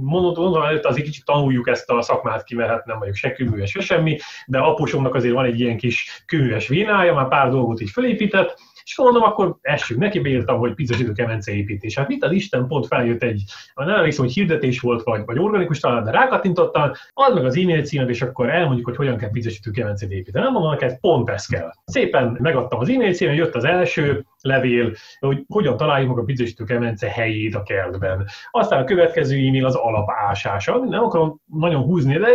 mondom 0.02 0.64
előtt 0.64 0.86
azért 0.86 1.06
kicsit 1.06 1.26
tanuljuk 1.26 1.68
ezt 1.68 1.90
a 1.90 2.02
szakmát 2.02 2.44
ki, 2.44 2.56
mert 2.56 2.70
hát 2.70 2.86
nem 2.86 3.00
vagyok 3.00 3.16
se 3.16 3.32
kőműves, 3.32 3.70
se 3.70 3.82
semmi, 3.82 4.18
de 4.46 4.60
apósomnak 4.60 5.16
azért 5.16 5.34
van 5.34 5.46
egy 5.46 5.60
ilyen 5.60 5.78
kis 5.78 6.24
kőműves 6.26 6.68
vénája, 6.68 7.14
már 7.14 7.28
pár 7.28 7.50
dolgot 7.50 7.80
is 7.80 7.92
felépített, 7.92 8.60
és 8.84 8.98
mondom, 8.98 9.24
akkor 9.24 9.56
essünk 9.62 10.00
neki, 10.00 10.20
beírtam, 10.20 10.58
hogy 10.58 10.74
pizzasítő 10.74 11.12
kemence 11.12 11.52
építés. 11.52 11.98
Hát 11.98 12.08
mit 12.08 12.24
az 12.24 12.32
Isten 12.32 12.68
pont 12.68 12.88
feljött 12.88 13.24
egy, 13.24 13.44
nem 13.76 13.90
emlékszem, 13.90 14.26
hogy 14.26 14.34
hirdetés 14.34 14.80
volt, 14.80 15.04
vagy, 15.04 15.26
vagy 15.26 15.40
organikus 15.40 15.80
talán, 15.80 16.04
de 16.04 16.12
rákattintottam, 16.12 16.92
ad 17.14 17.34
meg 17.34 17.46
az 17.46 17.58
e-mail 17.58 17.84
címet, 17.84 18.10
és 18.10 18.22
akkor 18.22 18.50
elmondjuk, 18.50 18.86
hogy 18.86 18.96
hogyan 18.96 19.18
kell 19.18 19.30
pizzasítő 19.30 19.72
kemencét 19.72 20.12
építeni. 20.12 20.44
Nem 20.44 20.54
mondom 20.54 20.72
neked, 20.72 21.00
pont 21.00 21.30
ez 21.30 21.46
kell. 21.46 21.72
Szépen 21.86 22.38
megadtam 22.40 22.80
az 22.80 22.90
e-mail 22.90 23.14
címet, 23.14 23.36
jött 23.36 23.56
az 23.56 23.64
első 23.64 24.26
levél, 24.42 24.94
hogy 25.20 25.44
hogyan 25.48 25.78
találjuk 25.78 26.10
meg 26.10 26.18
a 26.18 26.24
pizzasítő 26.24 26.64
kemence 26.64 27.08
helyét 27.08 27.56
a 27.56 27.64
kertben. 27.64 28.26
Aztán 28.52 28.82
a 28.82 28.84
következő 28.84 29.36
e-mail 29.36 29.66
az 29.66 29.76
alapásása. 29.76 30.78
Nem 30.78 31.04
akarom 31.04 31.42
nagyon 31.46 31.84
húzni, 31.84 32.18
de 32.18 32.28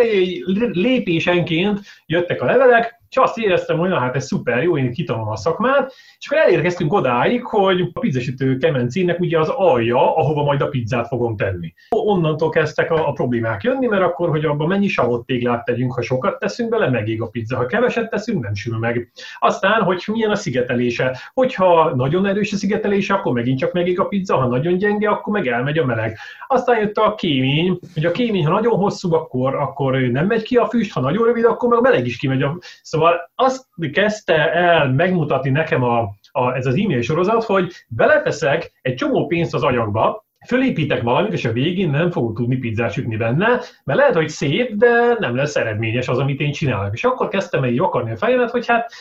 lépésenként 0.73 1.81
jöttek 2.07 2.43
a 2.43 2.45
levelek, 2.45 2.98
És 3.11 3.17
azt 3.17 3.39
éreztem, 3.39 3.79
hogy 3.79 3.89
na 3.89 3.99
hát 3.99 4.17
ez 4.17 4.27
szuper, 4.27 4.63
jó, 4.63 4.79
én 4.79 4.93
kitanulom 4.93 5.29
a 5.29 5.37
szakmát, 5.37 5.93
és 6.19 6.29
akkor 6.29 6.43
elérkeztünk 6.43 6.93
odáig, 6.93 7.45
hogy 7.45 7.91
a 7.95 8.01
pizzasütő 8.01 8.57
kemencének 8.57 9.21
ugye 9.21 9.39
az 9.39 9.49
alja, 9.49 10.17
ahova 10.17 10.43
majd 10.43 10.61
a 10.61 10.69
pizzát 10.69 11.07
fogom 11.07 11.37
tenni. 11.37 11.75
Onnantól 11.89 12.49
kezdtek 12.49 12.91
a, 12.91 13.09
a 13.09 13.13
problémák 13.13 13.63
jönni, 13.63 13.87
mert 13.87 14.03
akkor, 14.03 14.29
hogy 14.29 14.45
abban 14.45 14.69
mennyi 14.69 14.89
savott 14.89 15.27
téglát 15.27 15.65
tegyünk, 15.65 15.95
ha 15.95 16.03
sokat 16.03 16.39
teszünk 16.39 16.71
bele, 16.71 16.91
megég 16.91 17.23
a 17.23 17.27
pizza, 17.27 17.57
ha 17.57 17.67
keveset 17.67 18.11
teszünk, 18.11 18.43
nem 18.43 18.55
sül 18.55 18.79
meg. 18.79 19.11
Aztán, 19.39 19.83
hogy 19.83 20.03
milyen 20.07 20.31
a 20.31 20.37
szigetelése. 20.37 21.19
Hogyha 21.35 21.95
nagyon 21.95 22.27
erős 22.27 22.53
a 22.53 22.57
szigetelése, 22.57 23.15
akkor 23.15 23.33
megint 23.33 23.59
csak 23.59 23.73
megég 23.73 24.01
a 24.01 24.05
pizza, 24.05 24.37
ha 24.37 24.47
nagyon 24.47 24.77
gyenge, 24.77 25.09
akkor 25.09 25.33
meg 25.33 25.47
elmegy 25.47 25.79
a 25.79 25.85
meleg. 25.85 26.19
Aztán 26.47 26.79
jött 26.79 26.97
a 26.97 27.15
kémény, 27.15 27.79
hogy 27.95 28.05
a 28.05 28.11
kémény, 28.11 28.47
ha 28.47 28.53
nagyon 28.53 28.77
hosszú, 28.77 29.15
akkor, 29.15 29.55
akkor 29.55 29.97
nem 29.97 30.27
megy 30.27 30.43
ki 30.43 30.57
a 30.57 30.67
füst, 30.67 30.93
ha 30.93 31.01
nagyon 31.01 31.27
rövid, 31.27 31.45
akkor 31.45 31.69
meg 31.69 31.79
a 31.79 31.83
meleg 31.83 32.07
is 32.07 32.17
kimegy. 32.17 32.43
A... 32.43 32.59
Szóval 32.83 32.98
azt 33.35 33.67
kezdte 33.93 34.53
el 34.53 34.89
megmutatni 34.89 35.51
nekem 35.51 35.83
a, 35.83 36.11
a, 36.33 36.55
ez 36.57 36.67
az 36.67 36.75
e-mail 36.75 37.03
sorozat, 37.03 37.45
hogy 37.45 37.73
beleteszek 37.89 38.73
egy 38.83 38.95
csomó 38.95 39.27
pénzt 39.27 39.55
az 39.55 39.63
anyagba, 39.63 40.27
fölépítek 40.47 41.03
valamit, 41.03 41.33
és 41.33 41.45
a 41.45 41.53
végén 41.53 41.91
nem 41.91 42.11
fogok 42.11 42.37
tudni 42.37 42.57
pizzát 42.57 42.93
sütni 42.93 43.17
benne, 43.17 43.49
mert 43.85 43.99
lehet, 43.99 44.15
hogy 44.15 44.29
szép, 44.29 44.75
de 44.75 45.17
nem 45.19 45.37
lesz 45.37 45.57
eredményes 45.57 46.09
az, 46.09 46.19
amit 46.19 46.41
én 46.41 46.53
csinálok. 46.53 46.95
És 46.95 47.05
akkor 47.05 47.29
kezdtem 47.29 47.63
el 47.63 47.71
így 47.71 47.81
akarni 47.81 48.11
a 48.11 48.17
fejemet, 48.17 48.51
hogy 48.51 48.67
hát 48.67 48.93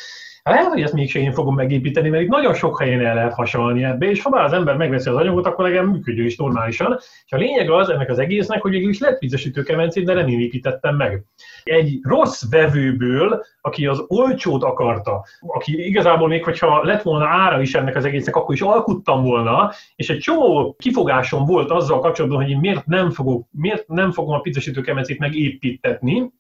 lehet, 0.50 0.68
hogy 0.68 0.82
ezt 0.82 0.94
mégsem 0.94 1.22
én 1.22 1.34
fogom 1.34 1.56
megépíteni, 1.56 2.10
mert 2.10 2.24
itt 2.24 2.30
nagyon 2.30 2.54
sok 2.54 2.80
helyen 2.80 3.06
el 3.06 3.16
lehet 3.16 3.34
hasonlni 3.34 3.84
ebbe, 3.84 4.10
és 4.10 4.22
ha 4.22 4.30
már 4.30 4.44
az 4.44 4.54
ember 4.54 4.78
megveszi 4.78 5.10
az 5.10 5.16
anyagot, 5.16 5.46
akkor 5.46 5.66
legalább 5.66 5.92
működő 5.92 6.24
is 6.24 6.38
normálisan. 6.38 6.98
És 7.26 7.32
a 7.32 7.38
lényeg 7.38 7.70
az 7.70 7.90
ennek 7.90 8.10
az 8.10 8.20
egésznek, 8.20 8.62
hogy 8.62 8.72
végül 8.72 8.90
is 8.90 9.00
lett 9.00 9.18
pizzasütő 9.18 9.64
kemencét, 9.64 10.06
de 10.06 10.14
nem 10.14 10.28
én 10.28 10.40
építettem 10.40 10.96
meg. 10.96 11.24
Egy 11.64 12.00
rossz 12.02 12.44
vevőből, 12.50 13.46
aki 13.62 13.86
az 13.86 14.04
olcsót 14.08 14.64
akarta, 14.64 15.26
aki 15.40 15.86
igazából 15.88 16.28
még, 16.28 16.44
hogyha 16.44 16.84
lett 16.84 17.02
volna 17.02 17.28
ára 17.28 17.62
is 17.62 17.76
ennek 17.76 17.96
az 17.96 18.06
egésznek, 18.06 18.36
akkor 18.36 18.56
is 18.56 18.62
alkuttam 18.62 19.24
volna, 19.24 19.72
és 19.96 20.10
egy 20.10 20.20
csomó 20.20 20.76
kifogásom 20.80 21.46
volt 21.46 21.72
azzal 21.72 22.00
kapcsolatban, 22.00 22.42
hogy 22.42 22.52
én 22.52 22.60
miért 22.60 22.86
nem, 22.86 23.10
fogok, 23.10 23.48
miért 23.52 23.88
nem 23.88 24.12
fogom 24.12 24.34
a 24.34 24.40
pizzasütő 24.40 24.82
kemencét 24.82 25.20
megépítetni, 25.20 26.32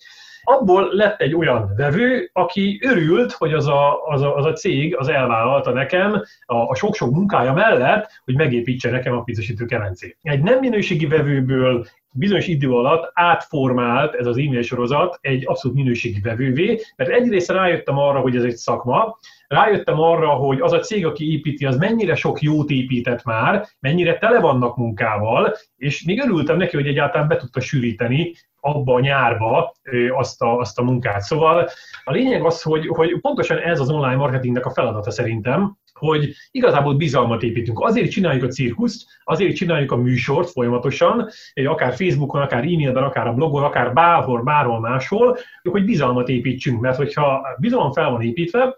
abból 0.49 0.89
lett 0.91 1.21
egy 1.21 1.35
olyan 1.35 1.73
vevő, 1.75 2.29
aki 2.33 2.79
örült, 2.83 3.31
hogy 3.31 3.53
az 3.53 3.67
a, 3.67 4.07
az 4.07 4.21
a, 4.21 4.35
az 4.35 4.45
a 4.45 4.53
cég 4.53 4.95
az 4.97 5.07
elvállalta 5.07 5.71
nekem 5.71 6.21
a, 6.45 6.55
a 6.55 6.75
sok-sok 6.75 7.11
munkája 7.11 7.53
mellett, 7.53 8.21
hogy 8.25 8.35
megépítse 8.35 8.89
nekem 8.89 9.13
a 9.13 9.23
pizzasítő 9.23 9.65
kemencét. 9.65 10.17
Egy 10.21 10.41
nem 10.41 10.59
minőségi 10.59 11.05
vevőből 11.05 11.85
bizonyos 12.11 12.47
idő 12.47 12.71
alatt 12.71 13.11
átformált 13.13 14.13
ez 14.13 14.25
az 14.25 14.37
e-mail 14.37 14.61
sorozat 14.61 15.17
egy 15.21 15.43
abszolút 15.47 15.77
minőségi 15.77 16.19
vevővé, 16.19 16.79
mert 16.95 17.09
egyrészt 17.09 17.51
rájöttem 17.51 17.97
arra, 17.97 18.19
hogy 18.19 18.35
ez 18.35 18.43
egy 18.43 18.55
szakma, 18.55 19.17
rájöttem 19.47 19.99
arra, 19.99 20.29
hogy 20.29 20.61
az 20.61 20.71
a 20.71 20.79
cég, 20.79 21.05
aki 21.05 21.31
építi, 21.31 21.65
az 21.65 21.77
mennyire 21.77 22.15
sok 22.15 22.41
jót 22.41 22.69
épített 22.69 23.23
már, 23.23 23.67
mennyire 23.79 24.17
tele 24.17 24.39
vannak 24.39 24.77
munkával, 24.77 25.55
és 25.75 26.03
még 26.03 26.21
örültem 26.21 26.57
neki, 26.57 26.75
hogy 26.75 26.87
egyáltalán 26.87 27.27
be 27.27 27.37
tudta 27.37 27.59
sűríteni 27.59 28.33
abba 28.59 28.93
a 28.93 28.99
nyárba 28.99 29.73
azt 30.15 30.41
a, 30.41 30.57
azt 30.57 30.79
a 30.79 30.83
munkát. 30.83 31.21
Szóval 31.21 31.69
a 32.03 32.11
lényeg 32.11 32.45
az, 32.45 32.61
hogy, 32.61 32.87
hogy 32.87 33.19
pontosan 33.21 33.57
ez 33.57 33.79
az 33.79 33.89
online 33.89 34.15
marketingnek 34.15 34.65
a 34.65 34.73
feladata 34.73 35.11
szerintem, 35.11 35.77
hogy 35.97 36.33
igazából 36.51 36.93
bizalmat 36.93 37.43
építünk. 37.43 37.79
Azért 37.79 38.11
csináljuk 38.11 38.43
a 38.43 38.47
cirkuszt, 38.47 39.07
azért 39.23 39.55
csináljuk 39.55 39.91
a 39.91 39.95
műsort 39.95 40.49
folyamatosan, 40.49 41.29
akár 41.65 41.93
Facebookon, 41.93 42.41
akár 42.41 42.63
e-mailben, 42.63 43.03
akár 43.03 43.27
a 43.27 43.33
blogon, 43.33 43.63
akár 43.63 43.93
bárhol, 43.93 44.43
bárhol 44.43 44.79
máshol, 44.79 45.37
hogy 45.69 45.85
bizalmat 45.85 46.29
építsünk, 46.29 46.81
mert 46.81 46.97
hogyha 46.97 47.47
bizalom 47.59 47.91
fel 47.91 48.09
van 48.09 48.21
építve, 48.21 48.75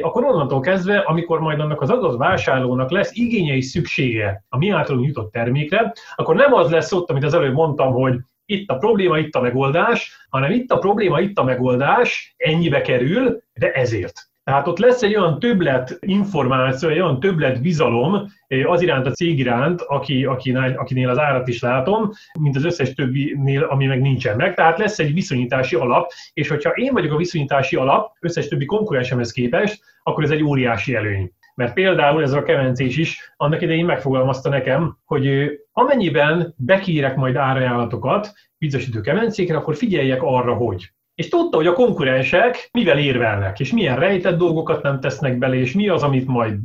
akkor 0.00 0.24
onnantól 0.24 0.60
kezdve, 0.60 0.98
amikor 0.98 1.40
majd 1.40 1.60
annak 1.60 1.80
az 1.80 1.90
adott 1.90 2.18
vásárlónak 2.18 2.90
lesz 2.90 3.10
igénye 3.14 3.56
és 3.56 3.64
szüksége 3.64 4.44
a 4.48 4.58
mi 4.58 4.70
általunk 4.70 5.06
jutott 5.06 5.32
termékre, 5.32 5.92
akkor 6.14 6.34
nem 6.34 6.52
az 6.52 6.70
lesz 6.70 6.92
ott, 6.92 7.10
amit 7.10 7.24
az 7.24 7.34
előbb 7.34 7.54
mondtam, 7.54 7.92
hogy 7.92 8.14
itt 8.44 8.70
a 8.70 8.76
probléma, 8.76 9.18
itt 9.18 9.34
a 9.34 9.40
megoldás, 9.40 10.26
hanem 10.28 10.50
itt 10.50 10.70
a 10.70 10.78
probléma, 10.78 11.20
itt 11.20 11.38
a 11.38 11.44
megoldás, 11.44 12.34
ennyibe 12.36 12.80
kerül, 12.80 13.42
de 13.54 13.72
ezért. 13.72 14.29
Tehát 14.44 14.66
ott 14.66 14.78
lesz 14.78 15.02
egy 15.02 15.16
olyan 15.16 15.38
többlet 15.38 15.98
információ, 16.00 16.88
egy 16.88 17.00
olyan 17.00 17.20
többlet 17.20 17.62
bizalom 17.62 18.26
eh, 18.46 18.70
az 18.70 18.82
iránt 18.82 19.06
a 19.06 19.10
cég 19.10 19.38
iránt, 19.38 19.80
aki, 19.80 20.24
akinél, 20.24 21.08
az 21.08 21.18
árat 21.18 21.48
is 21.48 21.60
látom, 21.60 22.10
mint 22.40 22.56
az 22.56 22.64
összes 22.64 22.94
többinél, 22.94 23.62
ami 23.62 23.86
meg 23.86 24.00
nincsen 24.00 24.36
meg. 24.36 24.54
Tehát 24.54 24.78
lesz 24.78 24.98
egy 24.98 25.14
viszonyítási 25.14 25.76
alap, 25.76 26.10
és 26.32 26.48
hogyha 26.48 26.70
én 26.70 26.92
vagyok 26.92 27.12
a 27.12 27.16
viszonyítási 27.16 27.76
alap 27.76 28.12
összes 28.20 28.48
többi 28.48 28.64
konkurensemhez 28.64 29.32
képest, 29.32 29.82
akkor 30.02 30.24
ez 30.24 30.30
egy 30.30 30.42
óriási 30.42 30.94
előny. 30.94 31.32
Mert 31.54 31.72
például 31.72 32.22
ez 32.22 32.32
a 32.32 32.42
kemencés 32.42 32.96
is 32.96 33.32
annak 33.36 33.62
idején 33.62 33.84
megfogalmazta 33.84 34.48
nekem, 34.48 34.96
hogy 35.04 35.50
amennyiben 35.72 36.54
bekírek 36.56 37.16
majd 37.16 37.36
árajánlatokat 37.36 38.32
pizzasítő 38.58 39.00
kemencékre, 39.00 39.56
akkor 39.56 39.76
figyeljek 39.76 40.22
arra, 40.22 40.54
hogy 40.54 40.90
és 41.20 41.28
tudta, 41.28 41.56
hogy 41.56 41.66
a 41.66 41.72
konkurensek 41.72 42.68
mivel 42.72 42.98
érvelnek, 42.98 43.60
és 43.60 43.72
milyen 43.72 43.98
rejtett 43.98 44.38
dolgokat 44.38 44.82
nem 44.82 45.00
tesznek 45.00 45.38
bele, 45.38 45.54
és 45.54 45.72
mi 45.72 45.88
az, 45.88 46.02
amit 46.02 46.26
majd... 46.26 46.58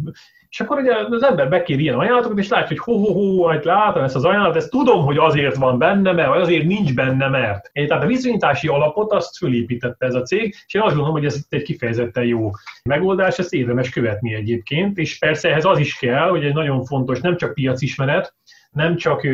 És 0.49 0.59
akkor 0.59 0.77
ugye 0.77 0.93
az 1.09 1.23
ember 1.23 1.49
bekér 1.49 1.79
ilyen 1.79 1.99
ajánlatokat, 1.99 2.37
és 2.37 2.47
látja, 2.47 2.67
hogy 2.67 2.77
ho-ho-ho, 2.77 3.45
hát 3.45 3.65
látom 3.65 4.03
ezt 4.03 4.15
az 4.15 4.25
ajánlatot, 4.25 4.55
ezt 4.55 4.69
tudom, 4.69 5.05
hogy 5.05 5.17
azért 5.17 5.55
van 5.55 5.77
benne, 5.77 6.11
mert 6.11 6.29
vagy 6.29 6.41
azért 6.41 6.65
nincs 6.65 6.93
benne, 6.93 7.27
mert. 7.27 7.69
É, 7.71 7.85
tehát 7.85 8.03
a 8.03 8.07
viszonyítási 8.07 8.67
alapot 8.67 9.11
azt 9.11 9.37
fölépítette 9.37 10.05
ez 10.05 10.13
a 10.13 10.21
cég, 10.21 10.55
és 10.67 10.73
én 10.73 10.81
azt 10.81 10.95
gondolom, 10.95 11.19
hogy 11.19 11.25
ez 11.25 11.45
egy 11.49 11.63
kifejezetten 11.63 12.23
jó 12.23 12.49
megoldás, 12.83 13.39
ezt 13.39 13.53
érdemes 13.53 13.89
követni 13.89 14.33
egyébként, 14.33 14.97
és 14.97 15.17
persze 15.17 15.49
ehhez 15.49 15.65
az 15.65 15.79
is 15.79 15.97
kell, 15.97 16.29
hogy 16.29 16.45
egy 16.45 16.53
nagyon 16.53 16.83
fontos, 16.83 17.19
nem 17.19 17.37
csak 17.37 17.53
piacismeret, 17.53 18.35
nem 18.75 18.95
csak 18.95 19.27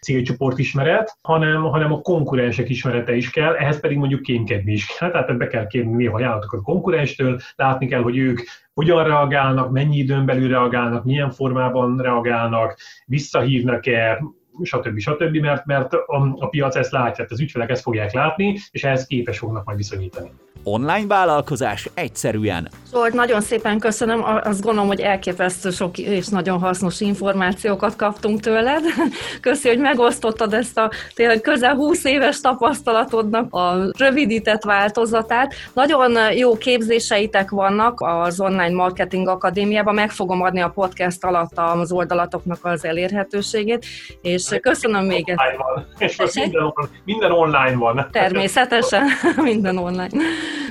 célcsoport 0.00 0.58
ismeret, 0.58 1.18
hanem, 1.22 1.62
hanem 1.62 1.92
a 1.92 2.00
konkurensek 2.00 2.68
ismerete 2.68 3.14
is 3.16 3.30
kell, 3.30 3.54
ehhez 3.54 3.80
pedig 3.80 3.96
mondjuk 3.96 4.22
kémkedni 4.22 4.72
is 4.72 4.86
kell. 4.86 5.10
Tehát 5.10 5.36
be 5.36 5.46
kell 5.46 5.66
kérni 5.66 5.94
néha 5.94 6.16
ajánlatokat 6.16 6.60
a 6.60 6.62
konkurenstől, 6.62 7.40
látni 7.56 7.86
kell, 7.86 8.02
hogy 8.02 8.16
ők 8.16 8.40
hogyan 8.74 9.04
reagálnak, 9.04 9.70
mennyi 9.70 9.96
időn 9.96 10.26
belül 10.26 10.48
reagálnak, 10.48 11.04
milyen 11.04 11.30
formában 11.30 11.98
reagálnak, 11.98 12.76
visszahívnak-e, 13.06 14.22
stb. 14.62 14.98
stb., 14.98 15.36
mert, 15.36 15.64
mert 15.64 15.92
a, 15.92 16.34
a 16.38 16.48
piac 16.48 16.76
ezt 16.76 16.90
látja, 16.90 17.14
tehát 17.14 17.30
az 17.30 17.40
ügyfelek 17.40 17.70
ezt 17.70 17.82
fogják 17.82 18.12
látni, 18.12 18.58
és 18.70 18.84
ehhez 18.84 19.06
képes 19.06 19.38
fognak 19.38 19.64
majd 19.64 19.76
viszonyítani. 19.76 20.30
Online 20.64 21.06
vállalkozás 21.06 21.90
egyszerűen. 21.94 22.68
Zsolt, 22.90 23.12
nagyon 23.12 23.40
szépen 23.40 23.78
köszönöm. 23.78 24.24
Azt 24.42 24.62
gondolom, 24.62 24.88
hogy 24.88 25.00
elképesztő 25.00 25.70
sok 25.70 25.98
és 25.98 26.28
nagyon 26.28 26.58
hasznos 26.58 27.00
információkat 27.00 27.96
kaptunk 27.96 28.40
tőled. 28.40 28.84
Köszi, 29.40 29.68
hogy 29.68 29.78
megosztottad 29.78 30.54
ezt 30.54 30.78
a 30.78 30.90
tényleg 31.14 31.40
közel 31.40 31.74
20 31.74 32.04
éves 32.04 32.40
tapasztalatodnak 32.40 33.54
a 33.54 33.90
rövidített 33.98 34.62
változatát. 34.62 35.54
Nagyon 35.72 36.32
jó 36.32 36.56
képzéseitek 36.56 37.50
vannak 37.50 38.00
az 38.00 38.40
Online 38.40 38.74
Marketing 38.74 39.28
Akadémiában. 39.28 39.94
Meg 39.94 40.10
fogom 40.10 40.42
adni 40.42 40.60
a 40.60 40.68
podcast 40.68 41.24
alatt 41.24 41.52
az 41.54 41.92
oldalatoknak 41.92 42.58
az 42.62 42.84
elérhetőségét, 42.84 43.84
és 44.22 44.48
köszönöm 44.60 45.04
még 45.04 45.28
egyszer. 45.28 45.86
És 45.98 46.34
minden, 46.34 46.72
minden 47.04 47.30
online 47.30 47.76
van. 47.76 48.08
Természetesen, 48.12 49.02
minden 49.36 49.76
online. 49.76 50.08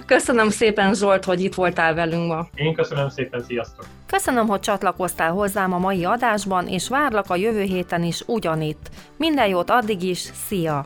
Köszönöm 0.05 0.49
szépen 0.49 0.93
Zsolt, 0.93 1.25
hogy 1.25 1.43
itt 1.43 1.53
voltál 1.53 1.93
velünk 1.93 2.27
ma. 2.27 2.47
Én 2.55 2.73
köszönöm 2.73 3.09
szépen, 3.09 3.43
sziasztok! 3.43 3.86
Köszönöm, 4.07 4.47
hogy 4.47 4.59
csatlakoztál 4.59 5.31
hozzám 5.31 5.73
a 5.73 5.77
mai 5.77 6.05
adásban, 6.05 6.67
és 6.67 6.89
várlak 6.89 7.29
a 7.29 7.36
jövő 7.36 7.61
héten 7.61 8.03
is 8.03 8.23
ugyanitt. 8.25 8.89
Minden 9.17 9.47
jót 9.47 9.69
addig 9.69 10.03
is, 10.03 10.29
szia! 10.47 10.86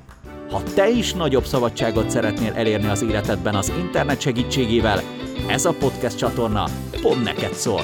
Ha 0.52 0.64
te 0.76 0.90
is 0.90 1.14
nagyobb 1.14 1.46
szabadságot 1.46 2.10
szeretnél 2.10 2.54
elérni 2.54 2.88
az 2.88 3.02
életedben 3.02 3.56
az 3.56 3.72
internet 3.78 4.22
segítségével, 4.22 5.02
ez 5.48 5.66
a 5.66 5.74
podcast 5.80 6.18
csatorna 6.18 6.64
pont 7.02 7.24
neked 7.24 7.54
szól. 7.54 7.82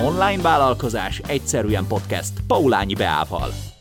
Online 0.00 0.42
vállalkozás 0.42 1.20
egyszerűen 1.26 1.86
podcast 1.86 2.32
Paulányi 2.46 2.94
Beával. 2.94 3.71